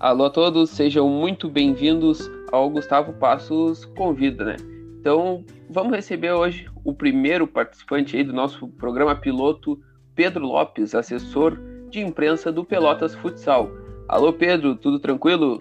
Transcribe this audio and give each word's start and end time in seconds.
Alô 0.00 0.26
a 0.26 0.30
todos, 0.30 0.70
sejam 0.70 1.08
muito 1.08 1.48
bem-vindos 1.48 2.30
ao 2.52 2.70
Gustavo 2.70 3.12
Passos 3.14 3.84
Convida, 3.84 4.44
né? 4.44 4.56
Então, 5.00 5.44
vamos 5.68 5.92
receber 5.92 6.30
hoje 6.30 6.70
o 6.84 6.94
primeiro 6.94 7.48
participante 7.48 8.16
aí 8.16 8.22
do 8.22 8.32
nosso 8.32 8.68
programa 8.68 9.16
piloto, 9.16 9.76
Pedro 10.14 10.46
Lopes, 10.46 10.94
assessor 10.94 11.58
de 11.90 11.98
imprensa 11.98 12.52
do 12.52 12.64
Pelotas 12.64 13.12
Futsal. 13.16 13.72
Alô, 14.08 14.32
Pedro, 14.32 14.76
tudo 14.76 15.00
tranquilo? 15.00 15.58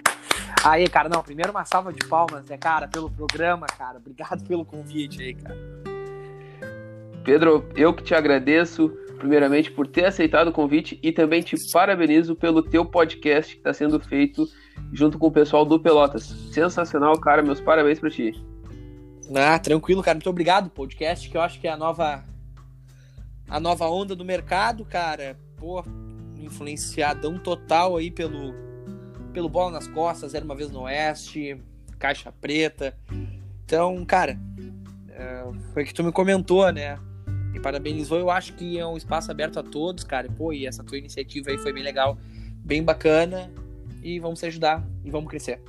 Aí, 0.64 0.88
cara, 0.88 1.10
não, 1.10 1.24
primeiro 1.24 1.50
uma 1.50 1.66
salva 1.66 1.92
de 1.92 2.06
palmas, 2.08 2.46
né, 2.46 2.58
cara, 2.58 2.88
pelo 2.88 3.10
programa, 3.10 3.66
cara. 3.66 3.98
Obrigado 3.98 4.48
pelo 4.48 4.64
convite 4.64 5.20
aí, 5.20 5.34
cara. 5.34 5.58
Pedro, 7.24 7.68
eu 7.76 7.92
que 7.92 8.04
te 8.04 8.14
agradeço, 8.14 8.96
primeiramente, 9.18 9.72
por 9.72 9.88
ter 9.88 10.06
aceitado 10.06 10.50
o 10.50 10.52
convite 10.52 11.00
e 11.04 11.12
também 11.12 11.42
te 11.42 11.56
parabenizo 11.72 12.36
pelo 12.36 12.62
teu 12.62 12.86
podcast 12.86 13.54
que 13.54 13.60
está 13.60 13.74
sendo 13.74 14.00
feito 14.00 14.48
junto 14.94 15.18
com 15.18 15.28
o 15.28 15.32
pessoal 15.32 15.66
do 15.66 15.80
Pelotas. 15.80 16.24
Sensacional, 16.52 17.20
cara, 17.20 17.42
meus 17.42 17.60
parabéns 17.60 18.00
para 18.00 18.10
ti. 18.10 18.34
Ah, 19.36 19.60
tranquilo, 19.60 20.02
cara, 20.02 20.16
muito 20.16 20.30
obrigado. 20.30 20.70
Podcast 20.70 21.30
que 21.30 21.36
eu 21.36 21.42
acho 21.42 21.60
que 21.60 21.68
é 21.68 21.72
a 21.72 21.78
nova 21.78 22.24
a 23.50 23.60
nova 23.60 23.88
onda 23.90 24.16
do 24.16 24.26
mercado, 24.26 24.86
cara. 24.86 25.38
Pô, 25.58 25.84
influenciadão 26.38 27.38
total 27.38 27.98
aí 27.98 28.12
pelo 28.12 28.54
pelo 29.34 29.50
Bola 29.50 29.72
nas 29.72 29.88
Costas, 29.88 30.34
Era 30.34 30.44
Uma 30.44 30.56
Vez 30.56 30.72
no 30.72 30.82
Oeste, 30.82 31.62
Caixa 32.00 32.32
Preta. 32.32 32.98
Então, 33.64 34.04
cara, 34.06 34.40
é, 35.10 35.44
foi 35.74 35.84
que 35.84 35.94
tu 35.94 36.04
me 36.04 36.12
comentou, 36.12 36.72
né? 36.72 36.98
Me 37.52 37.60
parabenizou. 37.60 38.20
Eu 38.20 38.30
acho 38.30 38.54
que 38.54 38.78
é 38.78 38.86
um 38.86 38.98
espaço 38.98 39.32
aberto 39.32 39.60
a 39.60 39.64
todos, 39.64 40.04
cara. 40.04 40.30
Pô, 40.30 40.54
e 40.54 40.66
essa 40.66 40.84
tua 40.84 40.98
iniciativa 40.98 41.50
aí 41.50 41.58
foi 41.58 41.74
bem 41.74 41.84
legal, 41.84 42.18
bem 42.64 42.84
bacana. 42.84 43.52
E 44.04 44.20
vamos 44.20 44.40
se 44.40 44.46
ajudar 44.46 44.88
e 45.04 45.10
vamos 45.10 45.30
crescer. 45.30 45.62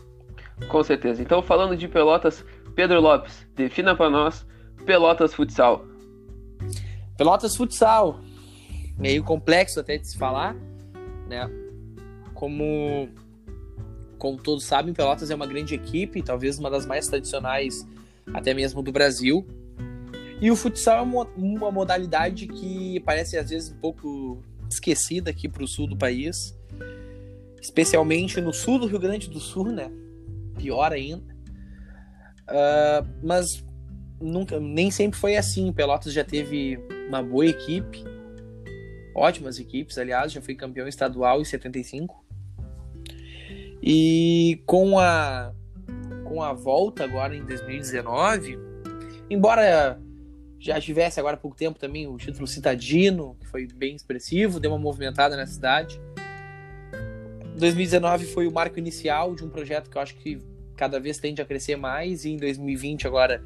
Com 0.68 0.82
certeza. 0.82 1.22
Então, 1.22 1.42
falando 1.42 1.76
de 1.76 1.88
Pelotas, 1.88 2.44
Pedro 2.74 3.00
Lopes, 3.00 3.46
defina 3.54 3.96
para 3.96 4.10
nós 4.10 4.46
Pelotas 4.84 5.34
Futsal. 5.34 5.84
Pelotas 7.16 7.56
Futsal, 7.56 8.20
meio 8.96 9.24
complexo 9.24 9.80
até 9.80 9.98
de 9.98 10.06
se 10.06 10.16
falar, 10.16 10.54
né? 11.26 11.48
Como 12.34 13.08
como 14.18 14.36
todos 14.36 14.64
sabem, 14.64 14.92
Pelotas 14.92 15.30
é 15.30 15.34
uma 15.34 15.46
grande 15.46 15.74
equipe, 15.74 16.22
talvez 16.22 16.58
uma 16.58 16.68
das 16.68 16.84
mais 16.84 17.06
tradicionais 17.06 17.86
até 18.34 18.52
mesmo 18.52 18.82
do 18.82 18.92
Brasil. 18.92 19.46
E 20.40 20.50
o 20.50 20.56
futsal 20.56 20.98
é 20.98 21.02
uma 21.36 21.70
modalidade 21.70 22.46
que 22.46 23.00
parece 23.00 23.36
às 23.36 23.50
vezes 23.50 23.70
um 23.70 23.78
pouco 23.78 24.42
esquecida 24.70 25.30
aqui 25.30 25.48
para 25.48 25.64
o 25.64 25.68
sul 25.68 25.88
do 25.88 25.96
país, 25.96 26.56
especialmente 27.60 28.40
no 28.40 28.52
sul 28.52 28.78
do 28.78 28.86
Rio 28.86 29.00
Grande 29.00 29.28
do 29.28 29.40
Sul, 29.40 29.72
né? 29.72 29.90
Pior 30.56 30.92
ainda. 30.92 31.34
Uh, 32.48 33.06
mas 33.22 33.64
nunca, 34.20 34.60
nem 34.60 34.90
sempre 34.90 35.18
foi 35.18 35.36
assim. 35.36 35.72
Pelotas 35.72 36.12
já 36.12 36.24
teve 36.24 36.78
uma 37.08 37.22
boa 37.22 37.46
equipe, 37.46 38.04
ótimas 39.14 39.58
equipes, 39.58 39.98
aliás, 39.98 40.32
já 40.32 40.40
foi 40.40 40.54
campeão 40.54 40.86
estadual 40.86 41.40
em 41.40 41.44
75. 41.44 42.24
E 43.82 44.62
com 44.66 44.98
a 44.98 45.52
com 46.24 46.42
a 46.42 46.52
volta 46.52 47.04
agora 47.04 47.34
em 47.34 47.42
2019, 47.42 48.58
embora 49.30 49.98
já 50.58 50.80
tivesse 50.80 51.20
agora 51.20 51.36
há 51.36 51.38
pouco 51.38 51.56
tempo 51.56 51.78
também 51.78 52.06
o 52.06 52.16
título 52.16 52.46
citadino, 52.46 53.36
que 53.40 53.46
foi 53.46 53.66
bem 53.66 53.94
expressivo, 53.94 54.58
deu 54.58 54.72
uma 54.72 54.78
movimentada 54.78 55.36
na 55.36 55.46
cidade. 55.46 56.00
2019 57.56 58.26
foi 58.26 58.46
o 58.46 58.52
marco 58.52 58.78
inicial 58.78 59.34
de 59.34 59.44
um 59.44 59.48
projeto 59.48 59.88
que 59.88 59.96
eu 59.96 60.02
acho 60.02 60.14
que 60.16 60.38
cada 60.76 60.98
vez 61.00 61.18
tende 61.18 61.42
a 61.42 61.44
crescer 61.44 61.76
mais, 61.76 62.24
e 62.24 62.30
em 62.30 62.36
2020 62.36 63.06
agora 63.06 63.42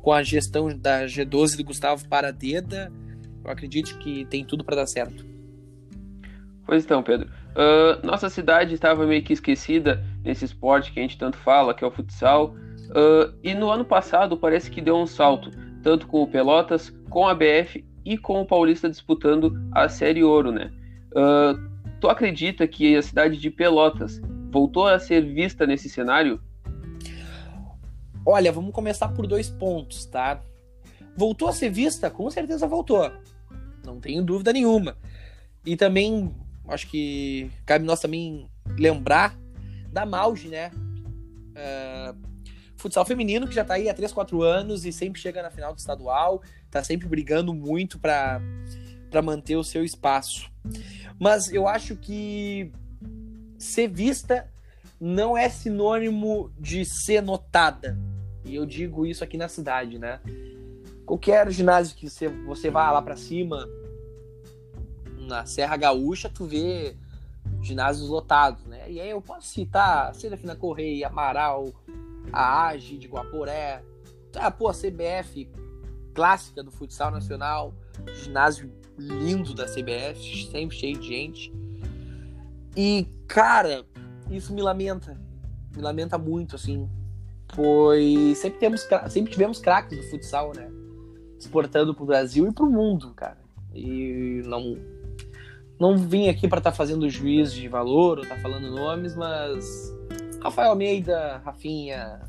com 0.00 0.12
a 0.12 0.22
gestão 0.22 0.68
da 0.76 1.06
G12 1.06 1.56
do 1.56 1.64
Gustavo 1.64 2.06
Paradeda, 2.08 2.92
eu 3.42 3.50
acredito 3.50 3.98
que 3.98 4.26
tem 4.26 4.44
tudo 4.44 4.62
para 4.62 4.76
dar 4.76 4.86
certo. 4.86 5.24
Pois 6.66 6.84
então, 6.84 7.02
Pedro. 7.02 7.28
Uh, 7.28 8.04
nossa 8.06 8.28
cidade 8.28 8.74
estava 8.74 9.06
meio 9.06 9.22
que 9.22 9.32
esquecida 9.32 10.04
nesse 10.22 10.44
esporte 10.44 10.92
que 10.92 10.98
a 10.98 11.02
gente 11.02 11.16
tanto 11.16 11.36
fala, 11.38 11.74
que 11.74 11.84
é 11.84 11.86
o 11.86 11.90
futsal. 11.90 12.54
Uh, 12.90 13.34
e 13.42 13.54
no 13.54 13.70
ano 13.70 13.84
passado 13.84 14.36
parece 14.36 14.70
que 14.70 14.80
deu 14.80 14.96
um 14.96 15.06
salto 15.06 15.50
tanto 15.84 16.06
com 16.06 16.22
o 16.22 16.26
Pelotas, 16.26 16.90
com 17.10 17.28
a 17.28 17.34
BF 17.34 17.84
e 18.06 18.16
com 18.16 18.40
o 18.40 18.46
Paulista 18.46 18.88
disputando 18.88 19.52
a 19.70 19.86
Série 19.86 20.24
Ouro, 20.24 20.50
né? 20.50 20.72
Uh, 21.10 21.70
tu 22.00 22.08
acredita 22.08 22.66
que 22.66 22.96
a 22.96 23.02
cidade 23.02 23.36
de 23.36 23.50
Pelotas 23.50 24.20
voltou 24.50 24.88
a 24.88 24.98
ser 24.98 25.20
vista 25.20 25.66
nesse 25.66 25.90
cenário? 25.90 26.40
Olha, 28.26 28.50
vamos 28.50 28.72
começar 28.72 29.08
por 29.08 29.26
dois 29.26 29.50
pontos, 29.50 30.06
tá? 30.06 30.40
Voltou 31.14 31.48
a 31.48 31.52
ser 31.52 31.68
vista? 31.68 32.10
Com 32.10 32.30
certeza 32.30 32.66
voltou. 32.66 33.12
Não 33.84 34.00
tenho 34.00 34.24
dúvida 34.24 34.54
nenhuma. 34.54 34.96
E 35.66 35.76
também, 35.76 36.34
acho 36.66 36.90
que 36.90 37.50
cabe 37.66 37.84
nós 37.84 38.00
também 38.00 38.48
lembrar 38.78 39.38
da 39.92 40.06
Mauge, 40.06 40.48
né? 40.48 40.70
Uh, 41.54 42.33
futsal 42.84 43.06
feminino, 43.06 43.48
que 43.48 43.54
já 43.54 43.64
tá 43.64 43.74
aí 43.74 43.88
há 43.88 43.94
3, 43.94 44.12
4 44.12 44.42
anos 44.42 44.84
e 44.84 44.92
sempre 44.92 45.18
chega 45.18 45.42
na 45.42 45.50
final 45.50 45.72
do 45.72 45.78
estadual, 45.78 46.42
tá 46.70 46.84
sempre 46.84 47.08
brigando 47.08 47.54
muito 47.54 47.98
para 47.98 48.42
manter 49.24 49.56
o 49.56 49.64
seu 49.64 49.82
espaço. 49.82 50.52
Mas 51.18 51.50
eu 51.50 51.66
acho 51.66 51.96
que 51.96 52.70
ser 53.58 53.88
vista 53.88 54.46
não 55.00 55.34
é 55.36 55.48
sinônimo 55.48 56.52
de 56.60 56.84
ser 56.84 57.22
notada. 57.22 57.98
E 58.44 58.54
eu 58.54 58.66
digo 58.66 59.06
isso 59.06 59.24
aqui 59.24 59.38
na 59.38 59.48
cidade, 59.48 59.98
né? 59.98 60.20
Qualquer 61.06 61.50
ginásio 61.50 61.96
que 61.96 62.10
você, 62.10 62.28
você 62.28 62.68
vá 62.68 62.92
lá 62.92 63.00
para 63.00 63.16
cima, 63.16 63.66
na 65.20 65.46
Serra 65.46 65.78
Gaúcha, 65.78 66.28
tu 66.28 66.44
vê 66.44 66.94
ginásios 67.62 68.10
lotados, 68.10 68.62
né? 68.66 68.90
E 68.90 69.00
aí 69.00 69.08
eu 69.08 69.22
posso 69.22 69.48
citar 69.48 70.14
Serafina 70.14 70.54
Correia, 70.54 71.06
Amaral, 71.06 71.72
a 72.32 72.68
AGE 72.68 72.98
de 72.98 73.06
Guaporé, 73.06 73.82
ah, 74.36 74.50
pô, 74.50 74.68
a 74.68 74.72
CBF 74.72 75.48
clássica 76.14 76.62
do 76.62 76.70
futsal 76.70 77.10
nacional, 77.10 77.74
ginásio 78.22 78.70
lindo 78.96 79.52
da 79.52 79.66
CBF, 79.66 80.48
sempre 80.50 80.76
cheio 80.76 80.98
de 80.98 81.08
gente. 81.08 81.52
E, 82.76 83.06
cara, 83.26 83.84
isso 84.30 84.54
me 84.54 84.62
lamenta, 84.62 85.18
me 85.74 85.82
lamenta 85.82 86.16
muito, 86.16 86.56
assim, 86.56 86.88
pois 87.48 88.38
sempre, 88.38 88.58
temos, 88.58 88.88
sempre 89.10 89.32
tivemos 89.32 89.58
craques 89.58 89.98
do 89.98 90.04
futsal, 90.10 90.52
né? 90.54 90.70
Exportando 91.38 91.94
pro 91.94 92.06
Brasil 92.06 92.46
e 92.46 92.52
pro 92.52 92.70
mundo, 92.70 93.12
cara. 93.14 93.38
E 93.72 94.42
não, 94.46 94.78
não 95.78 95.98
vim 95.98 96.28
aqui 96.28 96.48
para 96.48 96.58
estar 96.58 96.70
tá 96.70 96.76
fazendo 96.76 97.10
juiz 97.10 97.52
de 97.52 97.68
valor 97.68 98.18
ou 98.18 98.22
estar 98.22 98.36
tá 98.36 98.40
falando 98.40 98.70
nomes, 98.70 99.14
mas 99.16 99.92
Rafael 100.44 100.70
Almeida, 100.70 101.40
Rafinha, 101.44 102.20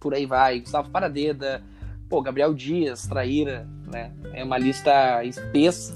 por 0.00 0.12
aí 0.12 0.26
vai, 0.26 0.58
Gustavo 0.58 0.90
Paradeda, 0.90 1.62
pô, 2.08 2.20
Gabriel 2.20 2.52
Dias, 2.52 3.06
Traíra, 3.06 3.68
né? 3.86 4.12
É 4.34 4.42
uma 4.42 4.58
lista 4.58 5.24
espessa, 5.24 5.94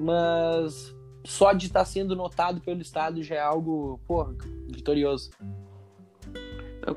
mas 0.00 0.94
só 1.22 1.52
de 1.52 1.66
estar 1.66 1.80
tá 1.80 1.84
sendo 1.84 2.16
notado 2.16 2.62
pelo 2.62 2.80
Estado 2.80 3.22
já 3.22 3.34
é 3.34 3.40
algo, 3.40 4.00
pô, 4.06 4.24
vitorioso. 4.68 5.30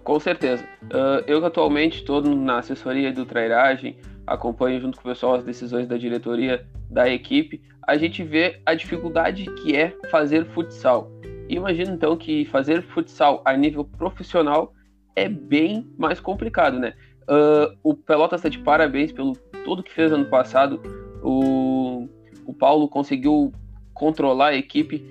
Com 0.04 0.20
certeza. 0.20 0.64
Uh, 0.84 1.22
eu 1.28 1.46
atualmente 1.46 1.98
estou 1.98 2.22
na 2.22 2.60
assessoria 2.60 3.12
do 3.12 3.26
trairagem, 3.26 3.98
acompanho 4.26 4.80
junto 4.80 5.00
com 5.00 5.08
o 5.08 5.12
pessoal 5.12 5.36
as 5.36 5.44
decisões 5.44 5.88
da 5.88 5.98
diretoria 5.98 6.66
da 6.90 7.08
equipe. 7.10 7.62
A 7.86 7.98
gente 7.98 8.24
vê 8.24 8.62
a 8.66 8.74
dificuldade 8.74 9.46
que 9.62 9.76
é 9.76 9.96
fazer 10.10 10.46
futsal. 10.48 11.12
Imagina 11.48 11.92
então 11.92 12.18
que 12.18 12.46
fazer 12.46 12.82
futsal 12.82 13.42
a 13.46 13.56
nível 13.56 13.86
profissional 13.86 14.74
é 15.16 15.30
bem 15.30 15.88
mais 15.98 16.20
complicado, 16.20 16.80
né? 16.80 16.94
Uh, 17.24 17.76
o 17.84 17.94
Pelotas 17.94 18.40
está 18.40 18.50
de 18.50 18.60
parabéns 18.60 19.12
pelo 19.12 19.34
tudo 19.64 19.84
que 19.84 19.94
fez 19.94 20.12
ano 20.12 20.26
passado. 20.26 20.82
O, 21.24 22.08
o 22.46 22.54
Paulo 22.54 22.88
conseguiu 22.88 23.52
controlar 23.94 24.50
a 24.50 24.56
equipe, 24.56 25.04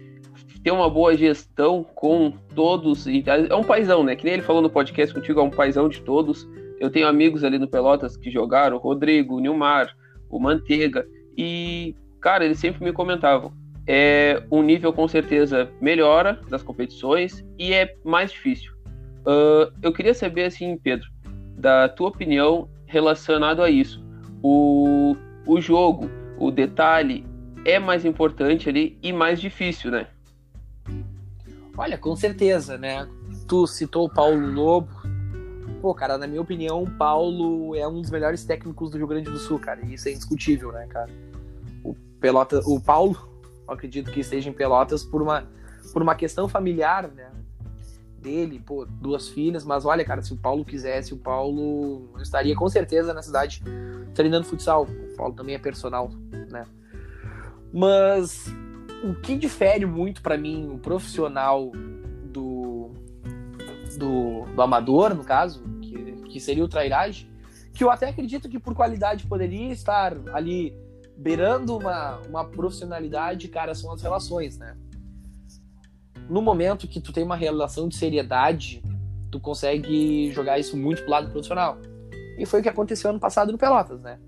ter 0.62 0.70
uma 0.70 0.88
boa 0.90 1.16
gestão 1.16 1.82
com 1.82 2.32
todos. 2.54 3.06
É 3.06 3.54
um 3.54 3.64
paizão, 3.64 4.04
né? 4.04 4.14
Que 4.14 4.24
nem 4.24 4.34
ele 4.34 4.42
falou 4.42 4.62
no 4.62 4.70
podcast 4.70 5.14
contigo, 5.14 5.40
é 5.40 5.42
um 5.42 5.50
paizão 5.50 5.88
de 5.88 6.00
todos. 6.02 6.48
Eu 6.78 6.90
tenho 6.90 7.06
amigos 7.06 7.44
ali 7.44 7.58
no 7.58 7.68
Pelotas 7.68 8.16
que 8.16 8.30
jogaram, 8.30 8.76
o 8.76 8.80
Rodrigo, 8.80 9.36
o 9.36 9.40
Nilmar, 9.40 9.94
o 10.28 10.38
Manteiga. 10.38 11.06
E, 11.36 11.94
cara, 12.20 12.44
eles 12.44 12.58
sempre 12.58 12.84
me 12.84 12.92
comentavam 12.92 13.52
é, 13.86 14.42
o 14.50 14.62
nível 14.62 14.92
com 14.92 15.06
certeza 15.06 15.70
melhora 15.80 16.40
das 16.48 16.62
competições 16.62 17.44
e 17.58 17.72
é 17.72 17.94
mais 18.04 18.30
difícil. 18.32 18.72
Uh, 19.26 19.72
eu 19.82 19.92
queria 19.92 20.14
saber, 20.14 20.44
assim, 20.44 20.76
Pedro, 20.76 21.08
da 21.56 21.88
tua 21.88 22.08
opinião 22.08 22.68
relacionado 22.86 23.62
a 23.62 23.70
isso. 23.70 24.04
O, 24.42 25.16
o 25.46 25.60
jogo, 25.60 26.10
o 26.38 26.50
detalhe 26.50 27.26
é 27.64 27.78
mais 27.78 28.04
importante 28.04 28.68
ali 28.68 28.98
e 29.02 29.12
mais 29.12 29.40
difícil, 29.40 29.90
né? 29.90 30.06
Olha, 31.76 31.98
com 31.98 32.14
certeza, 32.14 32.78
né? 32.78 33.08
Tu 33.48 33.66
citou 33.66 34.06
o 34.06 34.08
Paulo 34.08 34.46
Lobo. 34.46 34.88
Pô, 35.80 35.94
cara, 35.94 36.16
na 36.16 36.26
minha 36.26 36.40
opinião, 36.40 36.82
o 36.82 36.90
Paulo 36.90 37.74
é 37.74 37.86
um 37.86 38.00
dos 38.00 38.10
melhores 38.10 38.44
técnicos 38.44 38.90
do 38.90 38.96
Rio 38.96 39.06
Grande 39.06 39.30
do 39.30 39.38
Sul, 39.38 39.58
cara. 39.58 39.84
Isso 39.84 40.08
é 40.08 40.12
indiscutível, 40.12 40.72
né, 40.72 40.86
cara? 40.86 41.10
O, 41.82 41.94
Pelota, 42.20 42.60
o 42.64 42.80
Paulo, 42.80 43.16
acredito 43.68 44.10
que 44.10 44.20
esteja 44.20 44.50
em 44.50 44.52
Pelotas 44.52 45.02
por 45.04 45.22
uma, 45.22 45.48
por 45.92 46.02
uma 46.02 46.14
questão 46.14 46.48
familiar, 46.48 47.08
né? 47.08 47.30
Dele, 48.18 48.58
pô, 48.58 48.86
duas 48.86 49.28
filhas. 49.28 49.64
Mas 49.64 49.84
olha, 49.84 50.04
cara, 50.04 50.22
se 50.22 50.32
o 50.32 50.36
Paulo 50.36 50.64
quisesse, 50.64 51.12
o 51.12 51.18
Paulo 51.18 52.08
estaria 52.20 52.54
com 52.54 52.68
certeza 52.68 53.12
na 53.12 53.22
cidade 53.22 53.62
treinando 54.14 54.46
futsal. 54.46 54.84
O 54.84 55.16
Paulo 55.16 55.34
também 55.34 55.54
é 55.54 55.58
personal, 55.58 56.10
né? 56.50 56.64
Mas 57.72 58.46
o 59.02 59.14
que 59.14 59.36
difere 59.36 59.84
muito 59.84 60.22
para 60.22 60.38
mim 60.38 60.70
o 60.72 60.78
profissional 60.78 61.70
do, 62.24 62.90
do, 63.98 64.44
do, 64.54 64.62
amador, 64.62 65.14
no 65.14 65.22
caso, 65.22 65.62
que, 65.82 66.12
que 66.30 66.40
seria 66.40 66.64
o 66.64 66.68
trairagem, 66.68 67.28
que 67.74 67.84
eu 67.84 67.90
até 67.90 68.08
acredito 68.08 68.48
que 68.48 68.58
por 68.58 68.74
qualidade 68.74 69.26
poderia 69.26 69.72
estar 69.72 70.16
ali 70.32 70.72
beirando 71.16 71.76
uma, 71.76 72.18
uma 72.28 72.44
profissionalidade, 72.44 73.48
cara, 73.48 73.74
são 73.74 73.92
as 73.92 74.02
relações, 74.02 74.58
né? 74.58 74.76
No 76.28 76.40
momento 76.40 76.88
que 76.88 77.00
tu 77.00 77.12
tem 77.12 77.22
uma 77.22 77.36
relação 77.36 77.88
de 77.88 77.96
seriedade, 77.96 78.82
tu 79.30 79.38
consegue 79.38 80.30
jogar 80.32 80.58
isso 80.58 80.76
muito 80.76 81.02
pro 81.02 81.10
lado 81.10 81.30
profissional. 81.30 81.78
E 82.38 82.46
foi 82.46 82.60
o 82.60 82.62
que 82.62 82.68
aconteceu 82.68 83.10
ano 83.10 83.20
passado 83.20 83.52
no 83.52 83.58
Pelotas, 83.58 84.00
né? 84.00 84.18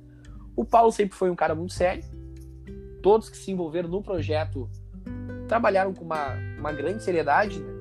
O 0.55 0.65
Paulo 0.65 0.93
sempre 0.93 1.17
foi 1.17 1.31
um 1.31 1.37
cara 1.37 1.55
muito 1.55 1.73
sério, 1.73 2.05
todos 3.03 3.29
que 3.29 3.37
se 3.37 3.50
envolveram 3.50 3.88
no 3.88 4.03
projeto 4.03 4.69
trabalharam 5.47 5.94
com 5.94 6.05
uma, 6.05 6.35
uma 6.59 6.73
grande 6.73 7.03
seriedade, 7.03 7.61
né? 7.61 7.73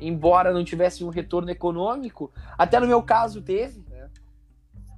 embora 0.00 0.52
não 0.52 0.64
tivesse 0.64 1.04
um 1.04 1.08
retorno 1.08 1.50
econômico, 1.50 2.32
até 2.58 2.80
no 2.80 2.86
meu 2.86 3.02
caso 3.02 3.40
teve, 3.40 3.84
né? 3.88 4.10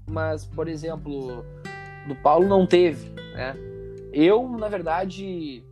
mas, 0.09 0.45
por 0.45 0.69
exemplo, 0.69 1.45
do 2.07 2.15
Paulo 2.17 2.47
não 2.47 2.67
teve. 2.67 3.11
Né? 3.35 3.55
Eu, 4.13 4.49
na 4.49 4.69
verdade, 4.69 5.65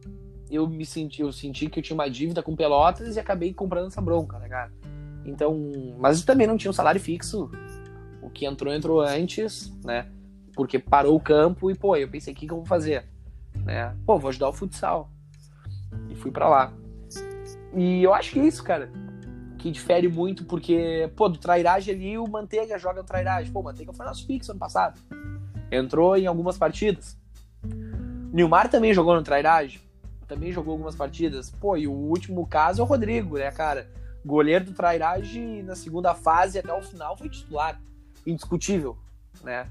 eu 0.51 0.69
me 0.69 0.85
senti, 0.85 1.23
eu 1.23 1.33
senti 1.33 1.69
que 1.69 1.79
eu 1.79 1.83
tinha 1.83 1.95
uma 1.95 2.11
dívida 2.11 2.43
com 2.43 2.57
Pelotas 2.57 3.17
e 3.17 3.21
acabei 3.21 3.53
comprando 3.53 3.87
essa 3.87 4.01
bronca, 4.01 4.39
né, 4.39 4.49
cara? 4.49 4.73
Então, 5.25 5.73
mas 5.99 6.23
também 6.25 6.47
não 6.47 6.57
tinha 6.57 6.71
um 6.71 6.75
salário 6.75 7.01
fixo. 7.01 7.51
O 8.21 8.29
que 8.29 8.47
entrou, 8.47 8.73
entrou 8.73 9.01
antes, 9.01 9.73
né? 9.83 10.07
Porque 10.55 10.79
parou 10.79 11.17
o 11.17 11.21
campo 11.21 11.71
e, 11.71 11.75
pô, 11.75 11.97
eu 11.97 12.09
pensei, 12.09 12.33
o 12.33 12.37
que, 12.37 12.47
que 12.47 12.53
eu 12.53 12.59
vou 12.59 12.67
fazer? 12.67 13.05
né? 13.63 13.95
Pô, 14.07 14.19
vou 14.19 14.29
ajudar 14.29 14.49
o 14.49 14.53
futsal. 14.53 15.11
E 16.09 16.15
fui 16.15 16.31
para 16.31 16.49
lá. 16.49 16.73
E 17.75 18.03
eu 18.03 18.13
acho 18.15 18.33
que 18.33 18.41
é 18.41 18.47
isso, 18.47 18.63
cara. 18.63 18.91
Que 19.59 19.71
difere 19.71 20.09
muito, 20.09 20.45
porque, 20.45 21.11
pô, 21.17 21.29
do 21.29 21.39
trairagem 21.39 21.95
ali, 21.95 22.19
o 22.19 22.29
Manteiga 22.29 22.79
joga 22.79 23.01
no 23.01 23.07
trairagem. 23.07 23.53
Pô, 23.53 23.61
o 23.61 23.65
Manteiga 23.65 23.93
foi 23.93 24.05
nosso 24.05 24.27
fixo 24.27 24.53
ano 24.53 24.61
passado. 24.61 25.01
Entrou 25.75 26.17
em 26.17 26.27
algumas 26.27 26.57
partidas. 26.57 27.17
Nilmar 28.33 28.69
também 28.69 28.93
jogou 28.95 29.15
no 29.15 29.23
trairagem. 29.23 29.81
Também 30.27 30.53
jogou 30.53 30.73
algumas 30.73 30.95
partidas. 30.95 31.51
Pô, 31.51 31.77
e 31.77 31.87
o 31.87 31.93
último 31.93 32.47
caso 32.47 32.81
é 32.81 32.85
o 32.85 32.87
Rodrigo, 32.87 33.39
né, 33.39 33.51
cara? 33.51 33.89
Goleiro 34.25 34.65
do 34.65 34.73
trairagem 34.73 35.63
na 35.63 35.77
segunda 35.77 36.15
fase 36.15 36.59
até 36.59 36.73
o 36.73 36.83
final 36.83 37.17
foi 37.17 37.29
titular. 37.29 37.81
Indiscutível, 38.27 38.97
né? 39.43 39.69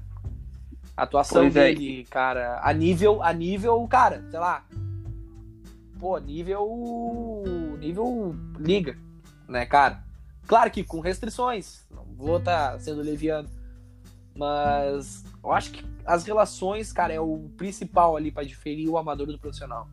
A 0.96 1.02
atuação 1.02 1.42
pois 1.42 1.56
é. 1.56 1.74
dele, 1.74 2.02
é. 2.02 2.04
cara, 2.04 2.60
a 2.62 2.72
nível, 2.72 3.20
a 3.20 3.32
nível, 3.32 3.86
cara, 3.88 4.24
sei 4.30 4.38
lá. 4.38 4.64
Pô, 5.98 6.18
nível. 6.18 7.42
nível 7.80 8.36
liga, 8.58 8.96
né, 9.48 9.66
cara? 9.66 10.04
Claro 10.46 10.70
que 10.70 10.84
com 10.84 11.00
restrições, 11.00 11.84
não 11.90 12.04
vou 12.16 12.38
estar 12.38 12.72
tá 12.72 12.78
sendo 12.78 13.02
leviano. 13.02 13.48
Mas 14.36 15.24
eu 15.42 15.52
acho 15.52 15.70
que 15.70 15.84
as 16.04 16.24
relações, 16.24 16.92
cara, 16.92 17.12
é 17.12 17.20
o 17.20 17.48
principal 17.56 18.16
ali 18.16 18.30
para 18.30 18.44
diferir 18.44 18.88
o 18.88 18.98
amador 18.98 19.26
do 19.26 19.38
profissional. 19.38 19.88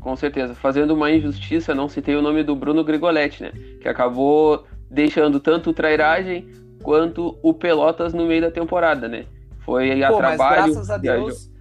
Com 0.00 0.16
certeza. 0.16 0.54
Fazendo 0.54 0.94
uma 0.94 1.10
injustiça, 1.10 1.74
não 1.74 1.88
citei 1.88 2.16
o 2.16 2.22
nome 2.22 2.42
do 2.42 2.56
Bruno 2.56 2.82
Grigoletti, 2.82 3.42
né? 3.42 3.52
Que 3.80 3.88
acabou 3.88 4.66
deixando 4.90 5.38
tanto 5.38 5.70
o 5.70 5.72
trairagem 5.72 6.48
quanto 6.82 7.38
o 7.42 7.54
Pelotas 7.54 8.12
no 8.12 8.26
meio 8.26 8.42
da 8.42 8.50
temporada, 8.50 9.08
né? 9.08 9.26
Foi 9.60 10.02
a 10.02 10.08
Pô, 10.08 10.16
trabalho. 10.16 10.38
Mas 10.38 10.72
graças 10.74 10.90
a 10.90 10.96
Deus. 10.98 11.52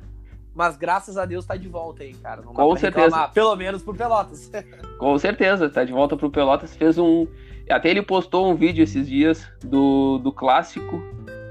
Mas 0.54 0.76
graças 0.76 1.18
a 1.18 1.26
Deus 1.26 1.46
tá 1.46 1.56
de 1.56 1.68
volta 1.68 2.04
aí, 2.04 2.14
cara. 2.16 2.42
Não 2.42 2.54
Com 2.54 2.76
certeza. 2.76 3.06
Reclamar, 3.06 3.32
pelo 3.32 3.56
menos 3.56 3.84
pro 3.84 3.94
Pelotas. 3.94 4.52
Com 4.98 5.18
certeza, 5.18 5.70
tá 5.70 5.84
de 5.84 5.94
volta 5.94 6.18
pro 6.18 6.30
Pelotas. 6.30 6.76
Fez 6.76 6.98
um. 6.98 7.28
Até 7.70 7.90
ele 7.90 8.02
postou 8.02 8.52
um 8.52 8.56
vídeo 8.56 8.84
esses 8.84 9.08
dias 9.08 9.48
do, 9.64 10.18
do 10.18 10.32
clássico, 10.32 11.02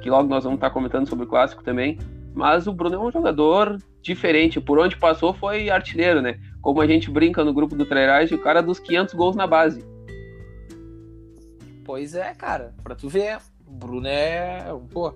que 0.00 0.10
logo 0.10 0.28
nós 0.28 0.44
vamos 0.44 0.56
estar 0.56 0.70
comentando 0.70 1.08
sobre 1.08 1.24
o 1.24 1.28
clássico 1.28 1.62
também. 1.62 1.98
Mas 2.34 2.66
o 2.66 2.72
Bruno 2.72 2.96
é 2.96 2.98
um 2.98 3.10
jogador 3.10 3.78
diferente. 4.00 4.60
Por 4.60 4.78
onde 4.78 4.96
passou 4.96 5.32
foi 5.34 5.68
artilheiro, 5.68 6.22
né? 6.22 6.38
Como 6.60 6.80
a 6.80 6.86
gente 6.86 7.10
brinca 7.10 7.44
no 7.44 7.52
grupo 7.52 7.74
do 7.74 7.84
Trairagem, 7.84 8.38
o 8.38 8.42
cara 8.42 8.62
dos 8.62 8.78
500 8.78 9.14
gols 9.14 9.36
na 9.36 9.46
base. 9.46 9.84
Pois 11.84 12.14
é, 12.14 12.32
cara. 12.34 12.74
Pra 12.82 12.94
tu 12.94 13.08
ver, 13.08 13.38
o 13.66 13.72
Bruno 13.72 14.06
é. 14.06 14.64
Pô, 14.92 15.12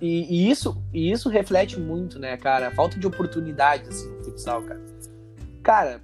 e, 0.00 0.26
e, 0.28 0.50
isso, 0.50 0.82
e 0.92 1.10
isso 1.10 1.28
reflete 1.28 1.78
muito, 1.78 2.18
né, 2.18 2.36
cara? 2.36 2.68
A 2.68 2.70
falta 2.70 2.98
de 2.98 3.06
oportunidade, 3.06 3.88
assim, 3.88 4.10
no 4.10 4.24
futsal, 4.24 4.62
cara. 4.62 4.80
Cara, 5.62 6.02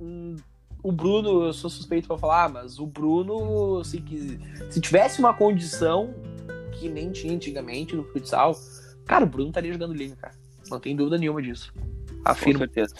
hum, 0.00 0.36
o 0.82 0.90
Bruno, 0.90 1.44
eu 1.44 1.52
sou 1.52 1.70
suspeito 1.70 2.08
para 2.08 2.18
falar, 2.18 2.48
mas 2.48 2.78
o 2.78 2.86
Bruno, 2.86 3.84
se, 3.84 4.02
se 4.70 4.80
tivesse 4.80 5.20
uma 5.20 5.34
condição 5.34 6.14
que 6.78 6.88
nem 6.88 7.10
tinha 7.10 7.34
antigamente 7.34 7.94
no 7.96 8.04
futsal, 8.04 8.54
cara, 9.06 9.24
o 9.24 9.28
Bruno 9.28 9.48
estaria 9.48 9.72
jogando 9.72 9.94
liga, 9.94 10.16
cara. 10.16 10.34
Não 10.70 10.78
tem 10.78 10.94
dúvida 10.94 11.18
nenhuma 11.18 11.40
disso. 11.40 11.72
Afirmo. 12.24 12.60
Com 12.60 12.66
certeza. 12.66 12.94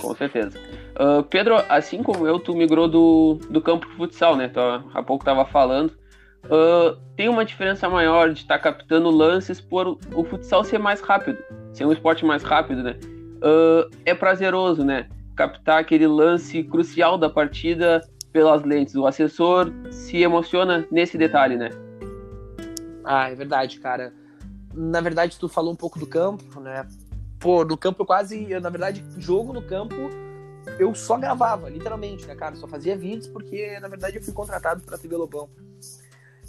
Com 0.00 0.14
certeza. 0.14 0.58
Uh, 0.94 1.22
Pedro, 1.24 1.56
assim 1.68 2.02
como 2.02 2.26
eu, 2.26 2.38
tu 2.38 2.54
migrou 2.54 2.88
do, 2.88 3.38
do 3.48 3.60
campo 3.60 3.86
pro 3.86 3.96
futsal, 3.96 4.36
né? 4.36 4.48
Tu 4.48 4.58
há 4.58 5.02
pouco 5.02 5.24
tava 5.24 5.44
falando 5.44 5.92
uh, 6.44 6.98
tem 7.16 7.28
uma 7.28 7.44
diferença 7.44 7.88
maior 7.88 8.32
de 8.32 8.40
estar 8.40 8.58
tá 8.58 8.62
captando 8.62 9.10
lances 9.10 9.60
por 9.60 9.98
o 10.14 10.24
futsal 10.24 10.64
ser 10.64 10.78
mais 10.78 11.00
rápido, 11.00 11.38
ser 11.72 11.84
um 11.84 11.92
esporte 11.92 12.24
mais 12.24 12.42
rápido, 12.42 12.82
né? 12.82 12.96
Uh, 13.38 13.90
é 14.04 14.14
prazeroso, 14.14 14.84
né? 14.84 15.08
Captar 15.36 15.80
aquele 15.80 16.06
lance 16.06 16.62
crucial 16.64 17.18
da 17.18 17.28
partida 17.28 18.00
pelas 18.32 18.62
lentes. 18.62 18.94
O 18.94 19.06
assessor 19.06 19.72
se 19.90 20.18
emociona 20.18 20.86
nesse 20.90 21.18
detalhe, 21.18 21.56
né? 21.56 21.70
Ah, 23.04 23.30
é 23.30 23.34
verdade, 23.34 23.80
cara. 23.80 24.12
Na 24.74 25.00
verdade, 25.00 25.38
tu 25.38 25.48
falou 25.48 25.72
um 25.72 25.76
pouco 25.76 25.98
do 25.98 26.06
campo, 26.06 26.60
né? 26.60 26.86
Pô, 27.38 27.64
no 27.64 27.76
campo 27.76 28.02
eu 28.02 28.06
quase, 28.06 28.50
eu, 28.50 28.60
na 28.60 28.70
verdade, 28.70 29.04
jogo 29.18 29.52
no 29.52 29.62
campo 29.62 29.94
eu 30.78 30.94
só 30.94 31.18
gravava, 31.18 31.68
literalmente, 31.68 32.26
né, 32.26 32.34
cara? 32.34 32.54
Só 32.56 32.66
fazia 32.66 32.96
vídeos 32.96 33.26
porque, 33.26 33.78
na 33.80 33.88
verdade, 33.88 34.16
eu 34.16 34.22
fui 34.22 34.32
contratado 34.32 34.82
para 34.82 34.98
TV 34.98 35.16
Lobão. 35.16 35.48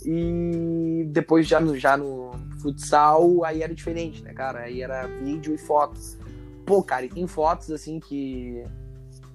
E 0.05 1.05
depois 1.09 1.47
já 1.47 1.59
no, 1.59 1.77
já 1.77 1.95
no 1.97 2.31
futsal, 2.61 3.43
aí 3.43 3.63
era 3.63 3.73
diferente, 3.73 4.23
né, 4.23 4.33
cara? 4.33 4.61
Aí 4.61 4.81
era 4.81 5.07
vídeo 5.07 5.53
e 5.53 5.57
fotos. 5.57 6.17
Pô, 6.65 6.83
cara, 6.83 7.05
e 7.05 7.09
tem 7.09 7.25
fotos 7.27 7.71
assim 7.71 7.99
que 7.99 8.63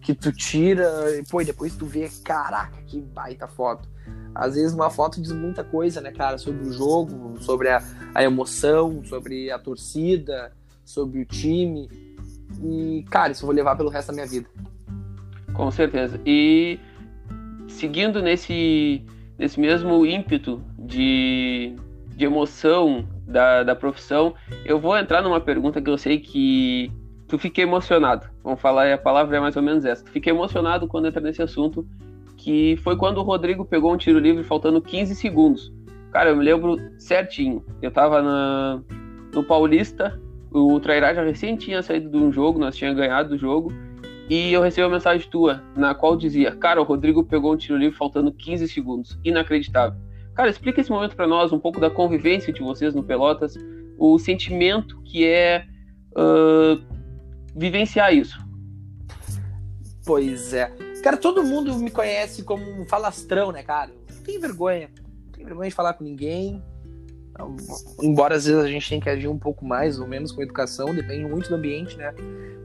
que 0.09 0.15
tu 0.15 0.33
tira, 0.33 0.89
e, 1.19 1.23
pô, 1.23 1.45
depois 1.45 1.77
tu 1.77 1.85
vê, 1.85 2.09
caraca, 2.25 2.81
que 2.87 2.99
baita 2.99 3.47
foto. 3.47 3.87
Às 4.35 4.55
vezes 4.55 4.73
uma 4.73 4.89
foto 4.89 5.21
diz 5.21 5.33
muita 5.33 5.63
coisa, 5.63 6.01
né, 6.01 6.11
cara, 6.11 6.39
sobre 6.39 6.67
o 6.67 6.73
jogo, 6.73 7.37
sobre 7.43 7.69
a, 7.69 7.83
a 8.15 8.25
emoção, 8.25 9.05
sobre 9.05 9.51
a 9.51 9.59
torcida, 9.59 10.51
sobre 10.83 11.21
o 11.21 11.27
time. 11.27 11.91
E, 12.63 13.05
cara, 13.11 13.33
isso 13.33 13.43
eu 13.43 13.49
vou 13.49 13.55
levar 13.55 13.77
pelo 13.77 13.91
resto 13.91 14.09
da 14.09 14.15
minha 14.15 14.27
vida. 14.27 14.49
Com 15.53 15.71
certeza. 15.71 16.19
E 16.25 16.81
seguindo 17.69 18.23
nesse 18.23 19.05
nesse 19.39 19.61
mesmo 19.61 20.07
ímpeto 20.07 20.63
de, 20.79 21.77
de 22.17 22.25
emoção 22.25 23.07
da, 23.27 23.63
da 23.63 23.77
profissão, 23.77 24.35
eu 24.65 24.81
vou 24.81 24.97
entrar 24.97 25.21
numa 25.21 25.39
pergunta 25.39 25.83
que 25.83 25.91
eu 25.91 25.99
sei 25.99 26.19
que 26.19 26.91
tu 27.29 27.39
fiquei 27.39 27.65
emocionado. 27.65 28.27
Vamos 28.43 28.61
falar, 28.61 28.93
a 28.93 28.99
palavra 28.99 29.37
é 29.37 29.41
mais 29.41 29.55
ou 29.55 29.63
menos 29.63 29.85
essa. 29.85 30.03
Tu 30.05 30.11
fiquei 30.11 30.33
emocionado 30.33 30.89
quando 30.89 31.07
entra 31.07 31.21
nesse 31.21 31.43
assunto, 31.43 31.87
que 32.37 32.77
foi 32.79 32.97
quando 32.97 33.19
o 33.19 33.23
Rodrigo 33.23 33.65
pegou 33.65 33.93
um 33.93 33.97
tiro 33.97 34.19
livre 34.19 34.43
faltando 34.43 34.81
15 34.81 35.15
segundos. 35.15 35.73
Cara, 36.11 36.31
eu 36.31 36.37
me 36.37 36.45
lembro 36.45 36.79
certinho. 36.99 37.63
Eu 37.83 37.91
tava 37.91 38.23
na, 38.23 38.81
no 39.35 39.45
Paulista, 39.45 40.19
o 40.51 40.81
Trairá 40.81 41.13
já 41.13 41.23
recém 41.23 41.55
tinha 41.57 41.83
saído 41.83 42.11
de 42.11 42.17
um 42.17 42.33
jogo, 42.33 42.59
nós 42.59 42.75
tínhamos 42.75 42.99
ganhado 42.99 43.29
do 43.29 43.39
jogo, 43.39 43.71
e 44.31 44.53
eu 44.53 44.63
recebi 44.63 44.85
uma 44.87 44.95
mensagem 44.95 45.29
tua, 45.29 45.63
na 45.77 45.95
qual 45.95 46.17
dizia: 46.17 46.53
Cara, 46.57 46.81
o 46.81 46.85
Rodrigo 46.85 47.23
pegou 47.25 47.53
um 47.53 47.57
tiro 47.57 47.77
livre 47.77 47.97
faltando 47.97 48.33
15 48.33 48.67
segundos. 48.69 49.19
Inacreditável. 49.23 49.99
Cara, 50.35 50.49
explica 50.49 50.81
esse 50.81 50.91
momento 50.91 51.17
para 51.17 51.27
nós, 51.27 51.53
um 51.53 51.59
pouco 51.59 51.81
da 51.81 51.91
convivência 51.91 52.53
de 52.53 52.61
vocês 52.61 52.95
no 52.95 53.03
Pelotas, 53.03 53.55
o 53.99 54.19
sentimento 54.19 55.01
que 55.03 55.27
é 55.27 55.65
uh, 56.13 56.98
vivenciar 57.55 58.15
isso. 58.15 58.39
Pois 60.05 60.55
é. 60.55 60.73
Cara, 61.03 61.17
todo 61.17 61.45
mundo 61.45 61.75
me 61.77 61.91
conhece 61.91 62.43
como 62.43 62.63
um 62.81 62.87
falastrão, 62.87 63.53
né, 63.53 63.63
cara? 63.63 63.93
Não 64.15 64.23
tem 64.23 64.39
vergonha. 64.39 64.91
Não 65.27 65.33
tem 65.33 65.45
vergonha 65.45 65.69
de 65.69 65.75
falar 65.75 65.95
com 65.95 66.05
ninguém. 66.05 66.63
Embora 68.03 68.35
às 68.35 68.47
vezes 68.47 68.61
a 68.61 68.69
gente 68.69 68.89
tenha 68.89 69.01
que 69.01 69.09
agir 69.09 69.29
um 69.29 69.39
pouco 69.39 69.65
mais 69.65 70.01
ou 70.01 70.09
menos 70.09 70.33
com 70.33 70.43
educação, 70.43 70.93
depende 70.93 71.25
muito 71.25 71.49
do 71.49 71.55
ambiente, 71.55 71.97
né? 71.97 72.13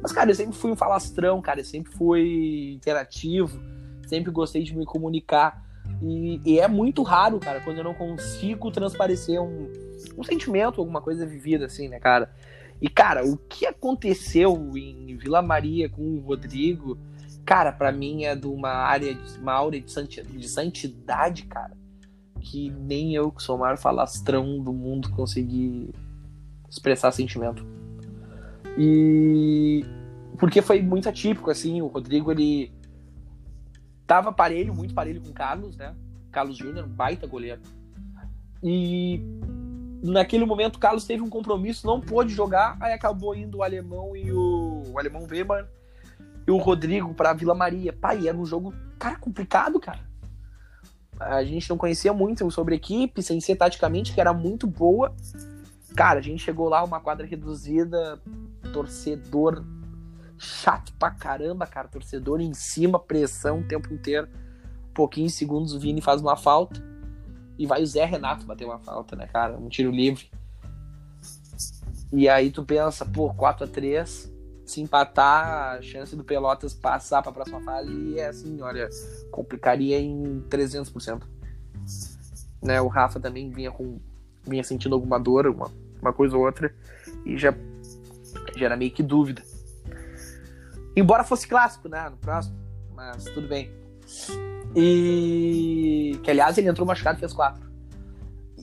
Mas, 0.02 0.12
cara, 0.12 0.32
eu 0.32 0.36
sempre 0.36 0.56
fui 0.56 0.72
um 0.72 0.76
falastrão, 0.76 1.42
cara. 1.42 1.60
Eu 1.60 1.66
sempre 1.66 1.94
fui 1.94 2.74
interativo. 2.74 3.60
Sempre 4.08 4.32
gostei 4.32 4.64
de 4.64 4.76
me 4.76 4.86
comunicar. 4.86 5.64
E, 6.02 6.42
e, 6.46 6.60
é 6.60 6.68
muito 6.68 7.04
raro, 7.04 7.40
cara, 7.40 7.62
quando 7.62 7.78
eu 7.78 7.84
não 7.84 7.94
consigo 7.94 8.72
transparecer 8.72 9.42
um, 9.42 9.72
um 10.18 10.24
sentimento, 10.24 10.82
alguma 10.82 11.02
coisa 11.02 11.26
vivida, 11.26 11.66
assim, 11.66 11.88
né, 11.88 12.00
cara? 12.00 12.30
E, 12.82 12.90
cara, 12.90 13.26
o 13.26 13.38
que 13.38 13.66
aconteceu 13.66 14.72
em 14.76 15.16
Vila 15.16 15.42
Maria 15.42 15.90
com 15.90 16.02
o 16.02 16.20
Rodrigo, 16.20 16.98
cara, 17.46 17.72
para 17.72 17.92
mim 17.92 18.26
é 18.26 18.36
de 18.36 18.48
uma 18.48 18.70
área, 18.70 19.14
de, 19.14 19.40
uma 19.40 19.54
área 19.54 19.80
de 19.80 20.48
santidade, 20.50 21.44
cara, 21.44 21.78
que 22.40 22.70
nem 22.70 23.16
eu, 23.16 23.32
que 23.32 23.42
sou 23.42 23.56
o 23.56 23.60
maior 23.60 23.78
falastrão 23.78 24.62
do 24.62 24.74
mundo, 24.74 25.10
consegui 25.12 25.90
expressar 26.70 27.12
sentimento. 27.12 27.66
E. 28.78 29.86
Porque 30.38 30.62
foi 30.62 30.82
muito 30.82 31.08
atípico, 31.08 31.52
assim, 31.52 31.82
o 31.82 31.88
Rodrigo, 31.88 32.32
ele 32.32 32.72
tava 34.06 34.34
parelho, 34.34 34.74
muito 34.74 34.94
parelho 34.94 35.22
com 35.22 35.30
o 35.30 35.34
Carlos, 35.34 35.78
né? 35.78 35.96
Carlos 36.32 36.58
Júnior, 36.58 36.86
um 36.86 36.90
baita 36.90 37.28
goleiro. 37.28 37.62
E 38.64 39.22
naquele 40.04 40.46
momento 40.46 40.76
o 40.76 40.80
Carlos 40.80 41.06
teve 41.06 41.24
um 41.24 41.30
compromisso, 41.30 41.88
não 41.88 42.02
pôde 42.02 42.34
jogar, 42.34 42.78
aí 42.82 42.94
acabou 42.94 43.34
indo 43.34 43.60
o 43.60 43.64
alemão 43.64 44.16
e 44.16 44.32
o, 44.32 44.84
o 44.92 45.00
alemão 45.00 45.26
Weber 45.30 45.66
e 46.46 46.52
o 46.52 46.58
Rodrigo 46.58 47.14
para 47.14 47.34
Vila 47.34 47.56
Maria. 47.56 47.94
Pai, 47.94 48.28
era 48.28 48.38
um 48.38 48.46
jogo, 48.46 48.74
cara, 49.00 49.18
complicado, 49.18 49.80
cara. 49.80 50.00
A 51.20 51.44
gente 51.44 51.70
não 51.70 51.78
conhecia 51.78 52.12
muito 52.12 52.50
sobre 52.52 52.74
a 52.74 52.78
equipe, 52.78 53.22
sem 53.22 53.40
ser 53.40 53.56
taticamente, 53.56 54.14
que 54.14 54.20
era 54.20 54.34
muito 54.34 54.68
boa. 54.68 55.16
Cara, 55.96 56.20
a 56.20 56.22
gente 56.22 56.44
chegou 56.44 56.68
lá, 56.68 56.84
uma 56.84 57.00
quadra 57.00 57.26
reduzida, 57.26 58.20
torcedor 58.74 59.64
chato 60.38 60.92
pra 61.00 61.12
caramba, 61.12 61.66
cara. 61.66 61.88
Torcedor 61.88 62.42
em 62.42 62.54
cima, 62.54 63.00
pressão 63.00 63.60
o 63.60 63.64
tempo 63.64 63.94
inteiro. 63.94 64.28
Pouquinhos 64.94 65.36
segundos 65.36 65.74
o 65.74 65.80
Vini 65.80 66.02
faz 66.02 66.22
uma 66.22 66.36
falta. 66.36 66.93
E 67.58 67.66
vai 67.66 67.82
o 67.82 67.86
Zé 67.86 68.06
Renato 68.06 68.46
bater 68.46 68.66
uma 68.66 68.80
falta, 68.80 69.16
né, 69.16 69.28
cara? 69.28 69.58
Um 69.58 69.70
tiro 69.70 69.92
livre. 69.92 70.30
E 72.12 72.28
aí 72.30 72.52
tu 72.52 72.64
pensa, 72.64 73.06
pô, 73.06 73.34
4 73.34 73.66
a 73.66 73.68
3 73.68 74.32
se 74.66 74.82
empatar, 74.82 75.78
a 75.78 75.82
chance 75.82 76.16
do 76.16 76.24
Pelotas 76.24 76.74
passar 76.74 77.22
para 77.22 77.32
a 77.32 77.34
próxima 77.34 77.62
fase 77.62 78.18
é 78.18 78.28
assim, 78.28 78.62
olha, 78.62 78.90
complicaria 79.30 80.00
em 80.00 80.42
300%. 80.50 81.24
Né, 82.62 82.80
o 82.80 82.88
Rafa 82.88 83.20
também 83.20 83.50
vinha 83.50 83.72
com 83.72 84.00
vinha 84.46 84.64
sentindo 84.64 84.96
alguma 84.96 85.20
dor, 85.20 85.48
uma, 85.48 85.70
uma 86.02 86.14
coisa 86.14 86.38
ou 86.38 86.46
outra, 86.46 86.74
e 87.26 87.38
já, 87.38 87.54
já 88.56 88.66
era 88.66 88.78
meio 88.78 88.92
que 88.92 89.04
dúvida. 89.04 89.42
Embora 90.96 91.24
fosse 91.24 91.48
clássico, 91.48 91.90
né? 91.90 92.10
No 92.10 92.18
próximo. 92.18 92.56
Mas 92.94 93.24
tudo 93.26 93.48
bem. 93.48 93.72
E. 94.76 96.20
Que 96.24 96.32
aliás 96.32 96.58
ele 96.58 96.68
entrou 96.68 96.88
machucado 96.88 97.18
e 97.18 97.20
fez 97.20 97.34
quatro. 97.34 97.72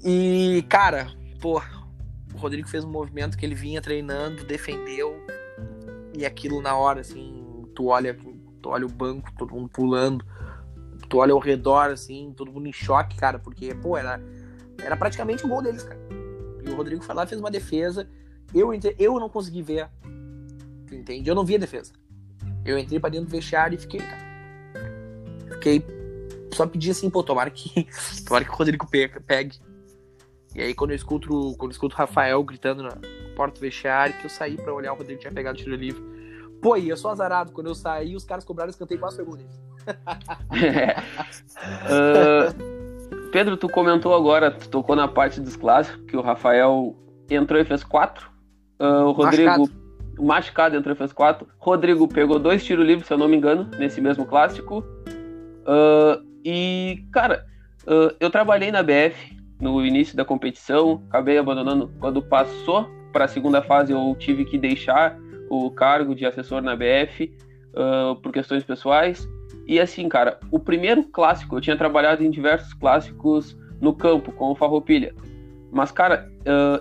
E, 0.02 0.64
cara, 0.68 1.08
pô, 1.40 1.60
o 2.34 2.38
Rodrigo 2.38 2.68
fez 2.68 2.84
um 2.84 2.90
movimento 2.90 3.36
que 3.36 3.44
ele 3.44 3.54
vinha 3.54 3.80
treinando, 3.80 4.44
defendeu. 4.44 5.14
E 6.16 6.24
aquilo 6.24 6.60
na 6.62 6.76
hora, 6.76 7.00
assim, 7.00 7.64
tu 7.74 7.86
olha, 7.86 8.16
tu 8.62 8.68
olha 8.70 8.86
o 8.86 8.88
banco, 8.88 9.30
todo 9.36 9.54
mundo 9.54 9.68
pulando. 9.68 10.24
Tu 11.08 11.18
olha 11.18 11.32
ao 11.32 11.38
redor, 11.38 11.90
assim, 11.90 12.32
todo 12.36 12.52
mundo 12.52 12.66
em 12.66 12.72
choque, 12.72 13.16
cara, 13.16 13.38
porque, 13.38 13.74
pô, 13.74 13.96
era, 13.96 14.22
era 14.82 14.96
praticamente 14.96 15.44
o 15.44 15.48
gol 15.48 15.62
deles, 15.62 15.82
cara. 15.82 16.00
E 16.64 16.70
o 16.70 16.76
Rodrigo 16.76 17.02
foi 17.02 17.14
lá 17.14 17.26
fez 17.26 17.40
uma 17.40 17.50
defesa. 17.50 18.08
Eu, 18.54 18.70
eu 18.98 19.20
não 19.20 19.28
consegui 19.28 19.62
ver. 19.62 19.88
Entende? 20.90 21.28
Eu 21.28 21.34
não 21.34 21.44
vi 21.44 21.56
a 21.56 21.58
defesa. 21.58 21.92
Eu 22.64 22.78
entrei 22.78 22.98
pra 22.98 23.10
dentro 23.10 23.26
do 23.26 23.32
vestiário 23.32 23.76
e 23.76 23.78
fiquei, 23.78 24.00
cara. 24.00 24.30
Fiquei. 25.52 25.99
Só 26.52 26.66
pedi 26.66 26.90
assim, 26.90 27.08
pô, 27.10 27.22
tomara 27.22 27.50
que. 27.50 27.86
tomara 28.26 28.44
que 28.44 28.50
o 28.50 28.54
Rodrigo 28.54 28.86
pegue. 28.86 29.58
E 30.54 30.60
aí 30.60 30.74
quando 30.74 30.90
eu 30.90 30.96
escuto, 30.96 31.54
quando 31.56 31.70
eu 31.70 31.74
escuto 31.74 31.94
o 31.94 31.98
Rafael 31.98 32.42
gritando 32.42 32.82
na 32.82 32.96
porta 33.36 33.58
do 33.58 33.60
vestiário, 33.60 34.16
que 34.18 34.26
eu 34.26 34.30
saí 34.30 34.56
pra 34.56 34.74
olhar, 34.74 34.92
o 34.92 34.96
Rodrigo 34.96 35.20
tinha 35.20 35.32
pegado 35.32 35.56
o 35.56 35.62
tiro 35.62 35.76
livre. 35.76 36.02
Pô, 36.60 36.76
e 36.76 36.88
eu 36.88 36.96
sou 36.96 37.10
azarado. 37.10 37.52
Quando 37.52 37.68
eu 37.68 37.74
saí, 37.74 38.16
os 38.16 38.24
caras 38.24 38.44
cobraram, 38.44 38.70
eu 38.72 38.78
cantei 38.78 38.98
quase 38.98 39.16
foi 39.16 39.24
gol 39.24 39.38
uh, 41.86 42.10
Pedro, 43.32 43.56
tu 43.56 43.68
comentou 43.68 44.14
agora, 44.14 44.50
tu 44.50 44.68
tocou 44.68 44.94
na 44.94 45.08
parte 45.08 45.40
dos 45.40 45.56
clássicos, 45.56 46.04
que 46.06 46.16
o 46.16 46.20
Rafael 46.20 46.94
entrou 47.30 47.60
e 47.60 47.64
fez 47.64 47.82
quatro. 47.84 48.28
Uh, 48.78 49.04
o 49.06 49.12
Rodrigo. 49.12 49.50
Machucado 49.50 49.80
machucado, 50.20 50.76
entrou 50.76 50.94
e 50.94 50.98
fez 50.98 51.12
quatro. 51.12 51.48
Rodrigo 51.58 52.06
pegou 52.06 52.38
dois 52.38 52.64
tiros 52.64 52.86
livres, 52.86 53.06
se 53.06 53.12
eu 53.12 53.18
não 53.18 53.28
me 53.28 53.36
engano, 53.36 53.68
nesse 53.78 54.00
mesmo 54.00 54.26
clássico. 54.26 54.84
Uh, 55.62 56.22
e, 56.44 57.04
cara, 57.12 57.46
uh, 57.86 58.14
eu 58.18 58.30
trabalhei 58.30 58.70
na 58.70 58.82
BF 58.82 59.36
no 59.60 59.84
início 59.84 60.16
da 60.16 60.24
competição, 60.24 61.02
acabei 61.08 61.38
abandonando 61.38 61.90
quando 62.00 62.22
passou 62.22 62.88
para 63.12 63.26
a 63.26 63.28
segunda 63.28 63.62
fase. 63.62 63.92
Eu 63.92 64.16
tive 64.18 64.44
que 64.44 64.56
deixar 64.56 65.18
o 65.48 65.70
cargo 65.70 66.14
de 66.14 66.24
assessor 66.24 66.62
na 66.62 66.74
BF 66.76 67.32
uh, 67.74 68.16
por 68.16 68.32
questões 68.32 68.64
pessoais. 68.64 69.28
E 69.66 69.78
assim, 69.78 70.08
cara, 70.08 70.38
o 70.50 70.58
primeiro 70.58 71.04
clássico, 71.04 71.56
eu 71.56 71.60
tinha 71.60 71.76
trabalhado 71.76 72.24
em 72.24 72.30
diversos 72.30 72.72
clássicos 72.74 73.56
no 73.80 73.94
campo, 73.94 74.32
com 74.32 74.50
o 74.50 74.54
Farroupilha. 74.54 75.14
Mas, 75.72 75.92
cara, 75.92 76.28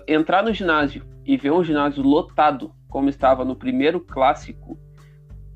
entrar 0.07 0.43
no 0.43 0.51
ginásio 0.51 1.03
e 1.25 1.37
ver 1.37 1.51
um 1.51 1.63
ginásio 1.63 2.01
lotado 2.01 2.73
como 2.89 3.07
estava 3.07 3.45
no 3.45 3.55
primeiro 3.55 3.99
clássico, 3.99 4.77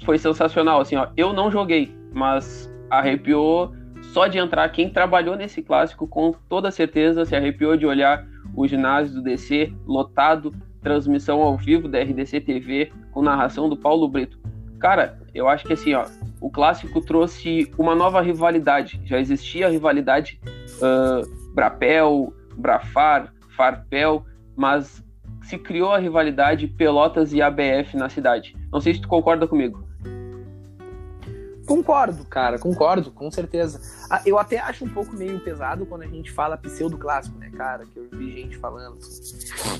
foi 0.05 0.17
sensacional. 0.17 0.79
Assim, 0.79 0.95
ó, 0.95 1.07
eu 1.17 1.33
não 1.33 1.51
joguei, 1.51 1.93
mas 2.13 2.71
arrepiou 2.89 3.73
só 4.13 4.27
de 4.27 4.37
entrar. 4.37 4.69
Quem 4.69 4.89
trabalhou 4.89 5.35
nesse 5.35 5.63
clássico, 5.63 6.07
com 6.07 6.33
toda 6.47 6.69
certeza, 6.69 7.25
se 7.25 7.35
arrepiou 7.35 7.75
de 7.75 7.87
olhar 7.87 8.23
o 8.55 8.67
ginásio 8.67 9.15
do 9.15 9.23
DC 9.23 9.73
lotado, 9.87 10.53
transmissão 10.83 11.41
ao 11.41 11.57
vivo 11.57 11.87
da 11.87 11.99
RDC 11.99 12.41
TV, 12.41 12.91
com 13.11 13.23
narração 13.23 13.67
do 13.67 13.75
Paulo 13.75 14.07
Brito. 14.07 14.37
Cara, 14.79 15.17
eu 15.33 15.47
acho 15.47 15.65
que 15.65 15.73
assim, 15.73 15.95
ó, 15.95 16.05
o 16.39 16.51
clássico 16.51 17.01
trouxe 17.01 17.71
uma 17.75 17.95
nova 17.95 18.21
rivalidade. 18.21 19.01
Já 19.03 19.19
existia 19.19 19.65
a 19.65 19.69
rivalidade 19.69 20.39
uh, 20.77 21.53
Brapel, 21.55 22.31
Brafar, 22.55 23.33
Farpel, 23.57 24.23
mas 24.55 25.03
se 25.41 25.57
criou 25.57 25.91
a 25.91 25.97
rivalidade 25.97 26.67
Pelotas 26.67 27.33
e 27.33 27.41
ABF 27.41 27.97
na 27.97 28.09
cidade. 28.09 28.55
Não 28.71 28.79
sei 28.79 28.93
se 28.93 29.01
tu 29.01 29.07
concorda 29.07 29.47
comigo. 29.47 29.83
Concordo, 31.73 32.23
cara, 32.25 32.59
concordo, 32.59 33.09
com 33.09 33.31
certeza. 33.31 33.81
Ah, 34.07 34.21
eu 34.27 34.37
até 34.37 34.59
acho 34.59 34.85
um 34.85 34.89
pouco 34.89 35.15
meio 35.15 35.39
pesado 35.39 35.87
quando 35.87 36.03
a 36.03 36.07
gente 36.07 36.31
fala 36.31 36.55
pseudo 36.55 36.99
clássico, 36.99 37.35
né, 37.39 37.49
cara? 37.49 37.83
Que 37.87 37.97
eu 37.97 38.07
vi 38.11 38.31
gente 38.31 38.55
falando. 38.57 38.99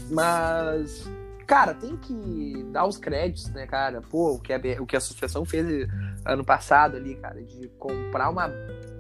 Mas, 0.10 1.08
cara, 1.46 1.76
tem 1.76 1.96
que 1.98 2.66
dar 2.72 2.88
os 2.88 2.98
créditos, 2.98 3.48
né, 3.52 3.68
cara? 3.68 4.02
Pô, 4.02 4.32
o 4.32 4.40
que 4.40 4.52
a, 4.52 4.58
o 4.82 4.88
que 4.88 4.96
a 4.96 4.98
associação 4.98 5.46
fez 5.46 5.88
ano 6.26 6.44
passado 6.44 6.98
ali, 6.98 7.14
cara, 7.14 7.44
de 7.44 7.68
comprar 7.78 8.32
uma, 8.32 8.52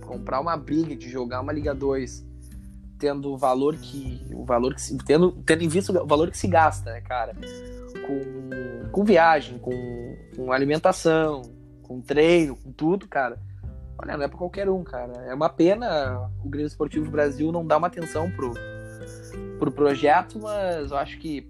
comprar 0.05 0.39
uma 0.39 0.55
briga, 0.55 0.95
de 0.95 1.09
jogar 1.09 1.41
uma 1.41 1.51
Liga 1.51 1.73
2 1.73 2.31
tendo 2.99 3.33
o 3.33 3.37
valor 3.37 3.75
que 3.75 4.23
o 4.31 4.45
valor 4.45 4.75
que 4.75 4.81
se, 4.81 4.95
tendo 4.99 5.31
tendo 5.43 5.63
em 5.63 5.67
vista 5.67 5.91
o 5.91 6.07
valor 6.07 6.29
que 6.29 6.37
se 6.37 6.47
gasta, 6.47 6.91
né, 6.91 7.01
cara, 7.01 7.33
com, 8.05 8.91
com 8.91 9.03
viagem, 9.03 9.57
com, 9.57 10.15
com 10.35 10.51
alimentação, 10.53 11.41
com 11.83 12.01
treino, 12.01 12.55
com 12.55 12.71
tudo, 12.71 13.07
cara. 13.07 13.39
Olha, 13.97 14.17
não 14.17 14.25
é 14.25 14.27
para 14.27 14.37
qualquer 14.37 14.69
um, 14.69 14.83
cara. 14.83 15.13
É 15.27 15.33
uma 15.33 15.49
pena 15.49 16.29
o 16.43 16.49
Grêmio 16.49 16.67
Esportivo 16.67 17.11
Brasil 17.11 17.51
não 17.51 17.65
dar 17.65 17.77
uma 17.77 17.87
atenção 17.87 18.31
pro 18.31 18.53
pro 19.59 19.71
projeto, 19.71 20.39
mas 20.39 20.91
eu 20.91 20.97
acho 20.97 21.17
que 21.19 21.47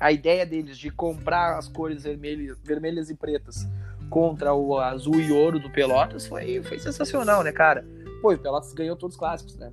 a 0.00 0.10
ideia 0.10 0.44
deles 0.44 0.76
de 0.76 0.90
comprar 0.90 1.56
as 1.56 1.68
cores 1.68 2.02
vermelhas, 2.02 2.58
vermelhas 2.62 3.10
e 3.10 3.14
pretas 3.14 3.66
contra 4.10 4.52
o 4.52 4.78
azul 4.78 5.20
e 5.20 5.30
ouro 5.30 5.58
do 5.58 5.70
Pelotas 5.70 6.26
foi, 6.26 6.62
foi 6.62 6.78
sensacional, 6.78 7.42
né, 7.42 7.52
cara? 7.52 7.86
Pô, 8.20 8.32
o 8.32 8.38
Pelotas 8.38 8.72
ganhou 8.72 8.96
todos 8.96 9.14
os 9.14 9.18
clássicos, 9.18 9.56
né? 9.56 9.72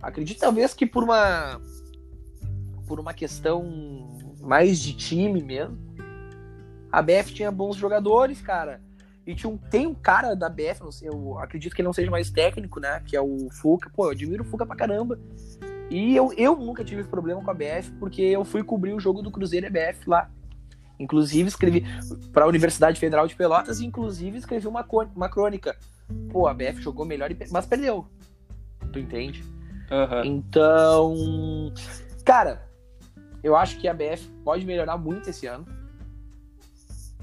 Acredito 0.00 0.40
talvez 0.40 0.72
que 0.72 0.86
por 0.86 1.04
uma 1.04 1.60
por 2.86 2.98
uma 2.98 3.12
questão 3.12 3.62
mais 4.40 4.80
de 4.80 4.94
time 4.94 5.42
mesmo. 5.42 5.78
A 6.90 7.00
BF 7.00 7.32
tinha 7.32 7.52
bons 7.52 7.76
jogadores, 7.76 8.40
cara. 8.40 8.80
E 9.26 9.34
tinha 9.34 9.50
um, 9.50 9.56
tem 9.56 9.86
um 9.86 9.94
cara 9.94 10.34
da 10.34 10.48
BF, 10.48 10.80
sei, 10.90 11.08
eu 11.08 11.38
acredito 11.38 11.74
que 11.74 11.82
ele 11.82 11.86
não 11.86 11.92
seja 11.92 12.10
mais 12.10 12.30
técnico, 12.30 12.80
né? 12.80 13.00
Que 13.06 13.16
é 13.16 13.20
o 13.20 13.48
Fuca. 13.50 13.90
Pô, 13.94 14.06
eu 14.06 14.10
admiro 14.10 14.42
o 14.42 14.46
Fuca 14.46 14.66
pra 14.66 14.76
caramba. 14.76 15.18
E 15.90 16.16
eu, 16.16 16.32
eu 16.36 16.56
nunca 16.56 16.84
tive 16.84 17.04
problema 17.04 17.42
com 17.42 17.50
a 17.50 17.54
BF, 17.54 17.92
porque 17.98 18.22
eu 18.22 18.44
fui 18.44 18.62
cobrir 18.62 18.92
o 18.92 19.00
jogo 19.00 19.22
do 19.22 19.30
Cruzeiro 19.30 19.66
e 19.66 19.70
BF 19.70 20.08
lá. 20.08 20.30
Inclusive, 20.98 21.48
escrevi 21.48 21.84
para 22.32 22.44
a 22.44 22.48
Universidade 22.48 23.00
Federal 23.00 23.26
de 23.26 23.34
Pelotas, 23.34 23.80
inclusive 23.80 24.38
escrevi 24.38 24.68
uma, 24.68 24.86
uma 25.16 25.28
crônica. 25.28 25.76
Pô, 26.30 26.46
a 26.46 26.54
BF 26.54 26.80
jogou 26.80 27.04
melhor, 27.04 27.30
mas 27.50 27.66
perdeu. 27.66 28.06
Tu 28.92 28.98
entende? 28.98 29.42
Uhum. 29.90 30.24
Então, 30.24 31.72
cara, 32.24 32.68
eu 33.42 33.56
acho 33.56 33.78
que 33.78 33.88
a 33.88 33.94
BF 33.94 34.28
pode 34.44 34.64
melhorar 34.64 34.96
muito 34.96 35.30
esse 35.30 35.46
ano. 35.46 35.66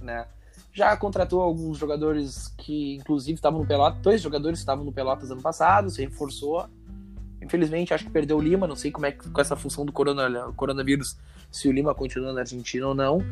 Né? 0.01 0.27
Já 0.77 0.95
contratou 0.95 1.41
alguns 1.41 1.75
jogadores 1.75 2.53
que, 2.55 2.97
inclusive, 2.97 3.33
estavam 3.33 3.61
no 3.61 3.65
Pelotas. 3.65 3.99
Dois 3.99 4.21
jogadores 4.21 4.59
estavam 4.59 4.85
no 4.85 4.91
Pelotas 4.91 5.31
ano 5.31 5.41
passado, 5.41 5.89
se 5.89 6.05
reforçou. 6.05 6.69
Infelizmente, 7.41 7.95
acho 7.95 8.05
que 8.05 8.11
perdeu 8.11 8.37
o 8.37 8.39
Lima. 8.39 8.67
Não 8.67 8.75
sei 8.75 8.91
como 8.91 9.07
é 9.07 9.11
que 9.11 9.27
com 9.27 9.41
essa 9.41 9.55
função 9.55 9.87
do 9.87 9.91
corona, 9.91 10.53
coronavírus, 10.55 11.17
se 11.51 11.67
o 11.67 11.71
Lima 11.71 11.95
continua 11.95 12.31
na 12.31 12.41
Argentina 12.41 12.87
ou 12.87 12.93
não. 12.93 13.23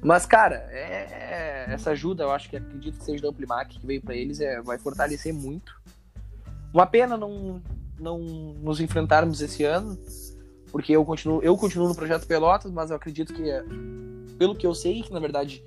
Mas, 0.00 0.26
cara, 0.26 0.64
é, 0.70 1.64
essa 1.66 1.90
ajuda, 1.90 2.22
eu 2.22 2.30
acho 2.30 2.48
que 2.48 2.56
acredito 2.56 2.98
que 2.98 3.04
seja 3.04 3.20
da 3.20 3.30
Amplimac 3.30 3.80
que 3.80 3.84
veio 3.84 4.00
para 4.00 4.14
eles, 4.14 4.38
é, 4.38 4.62
vai 4.62 4.78
fortalecer 4.78 5.34
muito. 5.34 5.74
Uma 6.72 6.86
pena 6.86 7.16
não, 7.16 7.60
não 7.98 8.20
nos 8.20 8.80
enfrentarmos 8.80 9.40
esse 9.40 9.64
ano, 9.64 9.98
porque 10.70 10.92
eu 10.92 11.04
continuo, 11.04 11.42
eu 11.42 11.56
continuo 11.56 11.88
no 11.88 11.96
projeto 11.96 12.28
Pelotas, 12.28 12.70
mas 12.70 12.90
eu 12.90 12.96
acredito 12.96 13.34
que, 13.34 13.42
pelo 14.38 14.54
que 14.54 14.64
eu 14.64 14.72
sei, 14.72 15.02
que 15.02 15.12
na 15.12 15.18
verdade, 15.18 15.64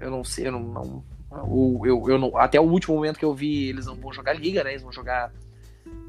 eu 0.00 0.10
não 0.10 0.24
sei, 0.24 0.48
eu 0.48 0.52
não, 0.52 0.60
não 0.60 1.04
eu, 1.32 1.80
eu, 1.84 2.10
eu 2.10 2.18
não, 2.18 2.36
até 2.36 2.60
o 2.60 2.64
último 2.64 2.94
momento 2.94 3.18
que 3.18 3.24
eu 3.24 3.34
vi, 3.34 3.68
eles 3.68 3.86
não 3.86 3.94
vão 3.94 4.12
jogar 4.12 4.34
liga, 4.34 4.62
né? 4.62 4.70
Eles 4.70 4.82
vão 4.82 4.92
jogar 4.92 5.32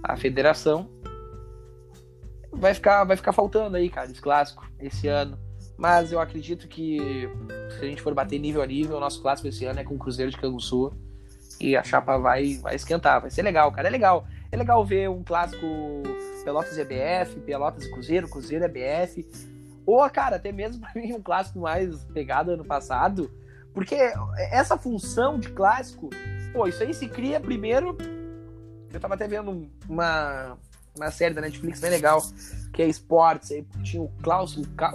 a 0.04 0.18
federação. 0.18 0.90
Vai 2.52 2.74
ficar, 2.74 3.04
vai 3.04 3.16
ficar 3.16 3.32
faltando 3.32 3.78
aí, 3.78 3.90
cara, 3.90 4.12
esse 4.12 4.22
clássico 4.22 4.66
esse 4.80 5.08
ano. 5.08 5.40
Mas 5.78 6.12
eu 6.12 6.20
acredito 6.20 6.68
que 6.68 7.30
se 7.72 7.86
a 7.86 7.88
gente 7.88 8.02
for 8.02 8.14
bater 8.14 8.38
nível 8.38 8.62
a 8.62 8.68
nível, 8.68 8.98
o 8.98 9.00
nosso 9.00 9.22
clássico 9.22 9.48
esse 9.48 9.66
ano 9.66 9.80
é 9.80 9.84
com 9.84 9.96
o 9.96 10.00
Cruzeiro 10.00 10.30
de 10.30 10.38
Canguçu. 10.38 10.94
E 11.60 11.76
a 11.76 11.84
chapa 11.84 12.18
vai, 12.18 12.58
vai 12.58 12.76
esquentar. 12.76 13.22
Vai 13.22 13.32
ser 13.32 13.42
legal, 13.42 13.72
cara. 13.72 13.88
É 13.88 13.92
legal. 13.92 14.28
É 14.52 14.58
legal 14.58 14.86
ver 14.86 15.10
um 15.10 15.24
clássico 15.24 15.66
Pelotas 16.44 16.78
e 16.78 16.84
BF, 16.84 17.40
Pelotas 17.46 17.86
e 17.86 17.92
Cruzeiro, 17.92 18.30
Cruzeiro 18.30 18.66
e 18.66 18.68
BF. 18.68 19.26
Ou, 19.86 20.08
cara, 20.10 20.36
até 20.36 20.52
mesmo 20.52 20.80
pra 20.82 20.92
mim 21.02 21.14
um 21.14 21.22
clássico 21.22 21.60
mais 21.60 22.04
pegado 22.06 22.52
ano 22.52 22.66
passado. 22.66 23.32
Porque 23.74 23.96
essa 24.52 24.78
função 24.78 25.40
de 25.40 25.50
clássico, 25.50 26.10
pô, 26.52 26.68
isso 26.68 26.84
aí 26.84 26.94
se 26.94 27.08
cria 27.08 27.40
primeiro. 27.40 27.98
Eu 28.92 29.00
tava 29.00 29.16
até 29.16 29.28
vendo 29.28 29.68
uma, 29.90 30.58
uma 30.96 31.12
série 31.12 31.34
da 31.34 31.42
Netflix 31.42 31.80
bem 31.80 31.90
legal, 31.90 32.22
que 32.72 32.84
é 32.84 32.88
esportes, 32.88 33.52
aí 33.52 33.66
tinha 33.84 34.04
o 34.04 34.10
Klaus, 34.22 34.56
o, 34.56 34.64
Ca, 34.76 34.94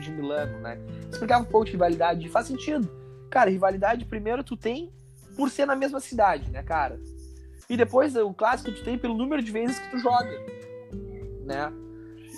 de 0.00 0.10
Milano, 0.10 0.58
né? 0.58 0.78
Explicava 1.10 1.42
um 1.42 1.46
pouco 1.46 1.66
de 1.66 1.72
rivalidade, 1.72 2.28
faz 2.28 2.48
sentido. 2.48 2.90
Cara, 3.30 3.50
rivalidade 3.50 4.04
primeiro 4.04 4.42
tu 4.42 4.56
tem 4.56 4.92
por 5.36 5.48
ser 5.48 5.66
na 5.66 5.76
mesma 5.76 6.00
cidade, 6.00 6.50
né, 6.50 6.62
cara? 6.62 7.00
E 7.68 7.76
depois 7.76 8.14
o 8.16 8.34
clássico 8.34 8.72
tu 8.72 8.82
tem 8.82 8.98
pelo 8.98 9.16
número 9.16 9.42
de 9.42 9.50
vezes 9.50 9.78
que 9.78 9.90
tu 9.90 9.98
joga, 9.98 10.30
né? 11.44 11.72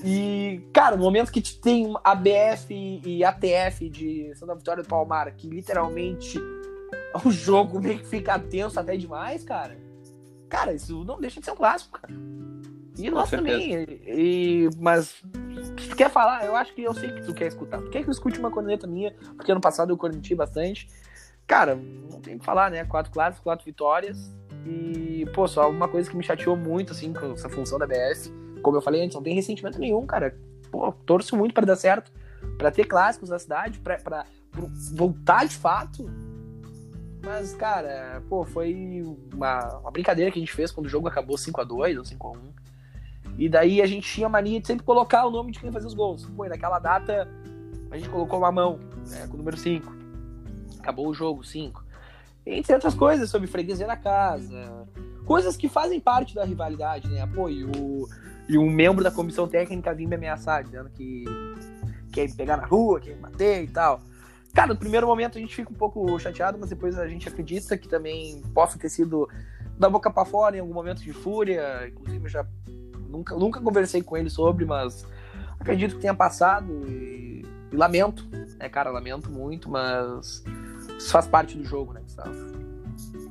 E, 0.05 0.69
cara, 0.71 0.97
no 0.97 1.03
momento 1.03 1.33
que 1.33 1.41
tem 1.41 1.95
ABF 2.05 3.01
e 3.05 3.25
ATF 3.25 3.89
de 3.89 4.35
Santa 4.35 4.55
Vitória 4.55 4.83
do 4.83 4.89
Palmar, 4.89 5.35
que 5.35 5.49
literalmente 5.49 6.39
o 7.25 7.31
jogo 7.31 7.81
meio 7.81 7.99
que 8.01 8.07
fica 8.07 8.39
tenso 8.39 8.79
até 8.79 8.97
demais, 8.99 9.43
cara. 9.45 9.79
Cara, 10.49 10.75
isso 10.75 11.03
não 11.05 11.19
deixa 11.19 11.41
de 11.41 11.47
ser 11.47 11.53
um 11.53 11.57
clássico, 11.57 11.99
cara. 11.99 12.13
E 12.99 13.11
nós 13.11 13.31
também. 13.31 13.87
E, 14.07 14.69
mas 14.79 15.23
se 15.79 15.89
tu 15.89 15.97
quer 15.97 16.11
falar, 16.11 16.45
eu 16.45 16.55
acho 16.55 16.75
que 16.75 16.83
eu 16.83 16.93
sei 16.93 17.11
que 17.11 17.23
tu 17.23 17.33
quer 17.33 17.47
escutar. 17.47 17.81
Tu 17.81 17.91
quer 17.91 18.03
que 18.03 18.09
eu 18.09 18.13
escute 18.13 18.39
uma 18.39 18.51
corneta 18.51 18.87
minha, 18.87 19.13
porque 19.37 19.51
ano 19.51 19.61
passado 19.61 19.91
eu 19.91 19.97
cornetei 19.97 20.37
bastante. 20.37 20.87
Cara, 21.47 21.75
não 21.75 22.21
tem 22.21 22.37
o 22.37 22.39
que 22.39 22.45
falar, 22.45 22.71
né? 22.71 22.85
Quatro 22.85 23.11
clássicos, 23.11 23.43
quatro 23.43 23.65
vitórias. 23.65 24.31
E, 24.67 25.27
pô, 25.35 25.49
só 25.49 25.69
uma 25.69 25.89
coisa 25.89 26.09
que 26.09 26.17
me 26.17 26.23
chateou 26.23 26.57
muito, 26.57 26.93
assim, 26.93 27.13
com 27.13 27.33
essa 27.33 27.49
função 27.49 27.79
da 27.79 27.87
BF. 27.87 28.44
Como 28.65 28.79
eu 28.79 28.83
falei 28.83 29.05
antes, 29.05 29.15
não 29.15 29.23
tem 29.23 29.35
ressentimento 29.35 29.79
nenhum, 29.79 30.07
cara. 30.07 30.37
Pô, 30.71 30.91
torço 30.91 31.37
muito 31.37 31.55
para 31.55 31.67
dar 31.67 31.77
certo. 31.77 32.11
para 32.59 32.71
ter 32.71 32.87
clássicos 32.87 33.29
na 33.29 33.39
cidade, 33.39 33.79
pra, 33.79 34.25
voltar 34.93 35.47
de 35.47 35.55
fato. 35.55 36.11
Mas, 37.23 37.55
cara, 37.55 38.23
pô, 38.29 38.45
foi 38.45 39.03
uma, 39.33 39.79
uma 39.79 39.91
brincadeira 39.91 40.31
que 40.31 40.39
a 40.39 40.43
gente 40.43 40.53
fez 40.53 40.73
quando 40.73 40.87
o 40.87 40.89
jogo 40.89 41.07
acabou 41.07 41.39
5 41.39 41.61
a 41.61 41.65
2 41.65 41.99
ou 41.99 42.05
5 42.05 42.27
a 42.27 42.31
1 42.33 42.55
e 43.37 43.49
daí 43.49 43.83
a 43.83 43.87
gente 43.87 44.11
tinha 44.11 44.29
mania 44.29 44.61
de 44.61 44.67
sempre 44.67 44.85
colocar 44.85 45.27
o 45.27 45.31
nome 45.31 45.51
de 45.51 45.59
quem 45.59 45.73
fazia 45.73 45.89
os 45.89 45.95
gols. 45.95 46.25
Pô, 46.37 46.45
naquela 46.45 46.79
data 46.79 47.29
a 47.91 47.97
gente 47.97 48.09
colocou 48.09 48.39
uma 48.39 48.53
mão, 48.53 48.79
né, 49.09 49.27
com 49.27 49.35
o 49.35 49.39
número 49.39 49.57
5. 49.57 49.93
Acabou 50.79 51.09
o 51.09 51.15
jogo, 51.15 51.45
5. 51.45 51.85
Entre 52.47 52.75
outras 52.75 52.95
coisas, 52.95 53.31
sobre 53.31 53.49
freguesia 53.49 53.87
na 53.87 53.97
casa. 53.97 54.87
Coisas 55.25 55.57
que 55.57 55.69
fazem 55.69 55.99
parte 55.99 56.35
da 56.35 56.45
rivalidade, 56.45 57.09
né? 57.09 57.27
Pô, 57.35 57.49
e, 58.49 58.59
um 58.59 58.71
membro 58.71 59.03
da 59.03 59.11
comissão 59.11 59.49
técnica 59.49 59.95
vinha 59.95 60.09
me 60.09 60.17
ameaçar, 60.17 60.65
dizendo 60.65 60.91
que 60.91 61.25
quer 62.13 62.29
me 62.29 62.35
pegar 62.35 62.57
na 62.57 62.67
rua, 62.67 63.01
quer 63.01 63.15
me 63.15 63.23
bater 63.23 63.65
e 63.65 63.69
tal. 63.69 64.01
Cara, 64.53 64.69
no 64.69 64.77
primeiro 64.77 65.07
momento 65.07 65.37
a 65.37 65.41
gente 65.41 65.55
fica 65.55 65.71
um 65.71 65.77
pouco 65.77 66.19
chateado, 66.19 66.59
mas 66.59 66.71
depois 66.71 66.99
a 66.99 67.09
gente 67.09 67.29
acredita 67.29 67.77
que 67.77 67.89
também 67.89 68.41
possa 68.55 68.79
ter 68.79 68.89
sido 68.89 69.29
da 69.77 69.91
boca 69.91 70.11
para 70.11 70.25
fora 70.25 70.57
em 70.57 70.61
algum 70.61 70.75
momento 70.75 71.03
de 71.03 71.13
fúria. 71.13 71.89
Inclusive, 71.89 72.25
eu 72.25 72.31
já 72.31 72.47
Nunca, 73.15 73.37
nunca 73.37 73.61
conversei 73.61 74.03
com 74.03 74.17
ele 74.17 74.29
sobre, 74.29 74.65
mas 74.65 75.07
acredito 75.61 75.95
que 75.95 76.01
tenha 76.01 76.15
passado 76.15 76.73
e, 76.89 77.47
e 77.71 77.77
lamento. 77.77 78.27
É, 78.59 78.69
cara, 78.69 78.91
lamento 78.91 79.31
muito, 79.31 79.71
mas 79.71 80.43
isso 80.99 81.13
faz 81.13 81.29
parte 81.29 81.57
do 81.57 81.65
jogo, 81.65 81.93
né, 81.93 82.01
Gustavo? 82.01 82.35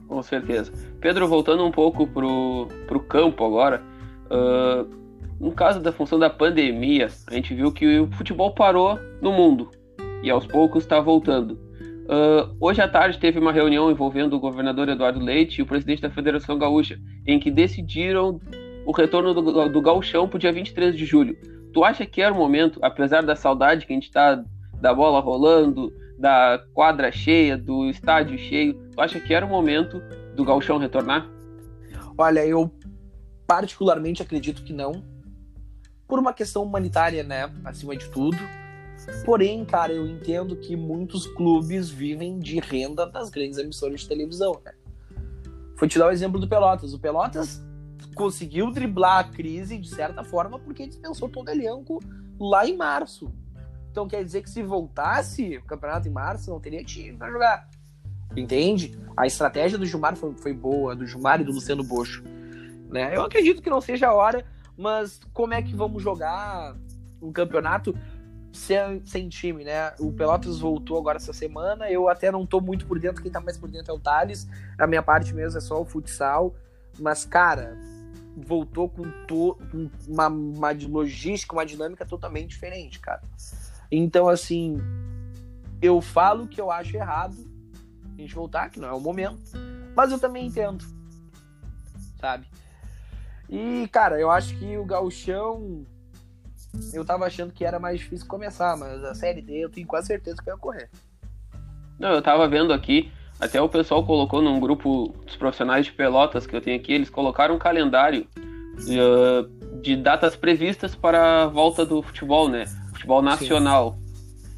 Com 0.07 0.23
certeza. 0.23 0.71
Pedro, 1.01 1.27
voltando 1.27 1.65
um 1.65 1.71
pouco 1.71 2.07
pro, 2.07 2.69
pro 2.87 3.01
campo 3.01 3.45
agora, 3.45 3.83
uh, 4.27 5.02
no 5.43 5.51
caso 5.51 5.81
da 5.81 5.91
função 5.91 6.17
da 6.17 6.29
pandemia, 6.29 7.09
a 7.27 7.33
gente 7.33 7.53
viu 7.53 7.69
que 7.69 7.99
o 7.99 8.09
futebol 8.13 8.55
parou 8.55 8.97
no 9.21 9.33
mundo 9.33 9.69
e 10.23 10.29
aos 10.29 10.47
poucos 10.47 10.83
está 10.83 11.01
voltando. 11.01 11.59
Uh, 12.03 12.55
hoje 12.61 12.81
à 12.81 12.87
tarde 12.87 13.19
teve 13.19 13.39
uma 13.39 13.51
reunião 13.51 13.91
envolvendo 13.91 14.37
o 14.37 14.39
governador 14.39 14.87
Eduardo 14.87 15.19
Leite 15.19 15.59
e 15.59 15.61
o 15.61 15.65
presidente 15.65 16.01
da 16.01 16.09
Federação 16.09 16.57
Gaúcha, 16.57 16.97
em 17.27 17.41
que 17.41 17.51
decidiram 17.51 18.39
o 18.85 18.93
retorno 18.93 19.33
do, 19.33 19.67
do 19.67 19.81
Galchão 19.81 20.29
pro 20.29 20.39
dia 20.39 20.51
23 20.51 20.95
de 20.95 21.05
julho. 21.05 21.37
Tu 21.73 21.83
acha 21.83 22.05
que 22.05 22.21
era 22.21 22.33
o 22.33 22.37
momento, 22.37 22.79
apesar 22.81 23.21
da 23.21 23.35
saudade 23.35 23.85
que 23.85 23.91
a 23.91 23.95
gente 23.95 24.11
tá 24.11 24.41
da 24.79 24.93
bola 24.93 25.19
rolando, 25.19 25.91
da 26.17 26.63
quadra 26.73 27.11
cheia, 27.11 27.57
do 27.57 27.89
estádio 27.89 28.37
cheio, 28.37 28.75
tu 28.93 29.01
acha 29.01 29.19
que 29.19 29.33
era 29.33 29.45
o 29.45 29.49
momento 29.49 30.01
do 30.35 30.45
Galchão 30.45 30.77
retornar? 30.77 31.29
Olha, 32.17 32.45
eu 32.45 32.71
particularmente 33.45 34.21
acredito 34.21 34.63
que 34.63 34.71
não. 34.71 35.11
Por 36.13 36.19
uma 36.19 36.31
questão 36.31 36.61
humanitária, 36.61 37.23
né? 37.23 37.51
Acima 37.65 37.97
de 37.97 38.07
tudo. 38.07 38.37
Porém, 39.25 39.65
cara, 39.65 39.91
eu 39.91 40.05
entendo 40.05 40.55
que 40.55 40.75
muitos 40.75 41.25
clubes 41.25 41.89
vivem 41.89 42.37
de 42.37 42.59
renda 42.59 43.07
das 43.07 43.31
grandes 43.31 43.57
emissoras 43.57 44.01
de 44.01 44.07
televisão, 44.07 44.61
né? 44.63 44.73
Vou 45.75 45.89
te 45.89 45.97
dar 45.97 46.09
o 46.09 46.11
exemplo 46.11 46.39
do 46.39 46.47
Pelotas. 46.47 46.93
O 46.93 46.99
Pelotas 46.99 47.63
conseguiu 48.13 48.69
driblar 48.69 49.21
a 49.21 49.23
crise 49.23 49.75
de 49.79 49.89
certa 49.89 50.23
forma 50.23 50.59
porque 50.59 50.85
dispensou 50.85 51.27
todo 51.27 51.47
o 51.47 51.51
elenco 51.51 51.99
lá 52.39 52.63
em 52.63 52.77
março. 52.77 53.33
Então 53.89 54.07
quer 54.07 54.23
dizer 54.23 54.43
que 54.43 54.51
se 54.51 54.61
voltasse 54.61 55.57
o 55.57 55.65
campeonato 55.65 56.07
em 56.07 56.11
março, 56.11 56.51
não 56.51 56.59
teria 56.59 56.83
time 56.83 57.17
para 57.17 57.31
jogar. 57.31 57.67
Entende? 58.37 58.95
A 59.17 59.25
estratégia 59.25 59.79
do 59.79 59.85
Gilmar 59.87 60.15
foi, 60.15 60.35
foi 60.35 60.53
boa, 60.53 60.95
do 60.95 61.07
Gilmar 61.07 61.41
e 61.41 61.43
do 61.43 61.51
Luciano 61.51 61.83
Bocho. 61.83 62.23
Né? 62.91 63.17
Eu 63.17 63.23
acredito 63.23 63.63
que 63.63 63.69
não 63.71 63.81
seja 63.81 64.09
a 64.09 64.13
hora, 64.13 64.45
mas 64.77 65.19
como 65.33 65.53
é 65.53 65.61
que 65.61 65.75
vamos 65.75 66.01
jogar 66.01 66.75
um 67.21 67.31
campeonato 67.31 67.95
sem, 68.51 69.03
sem 69.05 69.29
time, 69.29 69.63
né? 69.63 69.93
O 69.99 70.11
Pelotas 70.11 70.59
voltou 70.59 70.97
agora 70.97 71.17
essa 71.17 71.33
semana, 71.33 71.89
eu 71.89 72.07
até 72.07 72.31
não 72.31 72.45
tô 72.45 72.61
muito 72.61 72.85
por 72.85 72.99
dentro, 72.99 73.21
quem 73.21 73.31
tá 73.31 73.39
mais 73.39 73.57
por 73.57 73.69
dentro 73.69 73.91
é 73.91 73.95
o 73.95 73.99
Thales, 73.99 74.47
a 74.77 74.85
minha 74.85 75.01
parte 75.01 75.33
mesmo 75.33 75.57
é 75.57 75.61
só 75.61 75.81
o 75.81 75.85
futsal, 75.85 76.55
mas 76.99 77.25
cara, 77.25 77.75
voltou 78.37 78.89
com, 78.89 79.03
to, 79.25 79.57
com 79.71 79.89
uma, 80.07 80.27
uma 80.27 80.71
logística, 80.87 81.53
uma 81.53 81.65
dinâmica 81.65 82.05
totalmente 82.05 82.49
diferente, 82.49 82.99
cara. 82.99 83.21
Então, 83.91 84.27
assim, 84.27 84.77
eu 85.81 86.01
falo 86.01 86.47
que 86.47 86.61
eu 86.61 86.71
acho 86.71 86.95
errado 86.95 87.35
a 88.17 88.21
gente 88.21 88.35
voltar, 88.35 88.69
que 88.69 88.79
não 88.79 88.87
é 88.87 88.93
o 88.93 88.99
momento, 88.99 89.41
mas 89.95 90.11
eu 90.11 90.19
também 90.19 90.45
entendo, 90.45 90.85
sabe? 92.19 92.47
E, 93.49 93.87
cara, 93.91 94.19
eu 94.19 94.31
acho 94.31 94.57
que 94.57 94.77
o 94.77 94.85
gauchão, 94.85 95.85
eu 96.93 97.05
tava 97.05 97.25
achando 97.25 97.53
que 97.53 97.63
era 97.63 97.79
mais 97.79 97.99
difícil 97.99 98.27
começar, 98.27 98.75
mas 98.77 99.03
a 99.03 99.13
Série 99.13 99.41
D 99.41 99.65
eu 99.65 99.69
tenho 99.69 99.85
quase 99.87 100.07
certeza 100.07 100.37
que 100.37 100.45
vai 100.45 100.55
ocorrer. 100.55 100.89
Não, 101.99 102.11
eu 102.11 102.21
tava 102.21 102.47
vendo 102.47 102.73
aqui, 102.73 103.11
até 103.39 103.61
o 103.61 103.69
pessoal 103.69 104.05
colocou 104.05 104.41
num 104.41 104.59
grupo 104.59 105.09
dos 105.25 105.35
profissionais 105.35 105.85
de 105.85 105.91
pelotas 105.91 106.47
que 106.47 106.55
eu 106.55 106.61
tenho 106.61 106.77
aqui, 106.77 106.93
eles 106.93 107.09
colocaram 107.09 107.55
um 107.55 107.59
calendário 107.59 108.27
uh, 108.79 109.81
de 109.81 109.95
datas 109.95 110.35
previstas 110.35 110.95
para 110.95 111.43
a 111.43 111.47
volta 111.47 111.85
do 111.85 112.01
futebol, 112.01 112.49
né? 112.49 112.65
Futebol 112.93 113.21
nacional. 113.21 113.97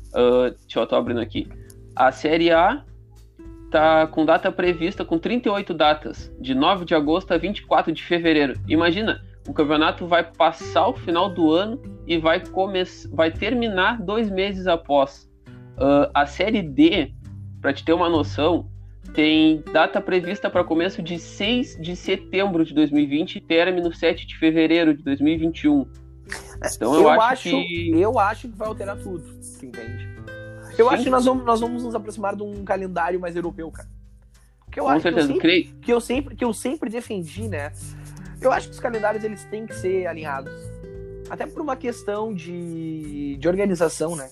Uh, 0.10 0.52
deixa 0.62 0.80
eu 0.80 0.88
tô 0.88 0.96
abrindo 0.96 1.20
aqui. 1.20 1.50
A 1.96 2.12
Série 2.12 2.52
A 2.52 2.84
tá 3.76 4.08
com 4.08 4.26
data 4.26 4.50
prevista 4.50 5.04
com 5.04 5.20
38 5.20 5.74
datas, 5.74 6.34
de 6.40 6.56
9 6.56 6.86
de 6.86 6.96
agosto 6.96 7.34
a 7.34 7.38
24 7.38 7.92
de 7.92 8.02
fevereiro. 8.02 8.54
Imagina, 8.70 9.22
o 9.46 9.54
campeonato 9.54 10.08
vai 10.08 10.24
passar 10.24 10.88
o 10.88 10.94
final 10.94 11.30
do 11.30 11.52
ano 11.52 11.82
e 12.08 12.18
vai 12.18 12.40
começar, 12.40 13.10
vai 13.12 13.30
terminar 13.30 14.02
dois 14.02 14.30
meses 14.30 14.66
após. 14.66 15.30
Uh, 15.76 16.10
a 16.14 16.26
Série 16.26 16.62
D, 16.62 17.12
para 17.60 17.74
te 17.74 17.84
ter 17.84 17.92
uma 17.92 18.08
noção, 18.08 18.72
tem 19.14 19.62
data 19.74 20.00
prevista 20.00 20.50
para 20.50 20.64
começo 20.64 21.04
de 21.04 21.20
6 21.20 21.78
de 21.82 21.98
setembro 21.98 22.64
de 22.64 22.74
2020 22.74 23.36
e 23.36 23.42
término 23.42 23.94
7 23.94 24.26
de 24.26 24.38
fevereiro 24.38 24.96
de 24.96 25.04
2021. 25.04 25.86
Então 26.74 26.96
eu, 26.96 27.02
eu 27.02 27.10
acho, 27.10 27.22
acho, 27.22 27.44
que. 27.44 27.92
Eu 27.92 28.18
acho 28.18 28.48
que 28.48 28.56
vai 28.56 28.70
alterar 28.70 28.98
tudo, 28.98 29.38
entende? 29.62 29.95
Eu 30.78 30.90
Sim. 30.90 30.96
acho 30.96 31.04
que 31.04 31.10
nós 31.10 31.26
vamos, 31.26 31.46
nós 31.46 31.60
vamos 31.60 31.84
nos 31.84 31.96
aproximar 31.96 32.36
de 32.36 32.44
um 32.44 32.64
calendário 32.64 33.20
mais 33.20 33.36
europeu, 33.36 33.72
cara. 33.72 33.88
Que 34.72 34.80
eu 34.80 34.86
Com 34.86 34.90
acho 34.90 35.04
certeza, 35.04 35.28
que 35.28 35.34
eu, 35.34 35.42
sempre, 35.42 35.74
que 35.82 35.94
eu 35.94 36.02
sempre, 36.02 36.36
que 36.36 36.46
eu 36.46 36.54
sempre 36.54 36.90
defendi, 36.90 37.48
né? 37.48 37.72
Eu 38.42 38.52
acho 38.52 38.68
que 38.68 38.74
os 38.74 38.80
calendários 38.80 39.24
eles 39.24 39.46
têm 39.46 39.66
que 39.66 39.74
ser 39.74 40.06
alinhados. 40.06 40.54
Até 41.30 41.48
por 41.48 41.62
uma 41.62 41.76
questão 41.76 42.34
de, 42.34 43.38
de 43.38 43.48
organização, 43.48 44.16
né? 44.16 44.30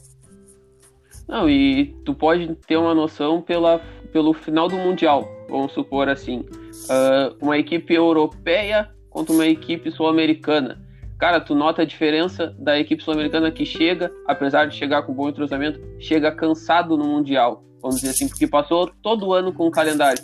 Não, 1.28 1.50
e 1.50 1.96
tu 2.04 2.14
pode 2.14 2.54
ter 2.68 2.76
uma 2.76 2.94
noção 2.94 3.42
pela, 3.42 3.80
pelo 4.12 4.34
final 4.34 4.68
do 4.68 4.76
Mundial, 4.76 5.28
vamos 5.50 5.72
supor 5.72 6.10
assim. 6.10 6.40
Uh, 6.40 7.38
uma 7.42 7.58
equipe 7.58 7.94
europeia 7.94 8.92
contra 9.10 9.34
uma 9.34 9.48
equipe 9.48 9.90
sul-americana. 9.92 10.83
Cara, 11.24 11.40
tu 11.40 11.56
nota 11.56 11.84
a 11.84 11.86
diferença 11.86 12.54
da 12.60 12.78
equipe 12.78 13.02
sul-americana 13.02 13.50
que 13.50 13.66
chega, 13.66 14.12
apesar 14.28 14.66
de 14.66 14.76
chegar 14.76 15.04
com 15.04 15.14
bom 15.14 15.30
entrosamento, 15.30 15.80
chega 15.98 16.30
cansado 16.30 16.98
no 16.98 17.06
Mundial, 17.06 17.64
vamos 17.82 18.02
dizer 18.02 18.10
assim, 18.10 18.28
porque 18.28 18.46
passou 18.46 18.92
todo 19.02 19.32
ano 19.32 19.54
com 19.54 19.66
o 19.66 19.72
calendário. 19.72 20.22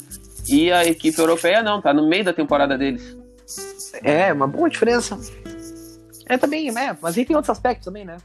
E 0.49 0.69
a 0.69 0.83
equipe 0.83 1.17
europeia 1.17 1.63
não, 1.63 1.81
tá 1.81 1.93
no 1.93 2.05
meio 2.05 2.25
da 2.25 2.33
temporada 2.33 2.77
deles. 2.77 3.17
É, 4.03 4.33
uma 4.33 4.45
boa 4.45 4.69
diferença. 4.69 5.17
É 6.25 6.37
também, 6.37 6.69
né? 6.69 6.97
Mas 7.01 7.17
aí 7.17 7.23
tem 7.23 7.33
outros 7.33 7.51
aspectos 7.51 7.85
também, 7.85 8.03
né? 8.03 8.17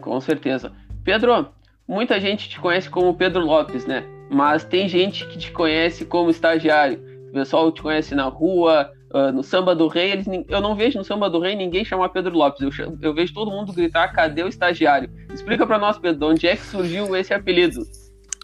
Com 0.00 0.20
certeza. 0.20 0.70
Pedro, 1.02 1.48
muita 1.88 2.20
gente 2.20 2.48
te 2.48 2.60
conhece 2.60 2.88
como 2.88 3.16
Pedro 3.16 3.44
Lopes, 3.44 3.84
né? 3.84 4.04
Mas 4.30 4.62
tem 4.62 4.88
gente 4.88 5.26
que 5.26 5.36
te 5.36 5.50
conhece 5.50 6.04
como 6.04 6.30
estagiário. 6.30 7.02
O 7.30 7.32
pessoal 7.32 7.72
te 7.72 7.82
conhece 7.82 8.14
na 8.14 8.26
rua, 8.26 8.92
uh, 9.10 9.32
no 9.32 9.42
Samba 9.42 9.74
do 9.74 9.88
Rei. 9.88 10.12
Eles, 10.12 10.26
eu 10.48 10.60
não 10.60 10.74
vejo 10.74 10.98
no 10.98 11.04
Samba 11.04 11.28
do 11.28 11.40
Rei 11.40 11.54
ninguém 11.54 11.84
chamar 11.84 12.08
Pedro 12.10 12.36
Lopes. 12.36 12.78
Eu, 12.78 12.98
eu 13.00 13.14
vejo 13.14 13.34
todo 13.34 13.50
mundo 13.50 13.72
gritar: 13.72 14.08
cadê 14.12 14.42
o 14.42 14.48
estagiário? 14.48 15.10
Explica 15.32 15.66
para 15.66 15.78
nós, 15.78 15.98
Pedro, 15.98 16.28
onde 16.28 16.46
é 16.46 16.56
que 16.56 16.62
surgiu 16.62 17.14
esse 17.16 17.34
apelido? 17.34 17.82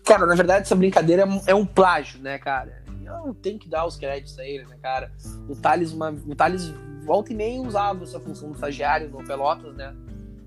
Cara, 0.05 0.25
na 0.27 0.35
verdade, 0.35 0.63
essa 0.63 0.77
brincadeira 0.77 1.27
é 1.47 1.55
um 1.55 1.67
plágio, 1.67 2.21
né, 2.21 2.39
cara? 2.39 2.85
Eu 3.25 3.35
tenho 3.35 3.59
que 3.59 3.69
dar 3.69 3.87
os 3.87 3.97
créditos 3.97 4.39
a 4.39 4.45
ele, 4.45 4.65
né, 4.65 4.77
cara? 4.81 5.13
O 5.49 5.57
Thales, 5.57 5.93
uma, 5.93 6.11
o 6.11 6.35
Thales 6.35 6.73
volta 7.05 7.33
e 7.33 7.37
meia 7.37 7.61
usava 7.61 8.05
essa 8.05 8.21
função 8.21 8.51
do 8.51 8.55
estagiário 8.55 9.09
no 9.09 9.25
Pelotas, 9.25 9.75
né? 9.75 9.95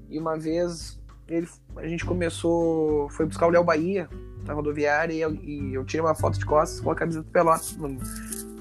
E 0.10 0.18
uma 0.18 0.38
vez 0.38 1.00
ele, 1.28 1.48
a 1.76 1.88
gente 1.88 2.06
começou, 2.06 3.10
foi 3.10 3.26
buscar 3.26 3.48
o 3.48 3.50
Léo 3.50 3.64
Bahia 3.64 4.10
na 4.46 4.54
rodoviária 4.54 5.14
e 5.14 5.22
eu, 5.22 5.34
e 5.36 5.74
eu 5.74 5.86
tirei 5.86 6.06
uma 6.06 6.16
foto 6.16 6.40
de 6.40 6.46
costas 6.46 6.82
com 6.82 6.92
a 6.92 6.96
camisa 6.96 7.22
do 7.22 7.30
Pelotas 7.30 7.76
no, 7.78 7.98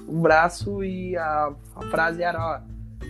no 0.09 0.21
braço 0.21 0.83
e 0.83 1.15
a, 1.15 1.53
a, 1.75 1.81
frase 1.89 2.21
era, 2.23 2.39
ó, 2.39 2.59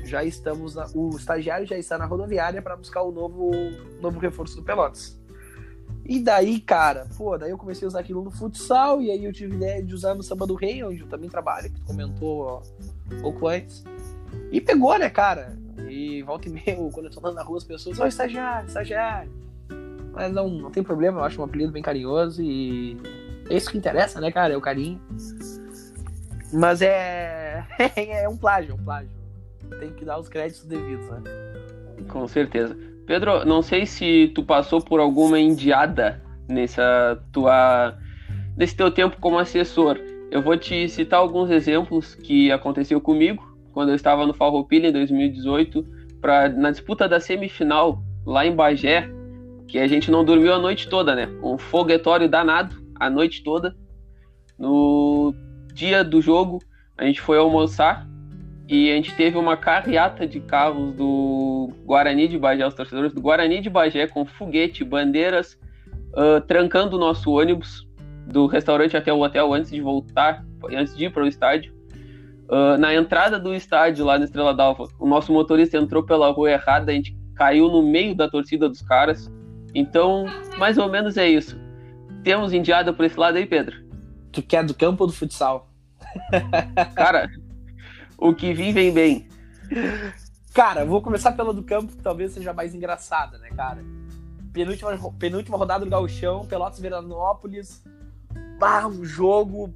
já 0.06 0.24
estamos, 0.24 0.76
na, 0.76 0.86
o 0.94 1.16
estagiário 1.16 1.66
já 1.66 1.78
está 1.78 1.98
na 1.98 2.06
rodoviária 2.06 2.62
para 2.62 2.76
buscar 2.76 3.02
o 3.02 3.12
novo, 3.12 3.52
novo 4.02 4.20
reforço 4.20 4.56
do 4.58 4.64
Pelotas. 4.64 5.20
E 6.06 6.20
daí, 6.20 6.60
cara, 6.60 7.08
pô, 7.18 7.38
daí 7.38 7.52
eu 7.52 7.58
comecei 7.58 7.86
a 7.86 7.90
usar 7.90 8.00
aquilo 8.00 8.24
no 8.24 8.32
futsal 8.32 9.02
e 9.02 9.12
aí 9.12 9.24
eu 9.24 9.32
tive 9.32 9.56
ideia 9.56 9.84
de 9.84 9.94
usar 9.94 10.16
no 10.16 10.24
Samba 10.24 10.48
do 10.48 10.56
Rei, 10.56 10.84
onde 10.84 11.02
eu 11.02 11.08
também 11.08 11.30
trabalho, 11.30 11.70
que 11.70 11.80
tu 11.80 11.86
comentou 11.86 12.42
ó, 12.42 12.62
um 13.14 13.22
pouco 13.22 13.48
antes. 13.48 13.84
E 14.52 14.60
pegou, 14.60 14.98
né, 14.98 15.10
cara? 15.10 15.56
E 15.88 16.24
volta 16.24 16.50
e 16.50 16.52
meia, 16.52 16.76
quando 16.92 17.06
eu 17.06 17.12
tô 17.12 17.20
andando 17.20 17.36
na 17.36 17.44
rua, 17.44 17.58
as 17.58 17.64
pessoas, 17.64 18.00
ó, 18.00 18.08
estagiário, 18.08 18.68
estagiário. 18.68 19.32
Mas 20.12 20.34
não, 20.34 20.50
não 20.50 20.72
tem 20.72 20.82
problema, 20.82 21.20
eu 21.20 21.24
acho 21.24 21.40
um 21.40 21.44
apelido 21.44 21.72
bem 21.72 21.84
carinhoso 21.84 22.42
e 22.42 22.98
é 23.50 23.56
isso 23.56 23.70
que 23.72 23.78
interessa, 23.78 24.20
né, 24.20 24.32
cara? 24.32 24.54
É 24.54 24.58
o 24.58 24.62
carinho. 24.62 25.00
Mas 26.52 26.82
é. 26.82 27.66
é 27.96 28.28
um 28.28 28.38
plágio, 28.38 28.72
é 28.72 28.74
um 28.74 28.84
plágio. 28.84 29.12
Tem 29.80 29.92
que 29.92 30.04
dar 30.04 30.20
os 30.20 30.28
créditos 30.28 30.66
devidos, 30.66 31.08
né? 31.10 31.22
Com 32.08 32.28
certeza. 32.28 32.76
Pedro, 33.06 33.46
não 33.46 33.62
sei 33.62 33.86
se 33.86 34.32
tu 34.34 34.44
passou 34.44 34.82
por 34.82 35.00
alguma 35.00 35.40
indiada 35.40 36.22
nessa 36.48 37.22
tua. 37.32 37.98
nesse 38.58 38.76
teu 38.76 38.92
tempo 38.92 39.18
como 39.20 39.38
assessor. 39.38 40.00
Eu 40.32 40.42
vou 40.42 40.58
te 40.58 40.88
citar 40.90 41.20
alguns 41.20 41.50
exemplos 41.50 42.14
que 42.16 42.52
aconteceu 42.52 43.02
comigo 43.02 43.48
quando 43.72 43.90
eu 43.90 43.96
estava 43.96 44.26
no 44.26 44.34
Farroupilha 44.34 44.90
em 44.90 44.92
2018, 44.92 45.86
pra, 46.22 46.50
na 46.50 46.70
disputa 46.72 47.08
da 47.08 47.20
semifinal 47.20 48.04
lá 48.26 48.46
em 48.46 48.56
Bagé, 48.56 49.10
que 49.68 49.80
a 49.80 49.88
gente 49.88 50.12
não 50.12 50.24
dormiu 50.24 50.54
a 50.54 50.60
noite 50.60 50.90
toda, 50.90 51.16
né? 51.16 51.30
Um 51.42 51.58
foguetório 51.58 52.28
danado 52.28 52.76
a 53.00 53.10
noite 53.10 53.44
toda. 53.44 53.76
No 54.58 55.34
dia 55.80 56.04
do 56.04 56.22
jogo, 56.22 56.60
a 56.98 57.06
gente 57.06 57.22
foi 57.22 57.38
almoçar 57.38 58.06
e 58.68 58.92
a 58.92 58.96
gente 58.96 59.16
teve 59.16 59.38
uma 59.38 59.56
carreata 59.56 60.28
de 60.28 60.42
carros 60.42 60.94
do 60.94 61.72
Guarani 61.86 62.28
de 62.28 62.38
Bagé, 62.38 62.68
os 62.68 62.74
torcedores 62.74 63.14
do 63.14 63.22
Guarani 63.22 63.62
de 63.62 63.70
Bagé, 63.70 64.06
com 64.06 64.26
foguete, 64.26 64.84
bandeiras, 64.84 65.58
uh, 66.12 66.42
trancando 66.46 66.98
o 66.98 67.00
nosso 67.00 67.32
ônibus 67.32 67.88
do 68.28 68.46
restaurante 68.46 68.98
até 68.98 69.12
o 69.12 69.22
hotel 69.22 69.54
antes 69.54 69.72
de 69.72 69.80
voltar, 69.80 70.46
antes 70.70 70.96
de 70.96 71.06
ir 71.06 71.14
para 71.14 71.24
o 71.24 71.28
estádio. 71.28 71.74
Uh, 72.50 72.78
na 72.78 72.94
entrada 72.94 73.40
do 73.40 73.56
estádio, 73.56 74.04
lá 74.04 74.20
na 74.20 74.26
Estrela 74.26 74.54
d'Alva, 74.54 74.88
o 75.00 75.08
nosso 75.08 75.32
motorista 75.32 75.78
entrou 75.78 76.04
pela 76.04 76.30
rua 76.30 76.52
errada, 76.52 76.92
a 76.92 76.96
gente 76.96 77.18
caiu 77.36 77.70
no 77.70 77.82
meio 77.82 78.14
da 78.14 78.30
torcida 78.30 78.68
dos 78.68 78.82
caras. 78.82 79.32
Então, 79.74 80.26
mais 80.58 80.78
ou 80.78 80.90
menos 80.90 81.16
é 81.16 81.30
isso. 81.30 81.58
Temos 82.24 82.52
indiada 82.52 82.92
por 82.92 83.06
esse 83.06 83.18
lado 83.18 83.38
aí, 83.38 83.46
Pedro? 83.46 83.78
Tu 84.32 84.44
quer 84.44 84.64
do 84.64 84.74
campo 84.74 85.04
ou 85.04 85.08
do 85.08 85.14
futsal? 85.14 85.69
Cara, 86.96 87.30
o 88.18 88.34
que 88.34 88.54
vem, 88.54 88.74
vem 88.74 88.94
bem. 88.94 89.30
Cara, 90.54 90.86
vou 90.86 91.02
começar 91.02 91.32
pela 91.34 91.54
do 91.54 91.64
campo, 91.64 91.96
que 91.96 92.02
talvez 92.02 92.34
seja 92.34 92.54
mais 92.54 92.74
engraçada, 92.74 93.38
né, 93.38 93.50
cara? 93.50 93.84
Penúltima, 94.52 95.14
penúltima 95.14 95.58
rodada 95.58 95.86
do 95.86 95.92
Gauchão, 95.92 96.46
Pelotas 96.46 96.80
Veranópolis. 96.80 97.84
Ah, 98.62 98.88
um 98.88 99.06
jogo. 99.06 99.74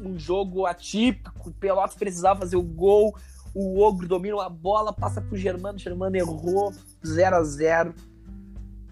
Um 0.00 0.18
jogo 0.18 0.66
atípico. 0.66 1.50
Pelotas 1.52 1.96
precisava 1.96 2.40
fazer 2.40 2.56
o 2.56 2.62
gol. 2.62 3.16
O 3.54 3.80
Ogro 3.80 4.06
domina 4.06 4.44
a 4.44 4.50
bola, 4.50 4.92
passa 4.92 5.20
pro 5.20 5.36
Germano. 5.36 5.78
Germano 5.78 6.14
errou. 6.14 6.72
0 7.04 7.36
a 7.36 7.42
0 7.42 7.94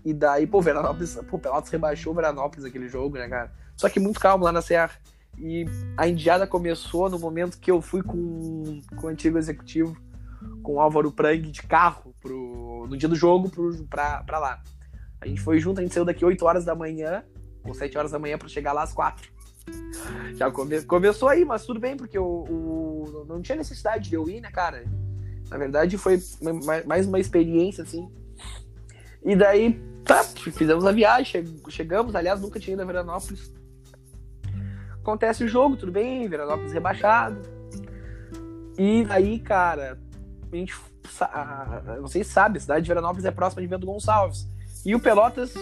e 0.05 0.12
daí, 0.12 0.46
pô, 0.46 0.61
Veranópolis, 0.61 1.18
pô, 1.31 1.38
Pelotas 1.38 1.70
rebaixou 1.70 2.14
Veranópolis 2.14 2.64
aquele 2.64 2.88
jogo, 2.88 3.16
né, 3.16 3.27
cara? 3.27 3.50
Só 3.74 3.88
que 3.88 3.98
muito 3.98 4.20
calmo 4.20 4.44
lá 4.44 4.53
na 4.53 4.61
Serra. 4.61 4.90
E 5.38 5.64
a 5.96 6.08
indiada 6.08 6.46
começou 6.46 7.10
no 7.10 7.18
momento 7.18 7.58
que 7.58 7.70
eu 7.70 7.80
fui 7.80 8.02
com, 8.02 8.80
com 8.96 9.06
o 9.06 9.10
antigo 9.10 9.38
executivo, 9.38 9.96
com 10.62 10.74
o 10.74 10.80
Álvaro 10.80 11.10
Prang, 11.12 11.50
de 11.50 11.62
carro, 11.62 12.14
pro, 12.20 12.86
no 12.88 12.96
dia 12.96 13.08
do 13.08 13.16
jogo, 13.16 13.50
pro, 13.50 13.84
pra, 13.86 14.38
lá. 14.38 14.62
A 15.20 15.26
gente 15.26 15.40
foi 15.40 15.58
junto, 15.58 15.80
a 15.80 15.82
gente 15.82 15.92
saiu 15.92 16.04
daqui 16.04 16.24
8 16.24 16.44
horas 16.44 16.64
da 16.64 16.74
manhã, 16.74 17.24
ou 17.64 17.74
7 17.74 17.96
horas 17.98 18.12
da 18.12 18.18
manhã, 18.18 18.38
para 18.38 18.48
chegar 18.48 18.72
lá 18.72 18.82
às 18.82 18.92
4. 18.92 19.32
Já 20.34 20.50
come, 20.50 20.82
começou 20.82 21.28
aí, 21.28 21.44
mas 21.44 21.64
tudo 21.64 21.80
bem, 21.80 21.96
porque 21.96 22.18
o, 22.18 22.24
o, 22.24 23.24
não 23.26 23.40
tinha 23.40 23.56
necessidade 23.56 24.08
de 24.10 24.14
eu 24.14 24.28
ir, 24.28 24.40
né, 24.40 24.50
cara? 24.50 24.84
Na 25.50 25.58
verdade, 25.58 25.98
foi 25.98 26.20
mais 26.86 27.06
uma 27.06 27.18
experiência, 27.18 27.82
assim. 27.82 28.10
E 29.24 29.34
daí, 29.34 29.80
Tá, 30.04 30.22
fizemos 30.22 30.84
a 30.84 30.92
viagem, 30.92 31.44
chegamos, 31.70 32.14
aliás, 32.14 32.40
nunca 32.40 32.60
tinha 32.60 32.74
ido 32.74 32.82
a 32.82 32.84
Veranópolis. 32.84 33.50
Acontece 35.04 35.44
o 35.44 35.48
jogo, 35.48 35.76
tudo 35.76 35.92
bem, 35.92 36.26
Veranópolis 36.26 36.72
rebaixado. 36.72 37.36
E 38.78 39.06
aí, 39.10 39.38
cara, 39.38 39.98
a 40.50 40.56
gente. 40.56 40.74
Não 42.00 42.08
sei 42.08 42.24
se 42.24 42.30
sabe, 42.30 42.56
a 42.56 42.60
cidade 42.62 42.84
de 42.84 42.88
Veranópolis 42.88 43.26
é 43.26 43.30
próxima 43.30 43.60
de 43.60 43.68
Bento 43.68 43.84
Gonçalves. 43.84 44.48
E 44.82 44.94
o 44.94 45.00
Pelotas, 45.00 45.52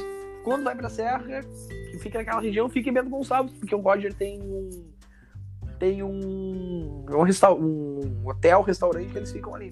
quando 0.45 0.63
vai 0.63 0.77
pra 0.77 0.89
Serra, 0.89 1.43
que 1.91 1.99
fica 1.99 2.19
naquela 2.19 2.41
região, 2.41 2.69
fica 2.69 2.89
em 2.89 2.93
Bento 2.93 3.11
Gonçalves, 3.11 3.53
porque 3.59 3.75
o 3.75 3.81
Roger 3.81 4.15
tem 4.15 4.41
um. 4.41 4.89
Tem 5.77 6.05
um. 6.05 7.05
Um, 7.11 7.23
resta 7.25 7.53
um 7.53 8.23
hotel, 8.25 8.63
restaurante 8.63 9.11
que 9.11 9.19
eles 9.19 9.33
ficam 9.33 9.57
ali. 9.57 9.71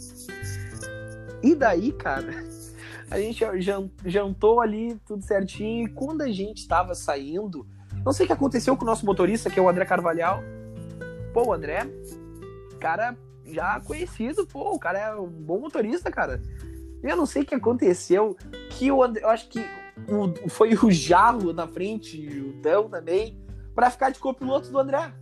E 1.45 1.55
daí, 1.55 1.93
cara 1.93 2.35
a 3.09 3.21
gente 3.21 3.45
jantou 4.05 4.61
ali, 4.61 4.97
tudo 5.07 5.23
certinho. 5.23 5.87
E 5.87 5.91
quando 5.93 6.23
a 6.23 6.29
gente 6.29 6.59
estava 6.59 6.93
saindo, 6.93 7.65
não 8.05 8.13
sei 8.13 8.25
o 8.25 8.27
que 8.27 8.33
aconteceu 8.33 8.77
com 8.77 8.85
o 8.85 8.87
nosso 8.87 9.05
motorista, 9.05 9.51
que 9.51 9.59
é 9.59 9.63
o 9.63 9.69
André 9.69 9.85
Carvalhal. 9.85 10.41
Pô, 11.33 11.49
o 11.49 11.53
André, 11.53 11.87
cara 12.81 13.17
já 13.45 13.81
conhecido, 13.81 14.47
pô, 14.47 14.75
o 14.75 14.79
cara 14.79 14.99
é 14.99 15.15
um 15.15 15.29
bom 15.29 15.61
motorista, 15.61 16.11
cara. 16.11 16.43
Eu 17.03 17.17
não 17.17 17.27
sei 17.27 17.43
o 17.43 17.47
que 17.47 17.55
aconteceu, 17.55 18.37
que 18.71 18.91
o 18.91 19.03
André, 19.03 19.25
eu 19.25 19.29
acho 19.31 19.49
que 19.49 19.61
o, 20.09 20.49
foi 20.49 20.75
o 20.75 20.91
Jarro 20.91 21.53
na 21.53 21.67
frente, 21.67 22.19
o 22.41 22.61
Dão 22.61 22.89
também, 22.89 23.39
para 23.75 23.91
ficar 23.91 24.11
de 24.11 24.19
copiloto 24.19 24.71
do 24.71 24.79
André. 24.79 25.13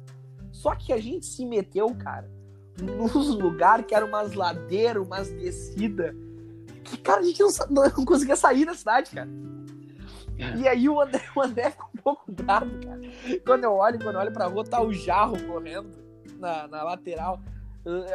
Só 0.52 0.74
que 0.74 0.92
a 0.92 1.00
gente 1.00 1.26
se 1.26 1.44
meteu, 1.46 1.94
cara, 1.94 2.30
nos 2.80 3.28
lugares 3.28 3.86
que 3.86 3.94
eram 3.94 4.08
umas 4.08 4.34
ladeiras, 4.34 5.04
umas 5.04 5.30
descidas, 5.30 6.14
que, 6.84 6.96
cara, 6.96 7.20
a 7.20 7.24
gente 7.24 7.40
não, 7.40 7.50
não 7.70 8.04
conseguia 8.04 8.36
sair 8.36 8.64
da 8.64 8.74
cidade, 8.74 9.10
cara. 9.10 9.28
E 10.56 10.68
aí 10.68 10.88
o 10.88 11.00
André, 11.00 11.22
o 11.34 11.42
André 11.42 11.70
ficou 11.70 11.87
pouco 12.02 12.30
bravo, 12.30 12.70
cara. 12.80 13.00
Quando 13.44 13.64
eu 13.64 13.72
olho, 13.72 13.98
quando 13.98 14.16
eu 14.16 14.20
olho 14.20 14.32
pra 14.32 14.46
rua, 14.46 14.64
tá 14.64 14.82
o 14.82 14.92
Jarro 14.92 15.36
correndo 15.44 15.90
na, 16.38 16.66
na 16.68 16.82
lateral. 16.82 17.40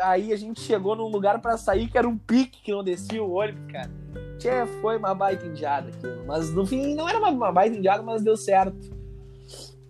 Aí 0.04 0.32
a 0.32 0.36
gente 0.36 0.62
chegou 0.62 0.96
num 0.96 1.08
lugar 1.08 1.42
para 1.42 1.58
sair 1.58 1.90
que 1.90 1.98
era 1.98 2.08
um 2.08 2.18
pique 2.18 2.62
que 2.62 2.72
não 2.72 2.84
descia 2.84 3.24
o 3.24 3.32
ônibus, 3.32 3.72
cara. 3.72 3.92
Tchê, 4.38 4.66
foi 4.82 4.98
uma 4.98 5.16
baita 5.16 5.46
indiada 5.46 5.90
aquilo. 5.90 6.26
Mas 6.26 6.52
no 6.52 6.66
fim 6.66 6.94
não 6.96 7.08
era 7.08 7.18
uma, 7.18 7.30
uma 7.30 7.52
baita 7.52 7.76
indiada, 7.76 8.04
mas 8.04 8.24
deu 8.24 8.38
certo. 8.38 8.92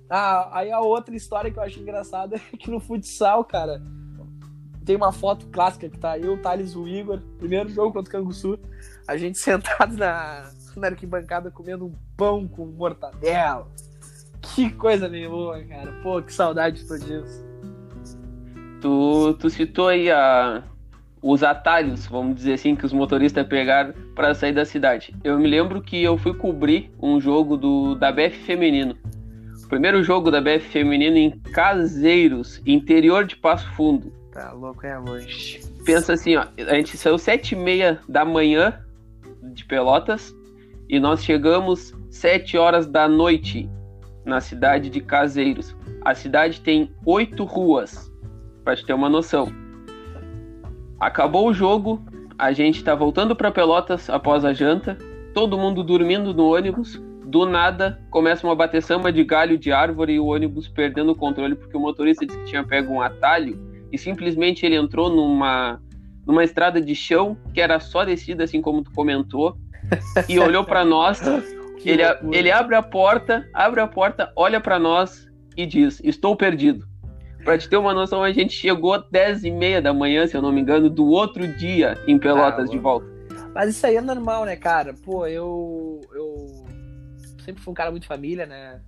Ah, 0.10 0.60
aí 0.60 0.72
a 0.72 0.80
outra 0.80 1.16
história 1.16 1.52
que 1.52 1.58
eu 1.58 1.64
acho 1.64 1.80
engraçada 1.80 2.36
é 2.54 2.58
que 2.58 2.70
no 2.70 2.80
futsal, 2.80 3.44
cara, 3.44 3.82
tem 4.86 4.96
uma 4.96 5.12
foto 5.12 5.48
clássica 5.48 5.90
que 5.90 5.98
tá 5.98 6.18
eu, 6.20 6.34
o 6.34 6.38
Thales 6.38 6.74
e 6.74 6.78
o 6.78 6.88
Igor, 6.88 7.20
primeiro 7.38 7.70
jogo 7.70 7.94
contra 7.94 8.10
o 8.10 8.12
Canguçu, 8.12 8.60
a 9.08 9.18
gente 9.18 9.38
sentado 9.40 9.98
na, 9.98 10.52
na 10.76 10.88
arquibancada 10.88 11.50
comendo 11.50 11.86
um 11.86 11.94
pão 12.16 12.48
com 12.48 12.66
mortadela. 12.66 13.68
Que 14.44 14.70
coisa 14.72 15.08
meio 15.08 15.30
boa, 15.30 15.64
cara. 15.64 15.92
Pô, 16.04 16.22
que 16.22 16.34
saudade 16.34 16.82
de 16.82 16.88
tudo 16.88 17.26
isso. 17.26 17.46
Tu, 18.82 19.34
tu 19.40 19.50
citou 19.50 19.88
aí 19.88 20.12
a, 20.12 20.62
os 21.22 21.42
atalhos, 21.42 22.06
vamos 22.06 22.36
dizer 22.36 22.54
assim, 22.54 22.76
que 22.76 22.86
os 22.86 22.92
motoristas 22.92 23.48
pegaram 23.48 23.94
para 24.14 24.36
sair 24.36 24.52
da 24.52 24.66
cidade. 24.66 25.16
Eu 25.24 25.40
me 25.40 25.48
lembro 25.48 25.82
que 25.82 26.04
eu 26.04 26.18
fui 26.18 26.34
cobrir 26.34 26.92
um 27.02 27.20
jogo 27.20 27.56
do, 27.56 27.96
da 27.96 28.12
BF 28.12 28.38
Feminino. 28.40 28.98
O 29.64 29.68
primeiro 29.70 30.04
jogo 30.04 30.30
da 30.30 30.42
BF 30.42 30.68
Feminino 30.68 31.16
em 31.16 31.32
Caseiros, 31.32 32.62
interior 32.66 33.26
de 33.26 33.38
Passo 33.38 33.72
Fundo. 33.72 34.12
Tá 34.34 34.52
louco, 34.52 34.86
é 34.86 34.98
longe. 34.98 35.62
Pensa 35.86 36.14
assim, 36.14 36.36
ó, 36.36 36.46
a 36.58 36.76
gente 36.76 36.98
saiu 36.98 37.18
sete 37.18 37.54
e 37.54 37.58
meia 37.58 38.00
da 38.08 38.26
manhã 38.26 38.80
de 39.42 39.64
Pelotas 39.66 40.36
e 40.90 41.00
nós 41.00 41.24
chegamos 41.24 41.94
sete 42.12 42.58
horas 42.58 42.86
da 42.86 43.08
noite 43.08 43.70
na 44.26 44.40
cidade 44.40 44.90
de 44.90 45.02
Caseiros. 45.02 45.76
A 46.02 46.14
cidade 46.14 46.62
tem 46.62 46.92
oito 47.06 47.44
ruas 47.44 48.12
para 48.64 48.76
te 48.76 48.86
ter 48.86 48.94
uma 48.94 49.10
noção. 49.10 49.52
Acabou 51.00 51.50
o 51.50 51.54
jogo, 51.54 52.02
a 52.38 52.52
gente 52.52 52.78
está 52.78 52.96
voltando 52.96 53.36
para 53.36 53.52
Pelotas 53.52 54.10
após 54.10 54.46
a 54.46 54.54
janta, 54.54 54.98
todo 55.34 55.58
mundo 55.58 55.84
dormindo 55.84 56.34
no 56.34 56.54
ônibus. 56.54 57.02
Do 57.26 57.46
nada, 57.46 58.00
começa 58.12 58.46
uma 58.46 58.56
bateção 58.56 59.02
de 59.02 59.24
galho 59.24 59.58
de 59.58 59.72
árvore 59.72 60.14
e 60.14 60.20
o 60.20 60.28
ônibus 60.28 60.68
perdendo 60.68 61.12
o 61.12 61.16
controle 61.16 61.56
porque 61.56 61.76
o 61.76 61.80
motorista 61.80 62.26
disse 62.26 62.38
que 62.40 62.46
tinha 62.46 62.64
pego 62.64 62.94
um 62.94 63.02
atalho 63.02 63.60
e 63.92 63.98
simplesmente 63.98 64.66
ele 64.66 64.76
entrou 64.76 65.10
numa, 65.10 65.82
numa 66.26 66.44
estrada 66.44 66.82
de 66.82 66.96
chão 66.96 67.38
que 67.54 67.62
era 67.62 67.80
só 67.80 68.04
descida, 68.04 68.44
assim 68.44 68.62
como 68.62 68.84
tu 68.84 68.92
comentou, 68.92 69.58
e 70.28 70.38
olhou 70.40 70.64
para 70.64 70.84
nós. 70.86 71.22
Ele, 71.90 72.04
ele 72.32 72.52
abre 72.52 72.76
a 72.76 72.82
porta, 72.82 73.48
abre 73.54 73.80
a 73.80 73.88
porta, 73.88 74.32
olha 74.36 74.60
para 74.60 74.80
nós 74.80 75.28
e 75.56 75.66
diz: 75.66 76.00
Estou 76.04 76.36
perdido. 76.36 76.88
Pra 77.44 77.58
te 77.58 77.68
ter 77.68 77.76
uma 77.76 77.94
noção, 77.94 78.24
a 78.24 78.32
gente 78.32 78.54
chegou 78.54 78.94
às 78.94 79.04
10 79.10 79.44
e 79.44 79.52
meia 79.52 79.82
da 79.82 79.94
manhã, 79.94 80.26
se 80.26 80.36
eu 80.36 80.42
não 80.42 80.52
me 80.52 80.62
engano, 80.62 80.90
do 80.90 81.06
outro 81.06 81.46
dia 81.58 81.98
em 82.08 82.18
Pelotas 82.18 82.70
ah, 82.70 82.72
de 82.72 82.78
volta. 82.78 83.06
Mas 83.54 83.70
isso 83.70 83.86
aí 83.86 83.98
é 83.98 84.02
normal, 84.02 84.46
né, 84.46 84.56
cara? 84.56 84.94
Pô, 84.94 85.28
eu. 85.28 86.00
Eu 86.14 86.66
sempre 87.44 87.62
fui 87.62 87.72
um 87.72 87.76
cara 87.76 87.92
muito 87.92 88.08
família, 88.08 88.46
né? 88.46 88.80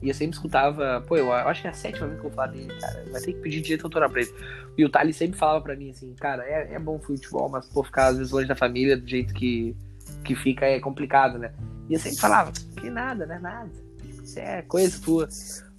E 0.00 0.08
eu 0.08 0.14
sempre 0.14 0.36
escutava. 0.36 1.02
Pô, 1.06 1.16
eu 1.16 1.32
acho 1.32 1.62
que 1.62 1.66
é 1.66 1.70
a 1.70 1.74
sétima 1.74 2.06
vez 2.06 2.20
que 2.20 2.26
eu 2.26 2.30
falo 2.30 2.52
dele, 2.52 2.72
cara. 2.80 3.04
Vai 3.10 3.20
ter 3.20 3.32
que 3.32 3.40
pedir 3.40 3.60
direito 3.60 3.84
autoral 3.84 4.08
pra 4.08 4.20
ele. 4.20 4.32
E 4.76 4.84
o 4.84 4.88
Thales 4.88 5.16
sempre 5.16 5.36
falava 5.36 5.60
pra 5.60 5.74
mim 5.74 5.90
assim, 5.90 6.14
cara, 6.14 6.44
é, 6.44 6.74
é 6.74 6.78
bom 6.78 7.00
futebol, 7.00 7.48
mas, 7.48 7.66
pô, 7.66 7.82
ficar 7.82 8.06
às 8.06 8.16
vezes 8.16 8.32
longe 8.32 8.46
da 8.46 8.54
família 8.54 8.96
do 8.96 9.06
jeito 9.06 9.34
que, 9.34 9.76
que 10.22 10.36
fica 10.36 10.66
é 10.66 10.78
complicado, 10.78 11.36
né? 11.36 11.52
E 11.88 11.94
eu 11.94 12.00
sempre 12.00 12.18
falava, 12.18 12.52
que 12.52 12.90
nada, 12.90 13.26
né? 13.26 13.38
Nada. 13.38 13.70
Isso 14.04 14.38
é 14.38 14.62
coisa 14.62 15.00
tua 15.00 15.28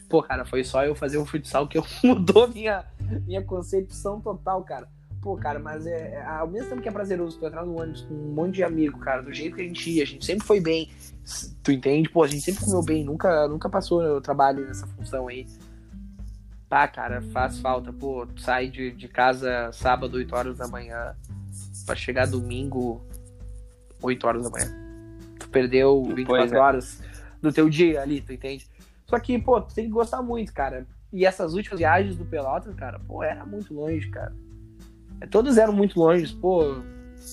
pô, 0.09 0.23
cara, 0.23 0.43
foi 0.43 0.63
só 0.63 0.83
eu 0.83 0.95
fazer 0.95 1.19
um 1.19 1.25
futsal 1.25 1.67
que 1.67 1.77
eu 1.77 1.85
mudou 2.03 2.47
minha, 2.47 2.83
minha 3.25 3.43
concepção 3.43 4.19
total, 4.19 4.63
cara. 4.63 4.89
Pô, 5.21 5.35
cara, 5.35 5.59
mas 5.59 5.85
é, 5.85 6.13
é, 6.13 6.25
ao 6.25 6.47
mesmo 6.47 6.69
tempo 6.69 6.81
que 6.81 6.89
é 6.89 6.91
prazeroso 6.91 7.37
tu 7.37 7.45
entrar 7.45 7.65
no 7.65 7.79
ônibus 7.79 8.01
com 8.01 8.13
um 8.13 8.33
monte 8.33 8.55
de 8.55 8.63
amigo, 8.63 8.97
cara, 8.99 9.21
do 9.21 9.33
jeito 9.33 9.55
que 9.55 9.61
a 9.61 9.65
gente 9.65 9.89
ia, 9.89 10.03
a 10.03 10.05
gente 10.05 10.25
sempre 10.25 10.47
foi 10.47 10.61
bem, 10.61 10.89
tu 11.61 11.71
entende? 11.71 12.09
Pô, 12.09 12.23
a 12.23 12.27
gente 12.27 12.41
sempre 12.41 12.63
comeu 12.63 12.81
bem, 12.81 13.03
nunca, 13.03 13.47
nunca 13.47 13.69
passou 13.69 14.01
o 14.01 14.21
trabalho 14.21 14.65
nessa 14.65 14.87
função 14.87 15.27
aí. 15.27 15.45
Pá, 16.69 16.87
cara, 16.87 17.21
faz 17.33 17.59
falta, 17.59 17.91
pô, 17.91 18.25
tu 18.27 18.41
sai 18.41 18.69
de, 18.69 18.91
de 18.91 19.07
casa 19.09 19.71
sábado, 19.73 20.15
8 20.15 20.35
horas 20.35 20.57
da 20.57 20.67
manhã, 20.67 21.15
pra 21.85 21.95
chegar 21.95 22.25
domingo, 22.25 23.01
8 24.01 24.25
horas 24.25 24.43
da 24.43 24.49
manhã. 24.49 24.88
Tu 25.49 25.51
perdeu 25.51 26.03
24 26.03 26.55
é. 26.55 26.59
horas 26.59 27.01
do 27.41 27.51
teu 27.51 27.69
dia 27.69 28.01
ali, 28.01 28.21
tu 28.21 28.33
entende? 28.33 28.67
Só 29.05 29.19
que, 29.19 29.39
pô, 29.39 29.59
tu 29.59 29.73
tem 29.73 29.85
que 29.85 29.91
gostar 29.91 30.21
muito, 30.21 30.53
cara. 30.53 30.85
E 31.11 31.25
essas 31.25 31.53
últimas 31.55 31.79
viagens 31.79 32.15
do 32.15 32.25
Pelotas, 32.25 32.75
cara, 32.75 32.99
pô, 32.99 33.23
era 33.23 33.43
muito 33.45 33.73
longe, 33.73 34.07
cara. 34.09 34.33
É, 35.19 35.25
todos 35.25 35.57
eram 35.57 35.73
muito 35.73 35.99
longe, 35.99 36.33
pô. 36.35 36.75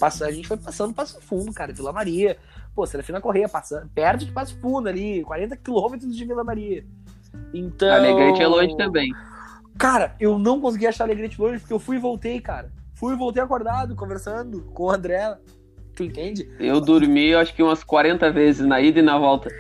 Passa, 0.01 0.27
a 0.27 0.33
gente 0.33 0.49
foi 0.49 0.57
passando 0.57 0.95
Passo 0.95 1.21
Fundo, 1.21 1.53
cara, 1.53 1.73
Vila 1.73 1.93
Maria. 1.93 2.37
Pô, 2.75 2.85
Serafina 2.87 3.21
Correia, 3.21 3.49
passando, 3.49 3.89
perto 3.89 4.25
de 4.25 4.33
Passo 4.33 4.59
Fundo 4.61 4.89
ali, 4.89 5.23
40 5.25 5.57
quilômetros 5.57 6.17
de 6.17 6.25
Vila 6.25 6.43
Maria. 6.43 6.85
Então. 7.53 7.93
Alegrete 7.93 8.43
é 8.43 8.47
longe 8.47 8.77
também. 8.77 9.13
Cara, 9.79 10.15
eu 10.19 10.39
não 10.39 10.61
consegui 10.61 10.87
achar 10.87 11.05
Alegrete 11.05 11.41
longe 11.41 11.61
porque 11.61 11.73
eu 11.73 11.79
fui 11.79 11.97
e 11.97 12.01
voltei, 12.01 12.41
cara. 12.41 12.73
Fui 12.95 13.13
e 13.15 13.17
voltei 13.17 13.43
acordado, 13.43 13.95
conversando 13.95 14.63
com 14.73 14.85
o 14.85 14.91
André. 14.91 15.37
Tu 15.97 16.05
entende? 16.05 16.49
Eu 16.61 16.81
dormi, 16.81 17.35
acho 17.35 17.55
que 17.55 17.63
umas 17.63 17.83
40 17.83 18.31
vezes 18.31 18.67
na 18.67 18.81
ida 18.81 19.01
e 19.01 19.03
na 19.03 19.19
volta. 19.19 19.51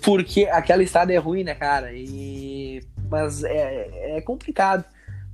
Porque 0.00 0.44
aquela 0.44 0.82
estrada 0.82 1.12
é 1.12 1.16
ruim, 1.16 1.42
né, 1.42 1.54
cara? 1.54 1.92
E... 1.92 2.80
Mas 3.10 3.42
é, 3.42 4.16
é 4.16 4.20
complicado. 4.20 4.84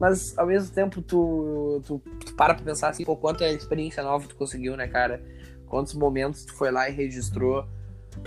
Mas 0.01 0.37
ao 0.37 0.47
mesmo 0.47 0.75
tempo 0.75 1.01
tu, 1.03 1.81
tu, 1.87 2.03
tu 2.25 2.35
para 2.35 2.55
pra 2.55 2.65
pensar 2.65 2.89
assim, 2.89 3.05
pô, 3.05 3.15
quanta 3.15 3.49
experiência 3.49 4.03
nova 4.03 4.27
tu 4.27 4.35
conseguiu, 4.35 4.77
né, 4.77 4.89
cara? 4.89 5.23
Quantos 5.67 5.95
momentos 5.95 6.45
tu 6.45 6.55
foi 6.55 6.73
lá 6.73 6.89
e 6.89 6.93
registrou, 6.93 7.67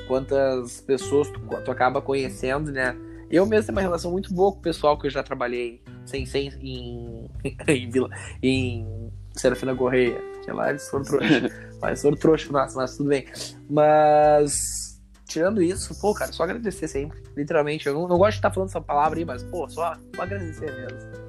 quantas 0.08 0.80
pessoas 0.82 1.30
tu, 1.30 1.40
tu 1.40 1.72
acaba 1.72 2.02
conhecendo, 2.02 2.72
né? 2.72 2.96
Eu 3.30 3.46
mesmo 3.46 3.66
tenho 3.66 3.76
uma 3.76 3.82
relação 3.82 4.12
muito 4.12 4.34
boa 4.34 4.52
com 4.52 4.60
o 4.60 4.62
pessoal 4.62 4.98
que 4.98 5.08
eu 5.08 5.12
já 5.12 5.24
trabalhei 5.24 5.82
sem, 6.06 6.26
sem 6.26 6.50
em, 6.62 7.30
em, 7.68 7.90
Vila, 7.90 8.10
em 8.42 9.12
Serafina 9.34 9.76
Correia. 9.76 10.35
Que 10.46 10.52
lá 10.52 10.70
eles 10.70 10.88
foram 10.88 11.04
trouxa. 11.04 11.50
lá 11.82 11.88
eles 11.90 12.02
foram 12.02 12.18
trouxa, 12.18 12.52
nossa, 12.52 12.78
mas 12.78 12.96
tudo 12.96 13.10
bem. 13.10 13.26
Mas 13.68 15.02
tirando 15.28 15.62
isso, 15.62 16.00
pô, 16.00 16.14
cara, 16.14 16.32
só 16.32 16.44
agradecer 16.44 16.88
sempre. 16.88 17.20
Literalmente. 17.36 17.88
Eu 17.88 17.96
não, 17.96 18.08
não 18.08 18.18
gosto 18.18 18.34
de 18.34 18.38
estar 18.38 18.52
falando 18.52 18.70
essa 18.70 18.80
palavra 18.80 19.18
aí, 19.18 19.26
mas, 19.26 19.44
pô, 19.44 19.68
só, 19.68 19.96
só 20.16 20.22
agradecer 20.22 20.72
mesmo. 20.72 21.26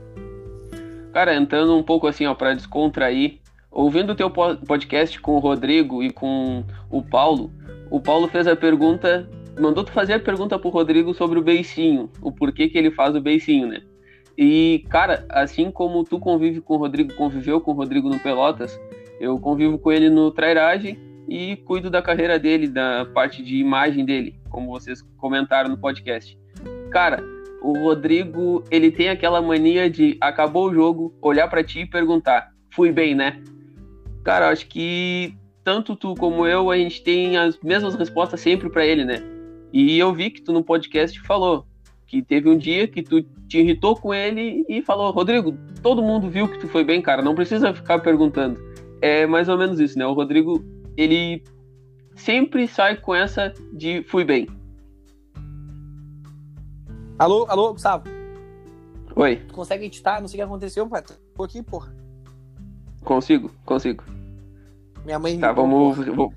Cara, 1.12 1.35
entrando 1.35 1.74
um 1.74 1.83
pouco 1.83 2.07
assim, 2.07 2.26
ó, 2.26 2.35
pra 2.35 2.52
descontrair, 2.52 3.40
ouvindo 3.70 4.12
o 4.12 4.14
teu 4.14 4.31
podcast 4.31 5.18
com 5.18 5.33
o 5.33 5.38
Rodrigo 5.38 6.02
e 6.02 6.11
com 6.11 6.62
o 6.90 7.02
Paulo, 7.02 7.50
o 7.90 7.98
Paulo 7.98 8.29
fez 8.29 8.46
a 8.46 8.55
pergunta, 8.55 9.26
mandou 9.59 9.83
tu 9.83 9.92
fazer 9.92 10.12
a 10.12 10.20
pergunta 10.20 10.59
pro 10.59 10.68
Rodrigo 10.68 11.14
sobre 11.14 11.38
o 11.38 11.42
beicinho, 11.42 12.11
o 12.20 12.31
porquê 12.31 12.68
que 12.68 12.76
ele 12.76 12.90
faz 12.90 13.16
o 13.16 13.20
beicinho, 13.20 13.66
né? 13.66 13.81
E, 14.37 14.85
cara, 14.90 15.24
assim 15.31 15.70
como 15.70 16.05
tu 16.05 16.18
convive 16.18 16.61
com 16.61 16.74
o 16.74 16.76
Rodrigo, 16.76 17.14
conviveu 17.14 17.61
com 17.62 17.70
o 17.70 17.74
Rodrigo 17.74 18.11
no 18.11 18.20
Pelotas, 18.20 18.79
eu 19.20 19.38
convivo 19.38 19.79
com 19.79 19.90
ele 19.90 20.11
no 20.11 20.31
Trairagem 20.31 20.98
e 21.29 21.57
cuido 21.57 21.90
da 21.90 22.00
carreira 22.00 22.38
dele, 22.38 22.68
da 22.68 23.05
parte 23.07 23.42
de 23.42 23.57
imagem 23.57 24.05
dele, 24.05 24.38
como 24.48 24.70
vocês 24.70 25.02
comentaram 25.16 25.68
no 25.68 25.79
podcast. 25.79 26.38
Cara, 26.90 27.22
o 27.62 27.72
Rodrigo, 27.79 28.62
ele 28.70 28.90
tem 28.90 29.09
aquela 29.09 29.42
mania 29.42 29.90
de 29.90 30.16
acabou 30.20 30.68
o 30.68 30.74
jogo, 30.74 31.14
olhar 31.20 31.48
para 31.48 31.64
ti 31.64 31.81
e 31.81 31.87
perguntar: 31.87 32.52
"Fui 32.70 32.92
bem, 32.92 33.14
né?". 33.14 33.42
Cara, 34.22 34.50
acho 34.50 34.66
que 34.68 35.35
tanto 35.64 35.96
tu 35.96 36.14
como 36.14 36.46
eu, 36.46 36.70
a 36.70 36.76
gente 36.76 37.02
tem 37.02 37.37
as 37.37 37.59
mesmas 37.61 37.96
respostas 37.96 38.40
sempre 38.40 38.70
para 38.70 38.87
ele, 38.87 39.05
né? 39.05 39.20
E 39.72 39.98
eu 39.98 40.12
vi 40.14 40.31
que 40.31 40.40
tu 40.40 40.52
no 40.52 40.62
podcast 40.62 41.20
falou 41.22 41.66
que 42.07 42.22
teve 42.22 42.48
um 42.48 42.57
dia 42.57 42.87
que 42.87 43.02
tu 43.02 43.20
te 43.48 43.59
irritou 43.59 43.96
com 43.96 44.14
ele 44.14 44.64
e 44.68 44.81
falou: 44.81 45.11
"Rodrigo, 45.11 45.57
todo 45.83 46.02
mundo 46.02 46.31
viu 46.31 46.46
que 46.46 46.59
tu 46.59 46.68
foi 46.68 46.85
bem, 46.85 47.02
cara, 47.02 47.20
não 47.20 47.35
precisa 47.35 47.74
ficar 47.74 47.98
perguntando". 47.98 48.76
É 49.00 49.26
mais 49.26 49.48
ou 49.48 49.59
menos 49.59 49.78
isso, 49.80 49.98
né? 49.98 50.06
O 50.06 50.12
Rodrigo 50.12 50.64
ele 50.96 51.42
sempre 52.14 52.66
sai 52.66 52.96
com 52.96 53.14
essa 53.14 53.52
de 53.72 54.02
fui 54.04 54.24
bem. 54.24 54.48
Alô, 57.18 57.46
alô, 57.48 57.72
Gustavo. 57.72 58.04
Oi. 59.14 59.37
Tu 59.48 59.54
consegue 59.54 59.87
editar? 59.87 60.20
Não 60.20 60.28
sei 60.28 60.37
o 60.37 60.38
que 60.38 60.42
aconteceu, 60.42 60.87
pai. 60.87 61.02
Tô 61.35 61.42
aqui, 61.42 61.62
porra. 61.62 61.94
Consigo, 63.02 63.50
consigo. 63.64 64.04
Minha 65.04 65.18
mãe. 65.18 65.38
Tá, 65.38 65.52
vamos. 65.52 65.96
Vou... 65.96 66.32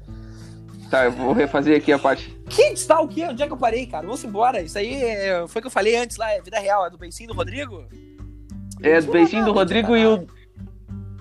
Tá, 0.89 1.05
eu 1.05 1.11
vou 1.11 1.33
refazer 1.33 1.77
aqui 1.77 1.91
a 1.91 1.99
parte. 1.99 2.33
Que 2.49 2.61
está 2.61 2.99
o 3.01 3.07
quê? 3.07 3.25
Onde 3.29 3.43
é 3.43 3.47
que 3.47 3.53
eu 3.53 3.57
parei, 3.57 3.85
cara? 3.85 4.05
Vamos 4.05 4.23
embora. 4.23 4.61
Isso 4.61 4.77
aí 4.77 4.93
é... 4.93 5.47
foi 5.47 5.59
o 5.59 5.63
que 5.63 5.67
eu 5.67 5.71
falei 5.71 5.97
antes 5.97 6.17
lá, 6.17 6.31
é 6.31 6.41
vida 6.41 6.59
real, 6.59 6.85
é 6.85 6.89
do 6.89 6.97
beicinho 6.97 7.29
do 7.29 7.35
Rodrigo? 7.35 7.83
É, 8.81 9.01
do 9.01 9.11
beicinho 9.11 9.43
do 9.43 9.51
Rodrigo 9.51 9.95
e 9.95 10.05
o, 10.05 10.25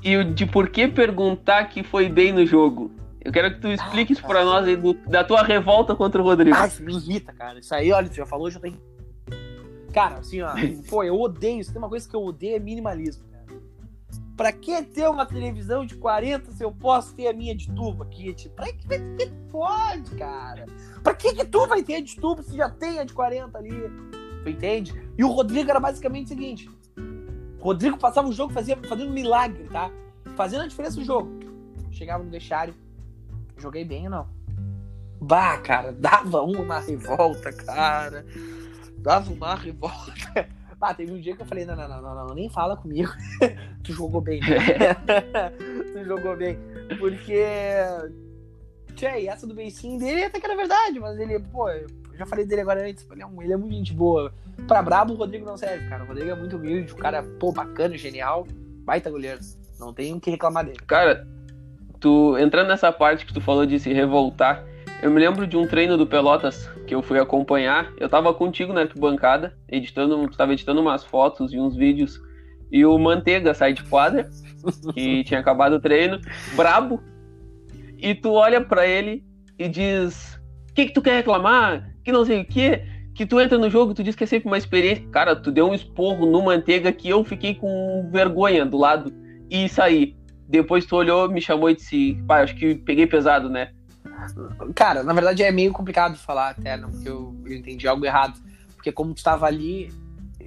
e 0.03 0.17
o 0.17 0.25
de 0.25 0.47
por 0.47 0.69
que 0.69 0.89
perguntar 0.89 1.65
que 1.65 1.83
foi 1.83 2.09
bem 2.09 2.33
no 2.33 2.47
jogo. 2.47 2.91
Eu 3.21 3.33
quero 3.33 3.53
que 3.53 3.61
tu 3.61 3.69
explique 3.69 4.13
isso 4.13 4.23
pra 4.23 4.45
nós 4.45 4.67
aí 4.67 4.77
do, 4.77 4.95
da 4.95 5.25
tua 5.25 5.43
revolta 5.43 5.95
contra 5.95 6.21
o 6.21 6.25
Rodrigo. 6.25 6.57
Ah, 6.57 6.67
isso 6.67 6.83
me 6.83 6.95
irrita, 6.95 7.33
cara. 7.33 7.59
Isso 7.59 7.75
aí, 7.75 7.93
olha, 7.93 8.09
tu 8.09 8.15
já 8.15 8.25
falou, 8.25 8.51
já 8.51 8.61
tem. 8.61 8.81
Cara, 9.93 10.19
assim, 10.19 10.41
ó, 10.41 10.55
pô, 10.89 11.03
eu 11.03 11.21
odeio. 11.21 11.63
Se 11.63 11.73
tem 11.73 11.79
uma 11.79 11.89
coisa 11.89 12.09
que 12.09 12.15
eu 12.15 12.25
odeio 12.25 12.57
é 12.57 12.59
minimalismo, 12.59 13.25
cara. 13.31 13.45
Pra 14.37 14.53
que 14.53 14.83
ter 14.83 15.09
uma 15.11 15.27
televisão 15.27 15.85
de 15.85 15.97
40 15.97 16.53
se 16.53 16.63
eu 16.63 16.71
posso 16.71 17.15
ter 17.15 17.27
a 17.27 17.33
minha 17.33 17.55
de 17.55 17.71
tubo 17.73 18.05
aqui? 18.05 18.33
Tipo, 18.33 18.55
pra 18.55 18.67
que, 18.67 18.87
que 18.87 19.33
pode, 19.51 20.11
cara? 20.13 20.67
Pra 21.03 21.13
que, 21.13 21.35
que 21.35 21.45
tu 21.45 21.67
vai 21.67 21.83
ter 21.83 21.97
a 21.97 22.01
de 22.01 22.17
tubo 22.17 22.43
se 22.43 22.57
já 22.57 22.71
tem 22.71 23.01
a 23.01 23.05
de 23.05 23.13
40 23.13 23.59
ali? 23.59 23.91
Tu 24.45 24.49
entende? 24.49 25.11
E 25.19 25.25
o 25.25 25.29
Rodrigo 25.29 25.69
era 25.69 25.81
basicamente 25.81 26.27
o 26.27 26.29
seguinte: 26.29 26.71
Rodrigo 27.61 27.99
passava 27.99 28.29
o 28.29 28.33
jogo 28.33 28.53
fazia, 28.53 28.77
fazendo 28.89 29.13
milagre, 29.13 29.65
tá? 29.65 29.91
Fazendo 30.37 30.63
a 30.63 30.67
diferença 30.67 30.99
no 30.99 31.05
jogo. 31.05 31.31
Chegava 31.91 32.23
no 32.23 32.31
vestiário, 32.31 32.75
joguei 33.57 33.85
bem 33.85 34.05
ou 34.05 34.11
não? 34.11 34.29
Bah, 35.21 35.59
cara, 35.59 35.93
dava 35.93 36.43
uma 36.43 36.79
revolta, 36.79 37.53
cara. 37.53 38.25
Dava 38.99 39.33
uma 39.33 39.55
revolta. 39.55 40.49
Ah, 40.81 40.95
teve 40.95 41.11
um 41.11 41.21
dia 41.21 41.35
que 41.35 41.43
eu 41.43 41.47
falei, 41.47 41.65
não, 41.65 41.75
não, 41.75 41.89
não, 41.89 42.01
não, 42.01 42.27
não 42.29 42.35
nem 42.37 42.49
fala 42.49 42.77
comigo. 42.77 43.11
tu 43.83 43.93
jogou 43.93 44.21
bem. 44.21 44.41
tu 45.93 46.05
jogou 46.05 46.37
bem. 46.37 46.57
Porque. 47.01 47.43
Tchê, 48.95 49.27
essa 49.27 49.45
do 49.45 49.57
beicinho 49.57 49.99
dele 49.99 50.23
até 50.23 50.39
que 50.39 50.47
era 50.47 50.57
verdade, 50.57 51.01
mas 51.01 51.19
ele, 51.19 51.41
pô, 51.41 51.69
já 52.19 52.27
falei 52.27 52.45
dele 52.45 52.63
agora 52.63 52.89
antes, 52.89 53.07
ele 53.11 53.23
é, 53.23 53.27
um, 53.27 53.43
ele 53.43 53.53
é 53.53 53.57
muito 53.57 53.75
gente 53.75 53.93
boa. 53.93 54.33
Pra 54.67 54.83
brabo, 54.83 55.15
o 55.15 55.17
Rodrigo 55.17 55.47
não 55.47 55.57
serve, 55.57 55.89
cara. 55.89 56.05
O 56.05 56.07
Rodrigo 56.07 56.31
é 56.31 56.35
muito 56.35 56.57
humilde, 56.57 56.93
o 56.93 56.97
cara, 56.97 57.23
pô, 57.23 57.53
bacana, 57.53 57.97
genial, 57.97 58.47
baita 58.85 59.11
goleiro. 59.11 59.41
Não 59.79 59.93
tem 59.93 60.13
o 60.13 60.21
que 60.21 60.31
reclamar 60.31 60.65
dele. 60.65 60.79
Cara, 60.87 61.27
tu 62.01 62.37
entrando 62.39 62.69
nessa 62.69 62.91
parte 62.91 63.25
que 63.25 63.33
tu 63.33 63.41
falou 63.41 63.65
de 63.65 63.79
se 63.79 63.93
revoltar, 63.93 64.65
eu 65.01 65.11
me 65.13 65.21
lembro 65.21 65.47
de 65.47 65.57
um 65.57 65.67
treino 65.67 65.97
do 65.97 66.07
Pelotas 66.07 66.69
que 66.87 66.95
eu 66.95 67.03
fui 67.03 67.21
acompanhar. 67.21 67.93
Eu 67.99 68.09
tava 68.09 68.35
contigo 68.35 68.73
na 68.73 68.81
arquibancada, 68.81 69.57
editando, 69.69 70.27
tu 70.29 70.37
tava 70.37 70.53
editando 70.53 70.81
umas 70.81 71.05
fotos 71.05 71.53
e 71.53 71.61
uns 71.61 71.77
vídeos. 71.77 72.21
E 72.71 72.85
o 72.85 72.99
Manteiga 72.99 73.55
sai 73.55 73.73
de 73.73 73.85
quadra, 73.85 74.29
que 74.93 75.23
tinha 75.23 75.39
acabado 75.39 75.75
o 75.75 75.81
treino, 75.81 76.21
brabo. 76.57 77.01
E 77.97 78.15
tu 78.15 78.33
olha 78.33 78.61
para 78.61 78.87
ele 78.87 79.25
e 79.57 79.69
diz: 79.69 80.35
O 80.71 80.75
que, 80.75 80.87
que 80.87 80.93
tu 80.93 81.01
quer 81.01 81.17
reclamar? 81.17 81.95
Que 82.09 82.13
não 82.13 82.25
sei 82.25 82.41
o 82.41 82.45
quê. 82.47 82.87
Que 83.15 83.27
tu 83.27 83.39
entra 83.39 83.59
no 83.59 83.69
jogo, 83.69 83.93
tu 83.93 84.03
diz 84.03 84.17
que 84.17 84.25
é 84.25 84.27
sempre 84.27 84.49
uma 84.49 84.57
experiência. 84.57 85.07
Cara, 85.11 85.37
tu 85.37 85.53
deu 85.53 85.69
um 85.69 85.75
esporro 85.75 86.25
no 86.25 86.43
Manteiga 86.43 86.91
que 86.91 87.07
eu 87.07 87.23
fiquei 87.23 87.55
com 87.55 88.09
vergonha 88.11 88.65
do 88.65 88.79
lado 88.79 89.13
e 89.51 89.69
saí. 89.69 90.17
Depois 90.49 90.87
tu 90.87 90.97
olhou, 90.97 91.29
me 91.29 91.43
chamou 91.43 91.69
e 91.69 91.75
disse: 91.75 92.19
Pai, 92.27 92.45
acho 92.45 92.57
que 92.57 92.77
peguei 92.77 93.07
pesado, 93.07 93.51
né? 93.51 93.73
Cara, 94.75 95.03
na 95.03 95.13
verdade 95.13 95.43
é 95.43 95.53
meio 95.53 95.71
complicado 95.71 96.17
falar 96.17 96.49
até, 96.49 96.79
não, 96.79 96.91
porque 96.91 97.11
eu, 97.11 97.37
eu 97.45 97.55
entendi 97.55 97.87
algo 97.87 98.07
errado. 98.07 98.41
Porque 98.75 98.91
como 98.91 99.13
tu 99.13 99.19
estava 99.19 99.45
ali, 99.45 99.93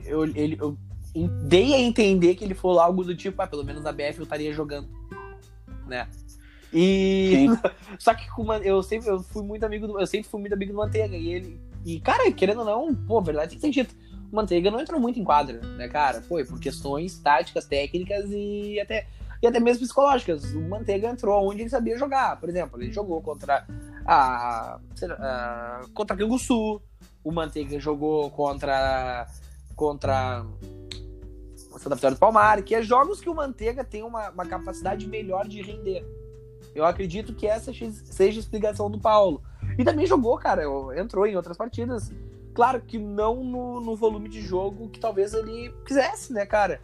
eu, 0.04 0.24
ele, 0.24 0.58
eu 0.60 0.76
dei 1.44 1.76
a 1.76 1.80
entender 1.80 2.34
que 2.34 2.44
ele 2.44 2.56
falou 2.56 2.80
algo 2.80 3.04
do 3.04 3.16
tipo, 3.16 3.40
ah, 3.40 3.46
pelo 3.46 3.64
menos 3.64 3.84
na 3.84 3.92
BF 3.92 4.18
eu 4.18 4.24
estaria 4.24 4.52
jogando, 4.52 4.90
né? 5.86 6.08
E 6.74 7.48
só 8.00 8.14
que 8.14 8.28
eu 8.64 8.82
sempre 8.84 9.10
eu 9.10 9.22
fui 9.22 9.44
muito 9.44 9.66
amigo 9.66 9.88
do, 9.88 10.00
eu 10.00 10.08
sempre 10.08 10.30
fui 10.30 10.40
muito 10.40 10.54
amigo 10.54 10.72
do 10.72 10.78
Manteiga 10.78 11.16
e 11.16 11.34
ele 11.34 11.60
e 11.86 12.00
cara, 12.00 12.32
querendo 12.32 12.60
ou 12.60 12.66
não, 12.66 12.96
pô, 12.96 13.22
verdade 13.22 13.50
tem 13.50 13.60
que 13.60 13.66
ser 13.66 13.84
dito. 13.84 13.96
O 14.32 14.36
Manteiga 14.36 14.72
não 14.72 14.80
entrou 14.80 15.00
muito 15.00 15.20
em 15.20 15.24
quadra, 15.24 15.60
né, 15.60 15.88
cara? 15.90 16.22
Foi 16.22 16.46
por 16.46 16.60
questões 16.60 17.18
táticas, 17.18 17.66
técnicas 17.66 18.30
e 18.30 18.80
até 18.80 19.08
e 19.42 19.48
até 19.48 19.60
mesmo 19.60 19.82
psicológicas. 19.82 20.54
O 20.54 20.62
Manteiga 20.62 21.10
entrou 21.10 21.50
onde 21.50 21.62
ele 21.62 21.70
sabia 21.70 21.98
jogar. 21.98 22.40
Por 22.40 22.48
exemplo, 22.48 22.82
ele 22.82 22.94
jogou 22.94 23.22
contra 23.22 23.66
a, 24.06 24.80
a 25.10 25.82
contra 25.94 26.16
Canguçu, 26.16 26.82
o 27.24 27.32
Manteiga 27.32 27.80
jogou 27.80 28.30
contra 28.30 29.28
contra 29.76 30.46
Santa 31.80 31.96
Vitória 31.96 32.16
do 32.16 32.20
Palmar, 32.20 32.62
que 32.62 32.76
é 32.76 32.82
jogos 32.82 33.20
que 33.20 33.30
o 33.30 33.36
Manteiga 33.36 33.84
tem 33.84 34.04
uma, 34.04 34.30
uma 34.30 34.46
capacidade 34.46 35.08
melhor 35.08 35.48
de 35.48 35.62
render. 35.62 36.06
Eu 36.74 36.86
acredito 36.86 37.34
que 37.34 37.48
essa 37.48 37.72
seja 37.74 38.40
a 38.40 38.42
explicação 38.42 38.90
do 38.90 39.00
Paulo. 39.00 39.42
E 39.78 39.84
também 39.84 40.06
jogou, 40.06 40.38
cara, 40.38 40.64
entrou 40.96 41.26
em 41.26 41.36
outras 41.36 41.58
partidas. 41.58 42.12
Claro 42.54 42.82
que 42.82 42.98
não 42.98 43.44
no, 43.44 43.80
no 43.80 43.96
volume 43.96 44.28
de 44.28 44.42
jogo 44.42 44.90
que 44.90 45.00
talvez 45.00 45.34
ele 45.34 45.74
quisesse, 45.86 46.34
né, 46.34 46.46
cara? 46.46 46.82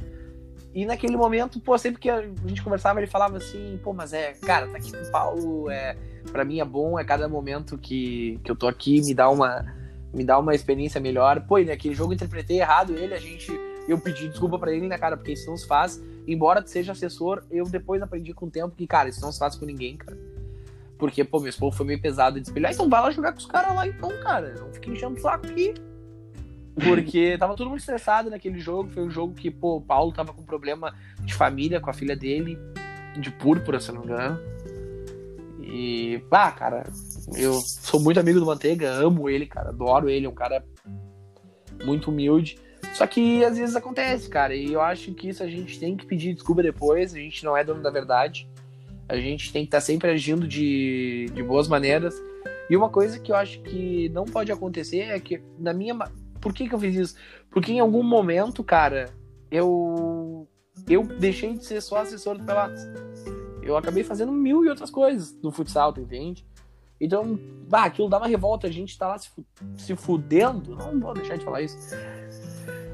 E 0.73 0.85
naquele 0.85 1.17
momento, 1.17 1.59
pô, 1.59 1.77
sempre 1.77 1.99
que 1.99 2.09
a 2.09 2.21
gente 2.45 2.61
conversava, 2.61 2.99
ele 2.99 3.07
falava 3.07 3.37
assim, 3.37 3.79
pô, 3.83 3.93
mas 3.93 4.13
é, 4.13 4.33
cara, 4.33 4.67
tá 4.67 4.77
aqui 4.77 4.91
com 4.91 5.01
o 5.01 5.11
Paulo, 5.11 5.69
é, 5.69 5.97
pra 6.31 6.45
mim 6.45 6.59
é 6.59 6.65
bom, 6.65 6.99
é 6.99 7.03
cada 7.03 7.27
momento 7.27 7.77
que, 7.77 8.39
que 8.43 8.51
eu 8.51 8.55
tô 8.55 8.67
aqui, 8.67 9.01
me 9.01 9.13
dá 9.13 9.29
uma 9.29 9.65
me 10.13 10.23
dá 10.23 10.39
uma 10.39 10.55
experiência 10.55 10.99
melhor. 10.99 11.41
Pô, 11.47 11.59
naquele 11.59 11.93
jogo 11.93 12.11
eu 12.11 12.15
interpretei 12.15 12.59
errado 12.59 12.93
ele, 12.93 13.13
a 13.13 13.19
gente. 13.19 13.51
Eu 13.87 13.99
pedi 13.99 14.27
desculpa 14.27 14.57
para 14.59 14.73
ele, 14.73 14.87
né, 14.87 14.97
cara, 14.97 15.15
porque 15.15 15.33
isso 15.33 15.49
não 15.49 15.57
se 15.57 15.67
faz. 15.67 16.01
Embora 16.27 16.65
seja 16.65 16.91
assessor, 16.91 17.43
eu 17.49 17.63
depois 17.65 18.01
aprendi 18.01 18.33
com 18.33 18.47
o 18.47 18.51
tempo 18.51 18.75
que, 18.75 18.85
cara, 18.85 19.07
isso 19.07 19.21
não 19.21 19.31
se 19.31 19.39
faz 19.39 19.55
com 19.55 19.65
ninguém, 19.65 19.95
cara. 19.95 20.17
Porque, 20.97 21.23
pô, 21.23 21.39
meu 21.39 21.49
esposo 21.49 21.77
foi 21.77 21.85
meio 21.85 22.01
pesado 22.01 22.39
de 22.39 22.47
espelhar, 22.47 22.73
então 22.73 22.89
vai 22.89 23.01
lá 23.01 23.11
jogar 23.11 23.31
com 23.31 23.37
os 23.37 23.45
caras 23.45 23.73
lá, 23.73 23.87
então, 23.87 24.09
cara. 24.21 24.55
Não 24.59 24.73
fique 24.73 24.89
enchendo 24.89 25.15
o 25.15 25.21
saco 25.21 25.45
aqui. 25.45 25.73
Porque 26.83 27.37
tava 27.39 27.55
todo 27.55 27.69
mundo 27.69 27.79
estressado 27.79 28.29
naquele 28.29 28.59
jogo. 28.59 28.89
Foi 28.89 29.03
um 29.03 29.09
jogo 29.09 29.33
que, 29.33 29.49
pô, 29.49 29.77
o 29.77 29.81
Paulo 29.81 30.11
tava 30.11 30.33
com 30.33 30.43
problema 30.43 30.93
de 31.21 31.33
família 31.33 31.79
com 31.79 31.89
a 31.89 31.93
filha 31.93 32.15
dele, 32.15 32.57
de 33.17 33.31
púrpura, 33.31 33.79
se 33.79 33.91
não 33.91 34.01
me 34.01 34.07
engano. 34.07 34.39
E, 35.61 36.21
ah, 36.31 36.51
cara, 36.51 36.83
eu 37.35 37.53
sou 37.61 37.99
muito 37.99 38.19
amigo 38.19 38.39
do 38.39 38.45
Manteiga, 38.45 38.91
amo 38.91 39.29
ele, 39.29 39.45
cara, 39.45 39.69
adoro 39.69 40.09
ele, 40.09 40.25
é 40.25 40.29
um 40.29 40.33
cara 40.33 40.63
muito 41.83 42.09
humilde. 42.09 42.57
Só 42.93 43.05
que 43.05 43.43
às 43.43 43.57
vezes 43.57 43.75
acontece, 43.75 44.29
cara, 44.29 44.55
e 44.55 44.73
eu 44.73 44.81
acho 44.81 45.13
que 45.13 45.29
isso 45.29 45.43
a 45.43 45.47
gente 45.47 45.79
tem 45.79 45.95
que 45.95 46.05
pedir 46.05 46.33
desculpa 46.33 46.63
depois, 46.63 47.13
a 47.13 47.17
gente 47.17 47.43
não 47.43 47.55
é 47.55 47.63
dono 47.63 47.81
da 47.81 47.91
verdade. 47.91 48.47
A 49.07 49.15
gente 49.17 49.53
tem 49.53 49.63
que 49.63 49.67
estar 49.67 49.77
tá 49.77 49.81
sempre 49.81 50.09
agindo 50.09 50.47
de, 50.47 51.27
de 51.33 51.43
boas 51.43 51.67
maneiras. 51.67 52.13
E 52.69 52.75
uma 52.75 52.89
coisa 52.89 53.19
que 53.19 53.31
eu 53.31 53.35
acho 53.35 53.61
que 53.61 54.09
não 54.09 54.25
pode 54.25 54.51
acontecer 54.51 55.03
é 55.03 55.19
que, 55.19 55.41
na 55.57 55.73
minha 55.73 55.95
por 56.41 56.53
que, 56.53 56.67
que 56.67 56.75
eu 56.75 56.79
fiz 56.79 56.95
isso? 56.95 57.15
Porque 57.49 57.71
em 57.71 57.79
algum 57.79 58.03
momento, 58.03 58.63
cara, 58.63 59.09
eu 59.49 60.47
eu 60.87 61.03
deixei 61.03 61.53
de 61.53 61.65
ser 61.65 61.81
só 61.81 61.97
assessor 61.97 62.37
do 62.37 62.43
Pelotas. 62.43 62.81
Eu 63.61 63.75
acabei 63.75 64.03
fazendo 64.03 64.31
mil 64.31 64.63
e 64.63 64.69
outras 64.69 64.89
coisas 64.89 65.35
no 65.41 65.51
futsal, 65.51 65.91
tu 65.91 65.99
entende? 65.99 66.45
Então, 66.99 67.39
bah, 67.69 67.85
aquilo 67.85 68.09
dá 68.09 68.17
uma 68.17 68.27
revolta, 68.27 68.67
a 68.67 68.71
gente 68.71 68.97
tá 68.97 69.07
lá 69.07 69.17
se, 69.17 69.29
se 69.77 69.95
fudendo. 69.95 70.75
Não 70.75 70.99
vou 70.99 71.13
deixar 71.13 71.37
de 71.37 71.45
falar 71.45 71.61
isso. 71.61 71.77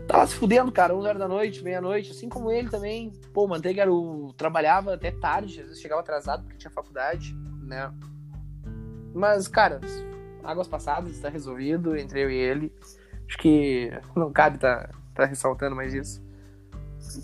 Tá 0.07 0.17
lá 0.17 0.27
se 0.27 0.35
fudendo, 0.35 0.71
cara, 0.71 0.95
11 0.95 1.07
horas 1.07 1.19
da 1.19 1.27
noite, 1.27 1.63
meia-noite, 1.63 2.11
assim 2.11 2.27
como 2.27 2.51
ele 2.51 2.69
também. 2.69 3.11
Pô, 3.33 3.47
Manteiga 3.47 3.83
era 3.83 3.93
o... 3.93 4.33
trabalhava 4.35 4.93
até 4.93 5.11
tarde, 5.11 5.61
às 5.61 5.67
vezes 5.67 5.81
chegava 5.81 6.01
atrasado 6.01 6.43
porque 6.43 6.57
tinha 6.57 6.71
faculdade, 6.71 7.33
né? 7.61 7.91
Mas, 9.13 9.47
cara, 9.47 9.79
águas 10.43 10.67
passadas, 10.67 11.11
está 11.11 11.29
resolvido 11.29 11.95
entre 11.95 12.21
eu 12.21 12.29
e 12.29 12.35
ele. 12.35 12.73
Acho 13.27 13.37
que 13.37 13.91
não 14.15 14.31
cabe 14.31 14.57
tá, 14.57 14.89
tá 15.13 15.25
ressaltando 15.25 15.75
mais 15.75 15.93
isso. 15.93 16.21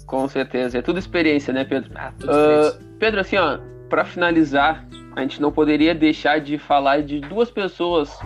Com 0.06 0.28
certeza. 0.28 0.78
É 0.78 0.82
tudo 0.82 1.00
experiência, 1.00 1.54
né, 1.54 1.66
Pedro? 1.66 1.92
Ah, 1.96 2.14
tudo 2.18 2.32
uh, 2.32 2.98
Pedro, 2.98 3.20
assim, 3.20 3.38
ó, 3.38 3.60
pra 3.90 4.06
finalizar, 4.06 4.86
a 5.16 5.22
gente 5.22 5.42
não 5.42 5.52
poderia 5.52 5.94
deixar 5.94 6.40
de 6.40 6.58
falar 6.58 7.02
de 7.02 7.20
duas 7.20 7.50
pessoas, 7.50 8.18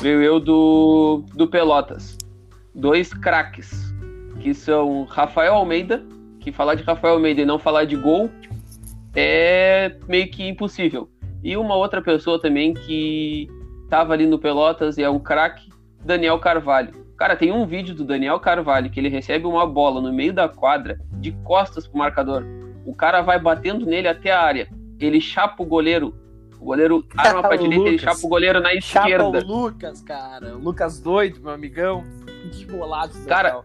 veio 0.00 0.22
eu, 0.22 0.40
do, 0.40 1.24
do 1.34 1.46
Pelotas. 1.46 2.18
Dois 2.74 3.14
craques, 3.14 3.94
que 4.40 4.52
são 4.52 5.04
Rafael 5.04 5.54
Almeida, 5.54 6.04
que 6.40 6.50
falar 6.50 6.74
de 6.74 6.82
Rafael 6.82 7.14
Almeida 7.14 7.40
e 7.40 7.46
não 7.46 7.58
falar 7.58 7.84
de 7.84 7.96
gol 7.96 8.28
é 9.14 9.94
meio 10.08 10.28
que 10.30 10.46
impossível. 10.46 11.08
E 11.42 11.56
uma 11.56 11.76
outra 11.76 12.02
pessoa 12.02 12.40
também 12.40 12.74
que 12.74 13.48
estava 13.84 14.12
ali 14.12 14.26
no 14.26 14.38
Pelotas 14.38 14.98
e 14.98 15.02
é 15.02 15.10
um 15.10 15.18
craque, 15.18 15.70
Daniel 16.04 16.38
Carvalho. 16.38 17.02
Cara, 17.16 17.36
tem 17.36 17.52
um 17.52 17.66
vídeo 17.66 17.94
do 17.94 18.04
Daniel 18.04 18.40
Carvalho 18.40 18.90
que 18.90 18.98
ele 18.98 19.08
recebe 19.08 19.46
uma 19.46 19.66
bola 19.66 20.00
no 20.00 20.12
meio 20.12 20.32
da 20.32 20.48
quadra, 20.48 20.98
de 21.12 21.30
costas 21.44 21.86
pro 21.86 21.98
marcador. 21.98 22.44
O 22.84 22.94
cara 22.94 23.20
vai 23.20 23.38
batendo 23.38 23.86
nele 23.86 24.08
até 24.08 24.32
a 24.32 24.40
área. 24.40 24.68
Ele 25.06 25.20
chapa 25.20 25.62
o 25.62 25.66
goleiro. 25.66 26.14
O 26.60 26.64
goleiro 26.64 27.04
arma 27.16 27.42
pra 27.42 27.56
direita, 27.56 27.88
ele 27.88 27.98
chapa 27.98 28.20
o 28.22 28.28
goleiro 28.28 28.60
na 28.60 28.72
esquerda. 28.74 29.40
Chapa 29.40 29.52
o 29.52 29.56
Lucas, 29.56 30.00
cara. 30.00 30.56
O 30.56 30.58
Lucas 30.58 31.00
doido, 31.00 31.40
meu 31.40 31.50
amigão. 31.50 32.04
Que 32.52 32.64
bolado. 32.64 33.12
Cara, 33.26 33.64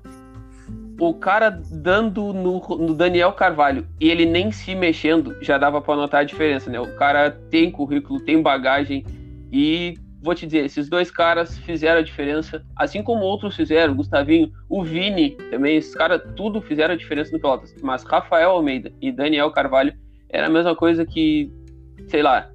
o 0.99 1.13
cara 1.13 1.49
dando 1.49 2.33
no, 2.33 2.59
no, 2.59 2.93
Daniel 2.95 3.31
Carvalho 3.33 3.87
e 3.99 4.09
ele 4.09 4.25
nem 4.25 4.51
se 4.51 4.73
mexendo, 4.73 5.35
já 5.41 5.57
dava 5.57 5.79
pra 5.79 5.95
notar 5.95 6.21
a 6.21 6.23
diferença, 6.23 6.69
né? 6.69 6.79
O 6.79 6.95
cara 6.95 7.31
tem 7.51 7.69
currículo, 7.69 8.19
tem 8.19 8.41
bagagem 8.41 9.05
e 9.51 9.95
vou 10.21 10.33
te 10.33 10.45
dizer, 10.45 10.65
esses 10.65 10.89
dois 10.89 11.11
caras 11.11 11.57
fizeram 11.59 11.99
a 11.99 12.03
diferença, 12.03 12.63
assim 12.75 13.03
como 13.03 13.21
outros 13.21 13.55
fizeram, 13.55 13.95
Gustavinho, 13.95 14.51
o 14.67 14.83
Vini 14.83 15.31
também, 15.51 15.77
esses 15.77 15.93
caras 15.95 16.21
tudo 16.35 16.61
fizeram 16.61 16.95
a 16.95 16.97
diferença 16.97 17.31
no 17.31 17.39
Pelotas. 17.39 17.75
Mas 17.81 18.03
Rafael 18.03 18.51
Almeida 18.51 18.91
e 18.99 19.11
Daniel 19.11 19.51
Carvalho 19.51 19.93
era 20.29 20.47
a 20.47 20.49
mesma 20.49 20.75
coisa 20.75 21.05
que, 21.05 21.51
sei 22.09 22.21
lá, 22.21 22.51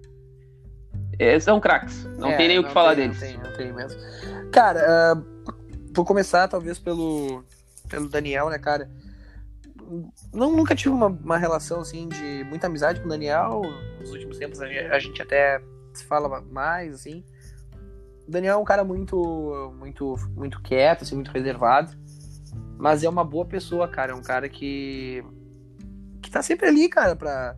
é, 1.19 1.39
são 1.39 1.61
craques. 1.61 2.05
Não 2.19 2.31
é, 2.31 2.37
tem 2.37 2.49
nem 2.49 2.59
o 2.59 2.65
que 2.65 2.73
falar 2.73 2.95
tem, 2.95 3.11
deles. 3.11 3.21
Não 3.21 3.29
tem, 3.29 3.39
não 3.39 3.57
tem 3.57 3.73
mesmo. 3.73 4.01
Cara, 4.51 5.15
uh, 5.15 5.25
vou 5.95 6.05
começar 6.05 6.49
talvez 6.49 6.79
pelo, 6.79 7.45
pelo 7.89 8.09
Daniel, 8.09 8.51
né, 8.51 8.59
cara? 8.59 8.91
Não, 10.33 10.51
nunca 10.53 10.75
tive 10.75 10.95
uma, 10.95 11.07
uma 11.07 11.37
relação 11.37 11.81
assim 11.81 12.09
de 12.09 12.45
muita 12.45 12.67
amizade 12.67 13.01
com 13.01 13.07
o 13.07 13.11
Daniel. 13.11 13.63
Nos 14.01 14.11
últimos 14.11 14.39
tempos 14.39 14.61
a 14.61 14.67
gente, 14.67 14.79
a 14.79 14.99
gente 14.99 15.23
até 15.23 15.61
se 15.93 16.05
fala 16.05 16.41
mais, 16.41 16.95
assim. 16.95 17.25
O 18.27 18.31
Daniel 18.31 18.55
é 18.55 18.57
um 18.57 18.65
cara 18.65 18.85
muito, 18.85 19.73
muito, 19.79 20.17
muito 20.35 20.63
quieto, 20.63 21.03
assim, 21.03 21.15
muito 21.15 21.31
reservado. 21.31 21.93
Mas 22.79 23.05
é 23.05 23.09
uma 23.09 23.25
boa 23.25 23.45
pessoa, 23.45 23.87
cara. 23.89 24.13
É 24.13 24.15
um 24.15 24.23
cara 24.23 24.49
que. 24.49 25.25
Tá 26.33 26.43
sempre 26.43 26.67
ali, 26.67 26.89
cara, 26.89 27.15
pra, 27.15 27.57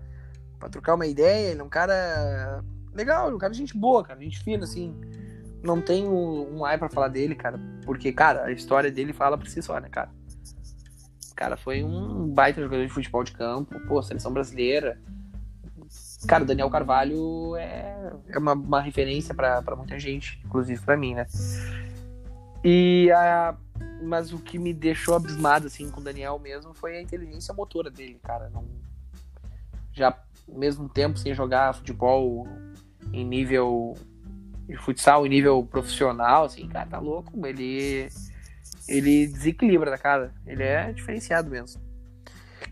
pra 0.59 0.69
trocar 0.69 0.95
uma 0.95 1.07
ideia. 1.07 1.53
Ele 1.53 1.61
é 1.61 1.65
um 1.65 1.69
cara 1.69 2.63
legal, 2.93 3.35
um 3.35 3.39
cara 3.39 3.53
de 3.53 3.59
gente 3.59 3.77
boa, 3.77 4.05
cara, 4.05 4.21
gente 4.21 4.43
fina, 4.43 4.65
assim. 4.65 4.95
Não 5.63 5.81
tenho 5.81 6.11
um 6.13 6.65
ai 6.65 6.77
para 6.77 6.91
falar 6.91 7.09
dele, 7.09 7.35
cara, 7.35 7.59
porque, 7.87 8.13
cara, 8.13 8.45
a 8.45 8.53
história 8.53 8.91
dele 8.91 9.15
fala 9.15 9.39
por 9.39 9.49
si 9.49 9.63
só, 9.63 9.81
né, 9.81 9.89
cara? 9.89 10.11
Cara 11.35 11.57
foi 11.57 11.83
um 11.83 12.29
baita 12.29 12.63
jogador 12.63 12.87
de 12.87 12.93
futebol 12.93 13.25
de 13.25 13.33
campo, 13.33 13.81
pô, 13.89 14.03
seleção 14.03 14.33
brasileira. 14.33 15.01
Cara, 16.29 16.45
o 16.45 16.47
Daniel 16.47 16.71
Carvalho 16.71 17.57
é, 17.57 18.13
é 18.29 18.39
uma, 18.39 18.53
uma 18.53 18.81
referência 18.81 19.35
para 19.35 19.77
muita 19.77 19.99
gente, 19.99 20.41
inclusive 20.45 20.81
para 20.83 20.97
mim, 20.97 21.15
né? 21.15 21.27
E 22.63 23.11
a, 23.13 23.55
mas 24.05 24.33
o 24.33 24.39
que 24.39 24.59
me 24.59 24.73
deixou 24.73 25.15
abismado 25.15 25.67
assim 25.67 25.91
com 25.91 26.01
o 26.01 26.05
Daniel 26.05 26.39
mesmo 26.39 26.75
foi 26.75 26.97
a 26.97 27.03
inteligência 27.03 27.55
motora 27.55 27.91
dele, 27.91 28.19
cara. 28.23 28.51
Não, 28.51 28.65
já 29.93 30.17
mesmo 30.49 30.89
tempo 30.89 31.19
sem 31.19 31.35
jogar 31.35 31.75
futebol 31.75 32.47
em 33.13 33.25
nível 33.25 33.95
de 34.67 34.77
futsal, 34.77 35.27
em 35.27 35.29
nível 35.29 35.65
profissional, 35.65 36.45
assim, 36.45 36.69
cara, 36.69 36.87
tá 36.87 36.99
louco. 36.99 37.47
Ele, 37.47 38.09
ele 38.89 39.27
desequilibra, 39.27 39.91
né, 39.91 39.99
cara? 39.99 40.33
Ele 40.47 40.63
é 40.63 40.93
diferenciado 40.93 41.51
mesmo. 41.51 41.81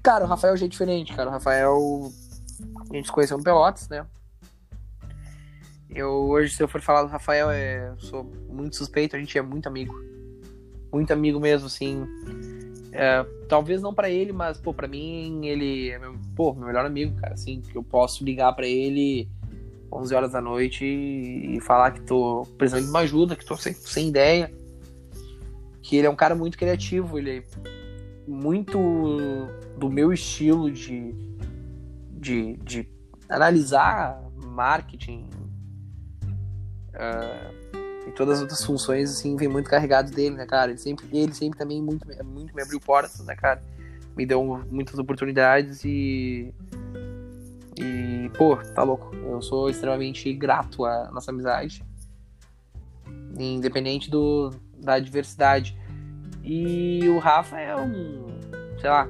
Cara, 0.03 0.25
o 0.25 0.29
Rafael 0.29 0.57
já 0.57 0.67
é 0.67 0.69
diferente, 0.69 1.15
cara. 1.15 1.29
O 1.29 1.33
Rafael, 1.33 2.13
a 2.91 2.95
gente 2.95 3.07
se 3.07 3.13
conheceu 3.13 3.39
no 3.39 3.45
Pelotas, 3.45 3.89
né? 3.89 4.07
Eu, 5.95 6.11
hoje, 6.11 6.55
se 6.55 6.63
eu 6.63 6.69
for 6.69 6.81
falar 6.81 7.03
do 7.03 7.09
Rafael, 7.09 7.51
é, 7.51 7.95
sou 7.99 8.25
muito 8.49 8.77
suspeito, 8.77 9.15
a 9.15 9.19
gente 9.19 9.37
é 9.37 9.43
muito 9.43 9.69
amigo. 9.69 9.95
Muito 10.93 11.13
amigo 11.13 11.41
mesmo, 11.41 11.67
assim. 11.67 12.07
É, 12.93 13.25
talvez 13.49 13.81
não 13.81 13.95
para 13.95 14.11
ele, 14.11 14.33
mas, 14.33 14.59
pô, 14.59 14.75
pra 14.75 14.87
mim, 14.87 15.47
ele 15.47 15.91
é 15.91 15.99
meu, 15.99 16.15
pô, 16.37 16.53
meu 16.53 16.67
melhor 16.67 16.85
amigo, 16.85 17.19
cara, 17.19 17.35
assim, 17.35 17.63
que 17.63 17.77
eu 17.77 17.83
posso 17.83 18.23
ligar 18.23 18.53
para 18.53 18.67
ele 18.67 19.29
11 19.91 20.15
horas 20.15 20.33
da 20.33 20.41
noite 20.41 20.85
e, 20.85 21.59
falar 21.61 21.93
que 21.93 22.03
tô 22.03 22.47
precisando 22.59 22.85
de 22.85 22.91
uma 22.91 23.01
ajuda, 23.01 23.37
que 23.37 23.45
tô 23.45 23.57
sem, 23.57 23.73
sem 23.73 24.09
ideia. 24.09 24.53
Que 25.81 25.97
ele 25.97 26.07
é 26.07 26.11
um 26.11 26.17
cara 26.17 26.35
muito 26.35 26.59
criativo, 26.59 27.19
ele 27.19 27.39
é 27.39 27.43
muito 28.27 28.79
do 29.77 29.91
meu 29.91 30.13
estilo 30.13 30.71
de, 30.71 31.15
de, 32.13 32.57
de 32.59 32.89
analisar 33.29 34.23
marketing 34.47 35.29
uh, 36.95 37.82
e 38.07 38.11
todas 38.13 38.37
as 38.37 38.43
outras 38.43 38.65
funções, 38.65 39.11
assim, 39.11 39.37
vem 39.37 39.49
muito 39.49 39.71
carregado 39.71 40.11
dele, 40.11 40.37
né, 40.37 40.47
cara? 40.47 40.71
Ele 40.71 40.79
sempre, 40.79 41.07
ele 41.13 41.35
sempre 41.35 41.59
também 41.59 41.81
muito, 41.81 42.07
muito 42.25 42.55
me 42.55 42.63
abriu 42.63 42.81
portas, 42.81 43.25
né, 43.25 43.35
cara? 43.37 43.63
Me 44.17 44.27
deu 44.27 44.45
muitas 44.71 44.99
oportunidades 44.99 45.85
e 45.85 46.53
e, 47.79 48.31
pô, 48.37 48.57
tá 48.57 48.83
louco. 48.83 49.15
Eu 49.17 49.41
sou 49.41 49.71
extremamente 49.71 50.33
grato 50.33 50.85
à 50.85 51.11
nossa 51.11 51.31
amizade. 51.31 51.85
Independente 53.39 54.11
do, 54.11 54.51
da 54.77 54.95
adversidade. 54.95 55.77
E 56.45 57.09
o 57.09 57.19
Rafa 57.19 57.59
é 57.59 57.75
um. 57.77 58.27
Sei 58.81 58.91
lá. 58.91 59.09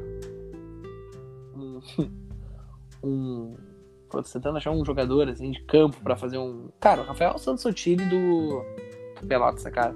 Um. 1.55 1.81
um 3.03 3.57
tentando 4.33 4.59
achar 4.59 4.71
um 4.71 4.85
jogador 4.85 5.29
assim 5.29 5.51
de 5.51 5.63
campo 5.65 5.97
para 6.03 6.17
fazer 6.17 6.39
um. 6.39 6.69
Cara, 6.81 7.03
o 7.03 7.05
Rafael 7.05 7.39
Santos 7.39 7.63
Sotile 7.63 8.05
do 8.05 8.63
Pelotas, 9.27 9.65
cara. 9.65 9.95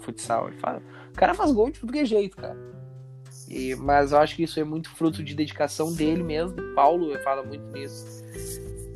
Futsal. 0.00 0.48
Ele 0.48 0.58
fala... 0.58 0.82
O 1.10 1.18
cara 1.18 1.34
faz 1.34 1.50
gol 1.50 1.70
de 1.70 1.80
tudo 1.80 1.92
que 1.92 2.00
é 2.00 2.04
jeito, 2.04 2.36
cara. 2.36 2.56
E, 3.48 3.74
mas 3.76 4.12
eu 4.12 4.18
acho 4.18 4.36
que 4.36 4.42
isso 4.42 4.58
é 4.58 4.64
muito 4.64 4.90
fruto 4.90 5.22
de 5.22 5.34
dedicação 5.34 5.92
dele 5.92 6.22
mesmo. 6.22 6.60
O 6.60 6.74
Paulo 6.74 7.16
fala 7.22 7.42
muito 7.42 7.64
nisso. 7.72 8.24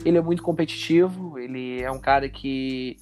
Ele 0.05 0.19
é 0.19 0.21
muito 0.21 0.43
competitivo, 0.43 1.39
ele 1.39 1.83
é 1.83 1.91
um 1.91 1.99
cara 1.99 2.29
que 2.29 2.97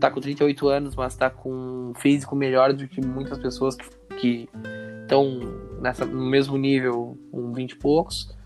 tá 0.00 0.10
com 0.10 0.20
38 0.20 0.68
anos, 0.68 0.96
mas 0.96 1.16
tá 1.16 1.30
com 1.30 1.50
um 1.90 1.94
físico 1.94 2.34
melhor 2.34 2.72
do 2.72 2.86
que 2.88 3.00
muitas 3.00 3.38
pessoas 3.38 3.76
que 4.20 4.48
estão 5.02 5.40
no 6.10 6.26
mesmo 6.26 6.56
nível, 6.58 7.16
com 7.30 7.52
20 7.52 7.70
e 7.70 7.76
poucos. 7.76 8.36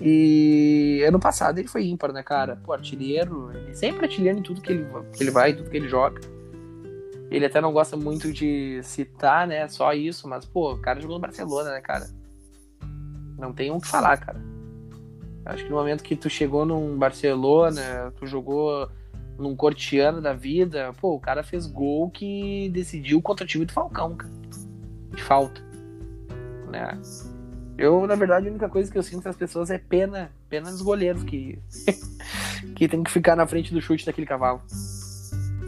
E 0.00 1.04
ano 1.06 1.18
passado 1.20 1.58
ele 1.58 1.68
foi 1.68 1.84
ímpar, 1.86 2.12
né, 2.12 2.22
cara? 2.22 2.56
Pô, 2.56 2.72
artilheiro, 2.72 3.50
ele 3.54 3.74
sempre 3.74 4.06
artilheiro 4.06 4.38
em 4.38 4.42
tudo 4.42 4.60
que 4.60 4.72
ele, 4.72 4.86
que 5.12 5.22
ele 5.22 5.30
vai, 5.30 5.52
tudo 5.52 5.70
que 5.70 5.76
ele 5.76 5.88
joga. 5.88 6.20
Ele 7.30 7.46
até 7.46 7.60
não 7.60 7.72
gosta 7.72 7.96
muito 7.96 8.32
de 8.32 8.80
citar, 8.82 9.46
né? 9.46 9.66
Só 9.68 9.92
isso, 9.92 10.28
mas, 10.28 10.44
pô, 10.44 10.74
o 10.74 10.78
cara 10.78 11.00
jogou 11.00 11.16
no 11.16 11.22
Barcelona, 11.22 11.70
né, 11.72 11.80
cara? 11.80 12.06
Não 13.38 13.52
tem 13.52 13.70
um 13.70 13.80
que 13.80 13.88
falar, 13.88 14.18
cara. 14.18 14.40
Acho 15.44 15.64
que 15.64 15.70
no 15.70 15.76
momento 15.76 16.04
que 16.04 16.14
tu 16.14 16.30
chegou 16.30 16.64
num 16.64 16.96
Barcelona, 16.96 18.12
tu 18.16 18.26
jogou 18.26 18.88
num 19.38 19.56
Cortiano 19.56 20.20
da 20.20 20.32
vida, 20.32 20.92
pô, 21.00 21.14
o 21.14 21.20
cara 21.20 21.42
fez 21.42 21.66
gol 21.66 22.10
que 22.10 22.68
decidiu 22.70 23.20
contra 23.20 23.44
o 23.44 23.48
time 23.48 23.64
do 23.64 23.72
Falcão, 23.72 24.14
cara. 24.14 24.32
De 25.14 25.22
falta. 25.22 25.60
Né? 26.70 26.98
Eu, 27.76 28.06
na 28.06 28.14
verdade, 28.14 28.46
a 28.46 28.50
única 28.50 28.68
coisa 28.68 28.90
que 28.90 28.98
eu 28.98 29.02
sinto 29.02 29.24
das 29.24 29.36
pessoas 29.36 29.70
é 29.70 29.78
pena, 29.78 30.30
pena 30.48 30.70
dos 30.70 30.82
goleiros 30.82 31.22
que, 31.22 31.58
que 32.76 32.86
tem 32.86 33.02
que 33.02 33.10
ficar 33.10 33.34
na 33.34 33.46
frente 33.46 33.72
do 33.72 33.80
chute 33.80 34.04
daquele 34.04 34.26
cavalo. 34.26 34.60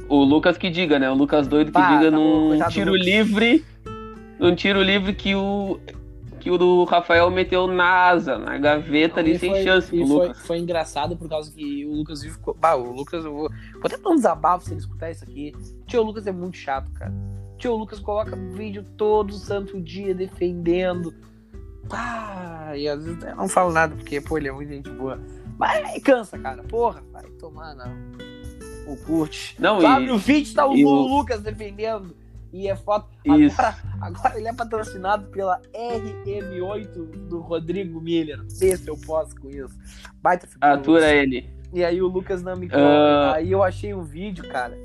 O 0.09 0.23
Lucas 0.23 0.59
que 0.59 0.69
diga, 0.71 0.99
né? 0.99 1.11
O 1.11 1.15
Lucas 1.15 1.49
doido 1.49 1.73
que 1.73 1.81
diga 1.81 2.11
tá 2.11 2.11
num 2.11 2.59
tiro 2.69 2.95
livre. 2.95 3.65
Num 4.39 4.55
tiro 4.55 4.83
livre 4.83 5.15
que 5.15 5.35
o. 5.35 5.81
Que 6.41 6.51
o 6.51 6.59
do 6.59 6.85
Rafael 6.85 7.31
meteu 7.31 7.67
na 7.67 8.09
asa, 8.09 8.37
na 8.37 8.59
gaveta 8.59 9.21
ali, 9.21 9.39
sem 9.39 9.51
foi, 9.51 9.63
chance 9.63 9.89
pro 9.89 10.07
foi, 10.07 10.27
Lucas. 10.27 10.47
Foi 10.47 10.59
engraçado 10.59 11.17
por 11.17 11.27
causa 11.27 11.51
que 11.51 11.87
o 11.87 11.93
Lucas 11.95 12.23
ficou. 12.23 12.53
Bah, 12.53 12.75
o 12.75 12.93
Lucas, 12.93 13.25
eu 13.25 13.33
vou. 13.33 13.49
Vou 13.49 13.83
até 13.83 13.97
dar 13.97 14.11
um 14.11 14.17
desabafo 14.17 14.67
se 14.67 14.73
ele 14.73 14.81
escutar 14.81 15.11
isso 15.11 15.25
aqui. 15.25 15.55
Tio 15.87 16.03
Lucas 16.03 16.27
é 16.27 16.33
muito 16.33 16.59
chato, 16.59 16.91
cara. 16.93 17.15
Tio 17.57 17.75
Lucas 17.75 17.99
coloca 17.99 18.37
vídeo 18.37 18.85
todo 18.97 19.33
santo 19.33 19.81
dia 19.81 20.15
defendendo. 20.15 21.15
Pá, 21.89 22.73
e 22.77 22.89
às 22.89 23.05
vezes 23.05 23.23
eu 23.23 23.37
não 23.37 23.49
falo 23.49 23.73
nada, 23.73 23.95
porque, 23.95 24.21
pô, 24.21 24.39
ele 24.39 24.49
é 24.49 24.53
muito 24.53 24.69
gente 24.69 24.91
boa. 24.91 25.21
Mas 25.59 26.03
cansa, 26.03 26.39
cara. 26.39 26.63
Porra, 26.65 27.03
vai 27.13 27.25
tomar, 27.39 27.75
não 27.75 28.15
o 28.87 28.97
Kurt. 28.97 29.55
Não, 29.59 29.81
Sabe, 29.81 30.07
e, 30.07 30.11
o 30.11 30.19
vídeo 30.19 30.55
tá 30.55 30.67
o, 30.67 30.73
o 30.73 31.09
Lucas 31.09 31.41
defendendo. 31.41 32.15
E 32.53 32.69
é 32.69 32.77
foto. 32.77 33.09
Agora, 33.27 33.77
agora 34.01 34.39
ele 34.39 34.47
é 34.47 34.53
patrocinado 34.53 35.27
pela 35.27 35.61
RM8 35.73 37.27
do 37.29 37.41
Rodrigo 37.41 38.01
Miller. 38.01 38.45
Vê 38.49 38.77
se 38.77 38.89
eu 38.89 38.97
posso 38.97 39.35
com 39.41 39.51
isso. 39.51 39.77
Baita 40.23 40.47
figura. 40.47 40.75
Atura 40.75 41.13
ele. 41.13 41.51
E 41.73 41.85
aí 41.85 42.01
o 42.01 42.07
Lucas 42.07 42.43
não 42.43 42.55
me 42.55 42.69
uh... 42.69 43.35
Aí 43.35 43.51
eu 43.51 43.61
achei 43.65 43.93
um 43.93 44.03
vídeo, 44.03 44.49
cara, 44.49 44.79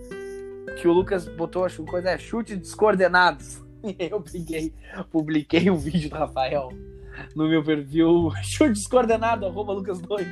que 0.82 0.88
o 0.88 0.92
Lucas 0.92 1.28
botou, 1.28 1.64
acho 1.64 1.84
coisa 1.84 2.10
é 2.10 2.18
chute 2.18 2.56
descoordenados. 2.56 3.64
Eu 4.00 5.06
publiquei 5.06 5.70
o 5.70 5.74
um 5.74 5.78
vídeo 5.78 6.10
do 6.10 6.16
Rafael 6.16 6.70
no 7.36 7.48
meu 7.48 7.64
perfil, 7.64 8.32
chute 8.44 8.74
descoordenado, 8.74 9.46
arroba 9.46 9.74
Lucas 9.74 10.00
Doido. 10.02 10.30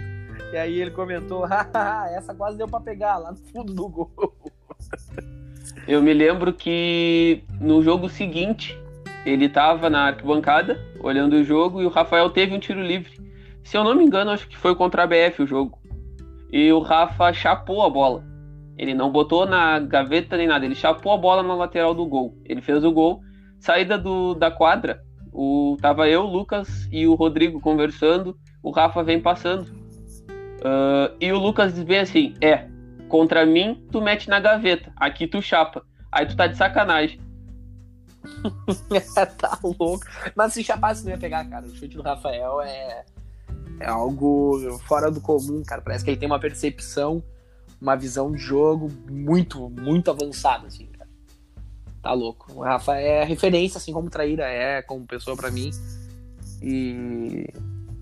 E 0.51 0.57
aí 0.57 0.79
ele 0.79 0.91
comentou: 0.91 1.45
essa 2.15 2.33
quase 2.33 2.57
deu 2.57 2.67
para 2.67 2.79
pegar 2.79 3.17
lá 3.17 3.31
no 3.31 3.37
fundo 3.37 3.73
do 3.73 3.89
gol. 3.89 4.33
Eu 5.87 6.01
me 6.01 6.13
lembro 6.13 6.53
que 6.53 7.43
no 7.59 7.81
jogo 7.81 8.09
seguinte 8.09 8.77
ele 9.25 9.49
tava 9.49 9.89
na 9.89 10.07
arquibancada 10.07 10.79
olhando 10.99 11.33
o 11.33 11.43
jogo 11.43 11.81
e 11.81 11.85
o 11.85 11.89
Rafael 11.89 12.29
teve 12.29 12.53
um 12.53 12.59
tiro 12.59 12.81
livre. 12.81 13.17
Se 13.63 13.77
eu 13.77 13.83
não 13.83 13.95
me 13.95 14.03
engano, 14.03 14.31
acho 14.31 14.47
que 14.47 14.57
foi 14.57 14.75
contra 14.75 15.03
a 15.03 15.07
BF 15.07 15.43
o 15.43 15.47
jogo. 15.47 15.77
E 16.51 16.71
o 16.71 16.79
Rafa 16.79 17.33
chapou 17.33 17.83
a 17.83 17.89
bola. 17.89 18.23
Ele 18.77 18.93
não 18.93 19.11
botou 19.11 19.45
na 19.45 19.79
gaveta 19.79 20.37
nem 20.37 20.47
nada, 20.47 20.65
ele 20.65 20.75
chapou 20.75 21.11
a 21.11 21.17
bola 21.17 21.43
na 21.43 21.55
lateral 21.55 21.93
do 21.93 22.05
gol. 22.05 22.37
Ele 22.45 22.61
fez 22.61 22.83
o 22.83 22.91
gol. 22.91 23.21
Saída 23.60 23.97
do, 23.97 24.34
da 24.34 24.51
quadra, 24.51 25.01
o, 25.34 25.78
tava 25.82 26.08
eu, 26.08 26.22
o 26.22 26.32
Lucas 26.32 26.88
e 26.91 27.08
o 27.08 27.16
Rodrigo 27.16 27.60
conversando. 27.60 28.38
O 28.64 28.72
Rafa 28.72 29.03
vem 29.03 29.22
passando. 29.22 29.70
Uh, 30.60 31.16
e 31.22 31.32
o 31.32 31.38
Lucas 31.38 31.74
diz 31.74 31.84
bem 31.84 31.99
assim: 31.99 32.34
é, 32.41 32.68
Contra 33.08 33.45
mim, 33.45 33.86
tu 33.91 34.01
mete 34.01 34.30
na 34.30 34.39
gaveta. 34.39 34.91
Aqui 34.95 35.28
tu 35.28 35.41
chapa. 35.41 35.84
Aí 36.12 36.26
tu 36.26 36.36
tá 36.36 36.47
de 36.47 36.58
sacanagem. 36.58 37.20
tá 39.38 39.58
louco. 39.64 40.05
Mas 40.36 40.53
se 40.53 40.64
chapasse, 40.64 41.03
não 41.03 41.12
ia 41.12 41.18
pegar, 41.18 41.45
cara. 41.49 41.66
O 41.66 41.76
chute 41.76 41.95
do 41.95 42.03
Rafael 42.03 42.62
é, 42.62 43.05
é 43.80 43.88
algo 43.88 44.80
fora 44.80 45.10
do 45.10 45.22
comum, 45.22 45.64
cara. 45.66 45.82
Parece 45.82 46.03
que 46.03 46.12
ele 46.12 46.18
tem 46.18 46.28
uma 46.28 46.39
percepção, 46.39 47.24
uma 47.80 47.95
visão 47.95 48.32
de 48.32 48.39
jogo 48.39 48.91
muito, 49.10 49.70
muito 49.70 50.12
avançada, 50.12 50.68
assim. 50.68 50.89
Tá 52.01 52.13
louco. 52.13 52.53
O 52.53 52.61
Rafa 52.61 52.95
é 52.95 53.23
referência, 53.23 53.77
assim 53.77 53.91
como 53.91 54.09
Traíra 54.09 54.45
é, 54.45 54.81
como 54.81 55.05
pessoa 55.05 55.35
para 55.35 55.51
mim. 55.51 55.71
E 56.61 57.45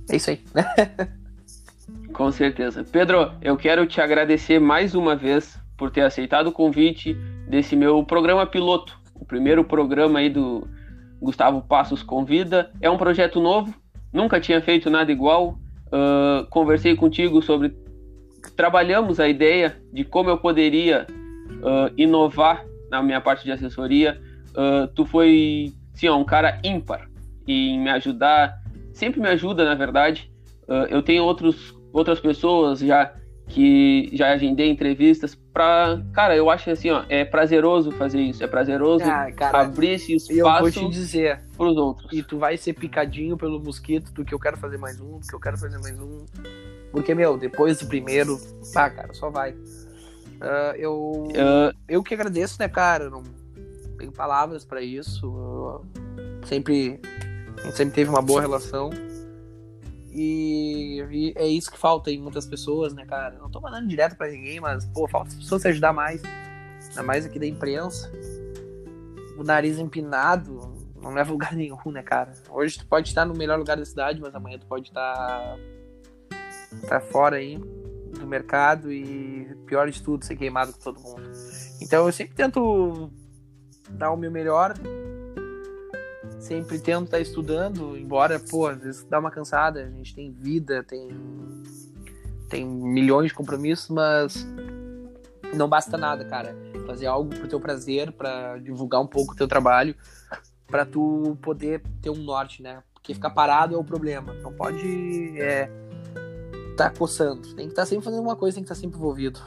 é 0.09 0.15
isso 0.15 0.29
aí? 0.29 0.41
Com 2.13 2.31
certeza. 2.31 2.83
Pedro, 2.83 3.31
eu 3.41 3.57
quero 3.57 3.85
te 3.85 3.99
agradecer 3.99 4.59
mais 4.59 4.95
uma 4.95 5.15
vez 5.15 5.59
por 5.77 5.91
ter 5.91 6.01
aceitado 6.01 6.47
o 6.47 6.51
convite 6.51 7.13
desse 7.47 7.75
meu 7.75 8.03
programa 8.03 8.45
piloto, 8.45 8.97
o 9.13 9.25
primeiro 9.25 9.63
programa 9.63 10.19
aí 10.19 10.29
do 10.29 10.67
Gustavo 11.21 11.61
Passos 11.61 12.01
Convida. 12.01 12.71
É 12.81 12.89
um 12.89 12.97
projeto 12.97 13.39
novo, 13.41 13.73
nunca 14.13 14.39
tinha 14.39 14.61
feito 14.61 14.89
nada 14.89 15.11
igual. 15.11 15.59
Uh, 15.87 16.45
conversei 16.49 16.95
contigo 16.95 17.41
sobre. 17.41 17.75
Trabalhamos 18.55 19.19
a 19.19 19.27
ideia 19.27 19.77
de 19.91 20.03
como 20.03 20.29
eu 20.29 20.37
poderia 20.37 21.05
uh, 21.09 21.93
inovar 21.97 22.63
na 22.89 23.01
minha 23.01 23.21
parte 23.21 23.43
de 23.43 23.51
assessoria. 23.51 24.21
Uh, 24.51 24.87
tu 24.95 25.05
foi, 25.05 25.73
sim, 25.93 26.09
um 26.09 26.23
cara 26.23 26.59
ímpar 26.63 27.09
em 27.47 27.79
me 27.79 27.89
ajudar, 27.91 28.61
sempre 28.93 29.19
me 29.19 29.27
ajuda, 29.27 29.65
na 29.65 29.75
verdade. 29.75 30.31
eu 30.89 31.03
tenho 31.03 31.23
outros 31.23 31.75
outras 31.95 32.19
pessoas 32.19 32.79
já 32.79 33.13
que 33.47 34.09
já 34.11 34.31
agendei 34.31 34.69
entrevistas 34.69 35.35
para 35.53 36.01
cara 36.13 36.35
eu 36.35 36.49
acho 36.49 36.69
assim 36.69 36.89
ó 36.89 37.05
é 37.07 37.23
prazeroso 37.23 37.91
fazer 37.91 38.19
isso 38.19 38.43
é 38.43 38.47
prazeroso 38.47 39.05
ah, 39.05 39.31
cara, 39.31 39.61
abrir 39.61 39.91
esse 39.91 40.15
espaço 40.15 40.33
eu 40.39 40.59
vou 40.59 40.71
te 40.71 40.89
dizer 40.89 41.41
para 41.55 41.67
os 41.67 41.77
outros 41.77 42.11
e 42.11 42.23
tu 42.23 42.37
vai 42.37 42.57
ser 42.57 42.73
picadinho 42.73 43.37
pelo 43.37 43.59
mosquito 43.59 44.11
do 44.11 44.25
que 44.25 44.33
eu 44.33 44.39
quero 44.39 44.57
fazer 44.57 44.77
mais 44.77 44.99
um 44.99 45.19
do 45.19 45.27
que 45.27 45.33
eu 45.33 45.39
quero 45.39 45.57
fazer 45.57 45.77
mais 45.77 45.97
um 45.99 46.25
porque 46.91 47.13
meu 47.13 47.37
depois 47.37 47.79
do 47.79 47.87
primeiro 47.87 48.37
ah 48.75 48.89
cara 48.89 49.13
só 49.13 49.29
vai 49.29 49.55
uh, 50.41 50.75
eu 50.75 51.27
uh... 51.29 51.77
eu 51.87 52.03
que 52.03 52.13
agradeço 52.13 52.57
né 52.59 52.67
cara 52.67 53.09
não 53.09 53.23
tenho 53.97 54.11
palavras 54.11 54.65
para 54.65 54.81
isso 54.81 55.25
eu 56.41 56.45
sempre 56.47 56.99
a 57.57 57.61
gente 57.61 57.77
sempre 57.77 57.95
teve 57.95 58.09
uma 58.09 58.21
boa 58.21 58.41
relação 58.41 58.89
e, 60.17 61.05
e, 61.11 61.33
é 61.35 61.45
isso 61.45 61.69
que 61.69 61.77
falta 61.77 62.09
em 62.09 62.21
muitas 62.21 62.47
pessoas, 62.47 62.93
né, 62.93 63.05
cara? 63.05 63.37
Não 63.37 63.51
tô 63.51 63.59
mandando 63.59 63.85
direto 63.85 64.15
para 64.15 64.31
ninguém, 64.31 64.61
mas, 64.61 64.85
pô, 64.85 65.09
falta 65.09 65.27
as 65.27 65.35
pessoas 65.35 65.61
se 65.61 65.67
ajudar 65.67 65.91
mais. 65.91 66.23
Ainda 66.87 67.03
mais 67.03 67.25
aqui 67.25 67.37
da 67.37 67.45
imprensa. 67.45 68.09
O 69.37 69.43
nariz 69.43 69.77
empinado 69.77 70.73
não 71.01 71.13
leva 71.13 71.33
lugar 71.33 71.51
nenhum, 71.57 71.91
né, 71.91 72.01
cara? 72.01 72.31
Hoje 72.49 72.77
tu 72.77 72.87
pode 72.87 73.09
estar 73.09 73.25
no 73.25 73.33
melhor 73.35 73.59
lugar 73.59 73.75
da 73.75 73.83
cidade, 73.83 74.21
mas 74.21 74.33
amanhã 74.33 74.57
tu 74.57 74.65
pode 74.65 74.87
estar, 74.87 75.57
tá 76.87 77.01
fora 77.01 77.35
aí 77.35 77.61
do 78.19 78.27
mercado 78.27 78.91
e, 78.91 79.55
pior 79.65 79.89
de 79.89 80.01
tudo, 80.01 80.25
ser 80.25 80.35
queimado 80.35 80.73
com 80.73 80.79
todo 80.79 80.99
mundo. 80.99 81.29
Então 81.81 82.05
eu 82.05 82.11
sempre 82.11 82.35
tento 82.35 83.11
dar 83.89 84.11
o 84.11 84.17
meu 84.17 84.31
melhor 84.31 84.73
sempre 86.45 86.79
tento 86.79 87.05
estar 87.05 87.17
tá 87.17 87.21
estudando, 87.21 87.97
embora, 87.97 88.39
pô, 88.39 88.67
às 88.67 88.77
vezes 88.77 89.03
dá 89.05 89.19
uma 89.19 89.31
cansada, 89.31 89.83
a 89.83 89.89
gente 89.89 90.13
tem 90.13 90.31
vida, 90.31 90.83
tem, 90.83 91.09
tem 92.49 92.65
milhões 92.65 93.29
de 93.29 93.33
compromissos, 93.33 93.89
mas 93.89 94.47
não 95.55 95.67
basta 95.67 95.97
nada, 95.97 96.23
cara. 96.25 96.55
Fazer 96.85 97.07
algo 97.07 97.31
pro 97.31 97.47
teu 97.47 97.59
prazer, 97.59 98.11
para 98.11 98.59
divulgar 98.59 99.01
um 99.01 99.07
pouco 99.07 99.33
o 99.33 99.35
teu 99.35 99.47
trabalho, 99.47 99.95
para 100.67 100.85
tu 100.85 101.35
poder 101.41 101.81
ter 102.01 102.11
um 102.11 102.23
norte, 102.23 102.61
né? 102.61 102.83
Porque 102.93 103.13
ficar 103.13 103.31
parado 103.31 103.73
é 103.73 103.77
o 103.77 103.83
problema. 103.83 104.33
Não 104.35 104.53
pode 104.53 105.39
é, 105.39 105.69
tá 106.75 106.89
coçando. 106.89 107.41
Tem 107.55 107.65
que 107.65 107.71
estar 107.71 107.83
tá 107.83 107.85
sempre 107.85 108.05
fazendo 108.05 108.21
uma 108.21 108.35
coisa, 108.35 108.55
tem 108.55 108.63
que 108.63 108.71
estar 108.71 108.75
tá 108.75 108.81
sempre 108.81 108.97
envolvido. 108.97 109.39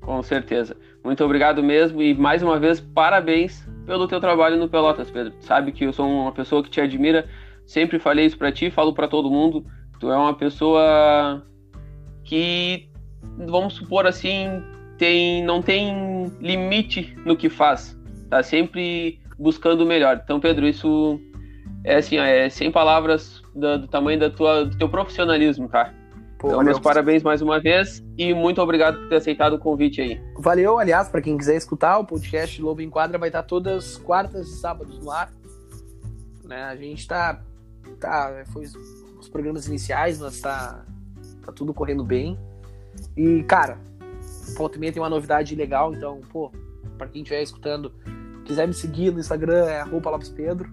Com 0.00 0.22
certeza. 0.22 0.76
Muito 1.02 1.24
obrigado 1.24 1.62
mesmo 1.62 2.02
e 2.02 2.14
mais 2.14 2.42
uma 2.42 2.58
vez 2.58 2.80
parabéns 2.80 3.66
pelo 3.86 4.06
teu 4.06 4.20
trabalho 4.20 4.56
no 4.56 4.68
Pelotas, 4.68 5.10
Pedro. 5.10 5.34
Sabe 5.40 5.72
que 5.72 5.84
eu 5.84 5.92
sou 5.92 6.08
uma 6.08 6.32
pessoa 6.32 6.62
que 6.62 6.70
te 6.70 6.80
admira, 6.80 7.28
sempre 7.66 7.98
falei 7.98 8.26
isso 8.26 8.38
para 8.38 8.52
ti, 8.52 8.70
falo 8.70 8.94
para 8.94 9.08
todo 9.08 9.30
mundo. 9.30 9.64
Tu 10.00 10.10
é 10.10 10.16
uma 10.16 10.34
pessoa 10.34 11.42
que, 12.24 12.88
vamos 13.46 13.74
supor 13.74 14.06
assim, 14.06 14.62
tem, 14.98 15.44
não 15.44 15.62
tem 15.62 16.26
limite 16.40 17.14
no 17.24 17.36
que 17.36 17.48
faz. 17.48 17.98
Tá 18.30 18.42
sempre 18.42 19.20
buscando 19.38 19.82
o 19.82 19.86
melhor. 19.86 20.20
Então, 20.22 20.40
Pedro, 20.40 20.66
isso 20.66 21.20
é 21.84 21.96
assim, 21.96 22.16
é 22.16 22.48
sem 22.48 22.70
palavras 22.70 23.43
do, 23.54 23.78
do 23.78 23.88
tamanho 23.88 24.18
da 24.18 24.30
tua, 24.30 24.64
do 24.64 24.76
teu 24.76 24.88
profissionalismo, 24.88 25.68
tá? 25.68 25.92
Pô, 26.38 26.48
então, 26.48 26.62
meus 26.62 26.78
parabéns 26.78 27.22
mais 27.22 27.40
uma 27.40 27.58
vez 27.58 28.04
e 28.18 28.34
muito 28.34 28.60
obrigado 28.60 28.98
por 28.98 29.08
ter 29.08 29.16
aceitado 29.16 29.54
o 29.54 29.58
convite 29.58 30.00
aí. 30.02 30.20
Valeu, 30.36 30.78
aliás, 30.78 31.08
para 31.08 31.22
quem 31.22 31.38
quiser 31.38 31.56
escutar, 31.56 31.98
o 31.98 32.04
podcast 32.04 32.60
Lobo 32.60 32.82
em 32.82 32.90
Quadra 32.90 33.16
vai 33.16 33.30
estar 33.30 33.42
todas 33.44 33.96
quartas 33.96 34.48
e 34.48 34.56
sábados 34.56 34.98
no 34.98 35.10
ar. 35.10 35.32
Né? 36.44 36.62
A 36.64 36.76
gente 36.76 37.06
tá. 37.08 37.40
tá 37.98 38.44
foi 38.52 38.66
os 39.18 39.28
programas 39.28 39.66
iniciais, 39.66 40.20
mas 40.20 40.40
tá, 40.40 40.84
tá 41.46 41.52
tudo 41.52 41.72
correndo 41.72 42.04
bem. 42.04 42.38
E, 43.16 43.42
cara, 43.44 43.78
pô, 44.56 44.68
também 44.68 44.92
tem 44.92 45.02
uma 45.02 45.08
novidade 45.08 45.54
legal, 45.54 45.94
então, 45.94 46.20
pô, 46.30 46.52
para 46.98 47.08
quem 47.08 47.22
estiver 47.22 47.42
escutando, 47.42 47.92
quiser 48.44 48.68
me 48.68 48.74
seguir 48.74 49.10
no 49.12 49.18
Instagram 49.18 49.64
é 49.64 49.84
Lopes 49.84 50.28
Pedro, 50.28 50.70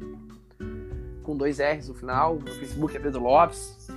com 1.32 1.38
dois 1.38 1.59
R's 1.59 1.88
no 1.88 1.93
final, 1.93 2.36
no 2.36 2.51
Facebook 2.51 2.95
é 2.95 2.99
Pedro 2.99 3.23
Lopes 3.23 3.88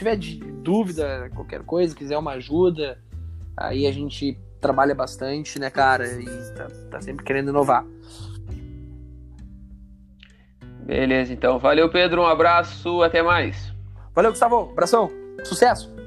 tiver 0.00 0.16
de 0.16 0.36
dúvida, 0.36 1.30
qualquer 1.34 1.62
coisa, 1.62 1.94
quiser 1.94 2.16
uma 2.16 2.32
ajuda, 2.32 2.98
aí 3.56 3.86
a 3.86 3.92
gente 3.92 4.38
trabalha 4.60 4.94
bastante, 4.94 5.58
né, 5.58 5.70
cara? 5.70 6.06
E 6.06 6.24
tá, 6.54 6.68
tá 6.90 7.00
sempre 7.00 7.24
querendo 7.24 7.50
inovar. 7.50 7.84
Beleza, 10.84 11.32
então. 11.32 11.58
Valeu, 11.58 11.88
Pedro. 11.90 12.22
Um 12.22 12.26
abraço. 12.26 13.02
Até 13.02 13.22
mais. 13.22 13.72
Valeu, 14.14 14.30
Gustavo. 14.30 14.70
Abração. 14.72 15.10
Sucesso. 15.44 15.99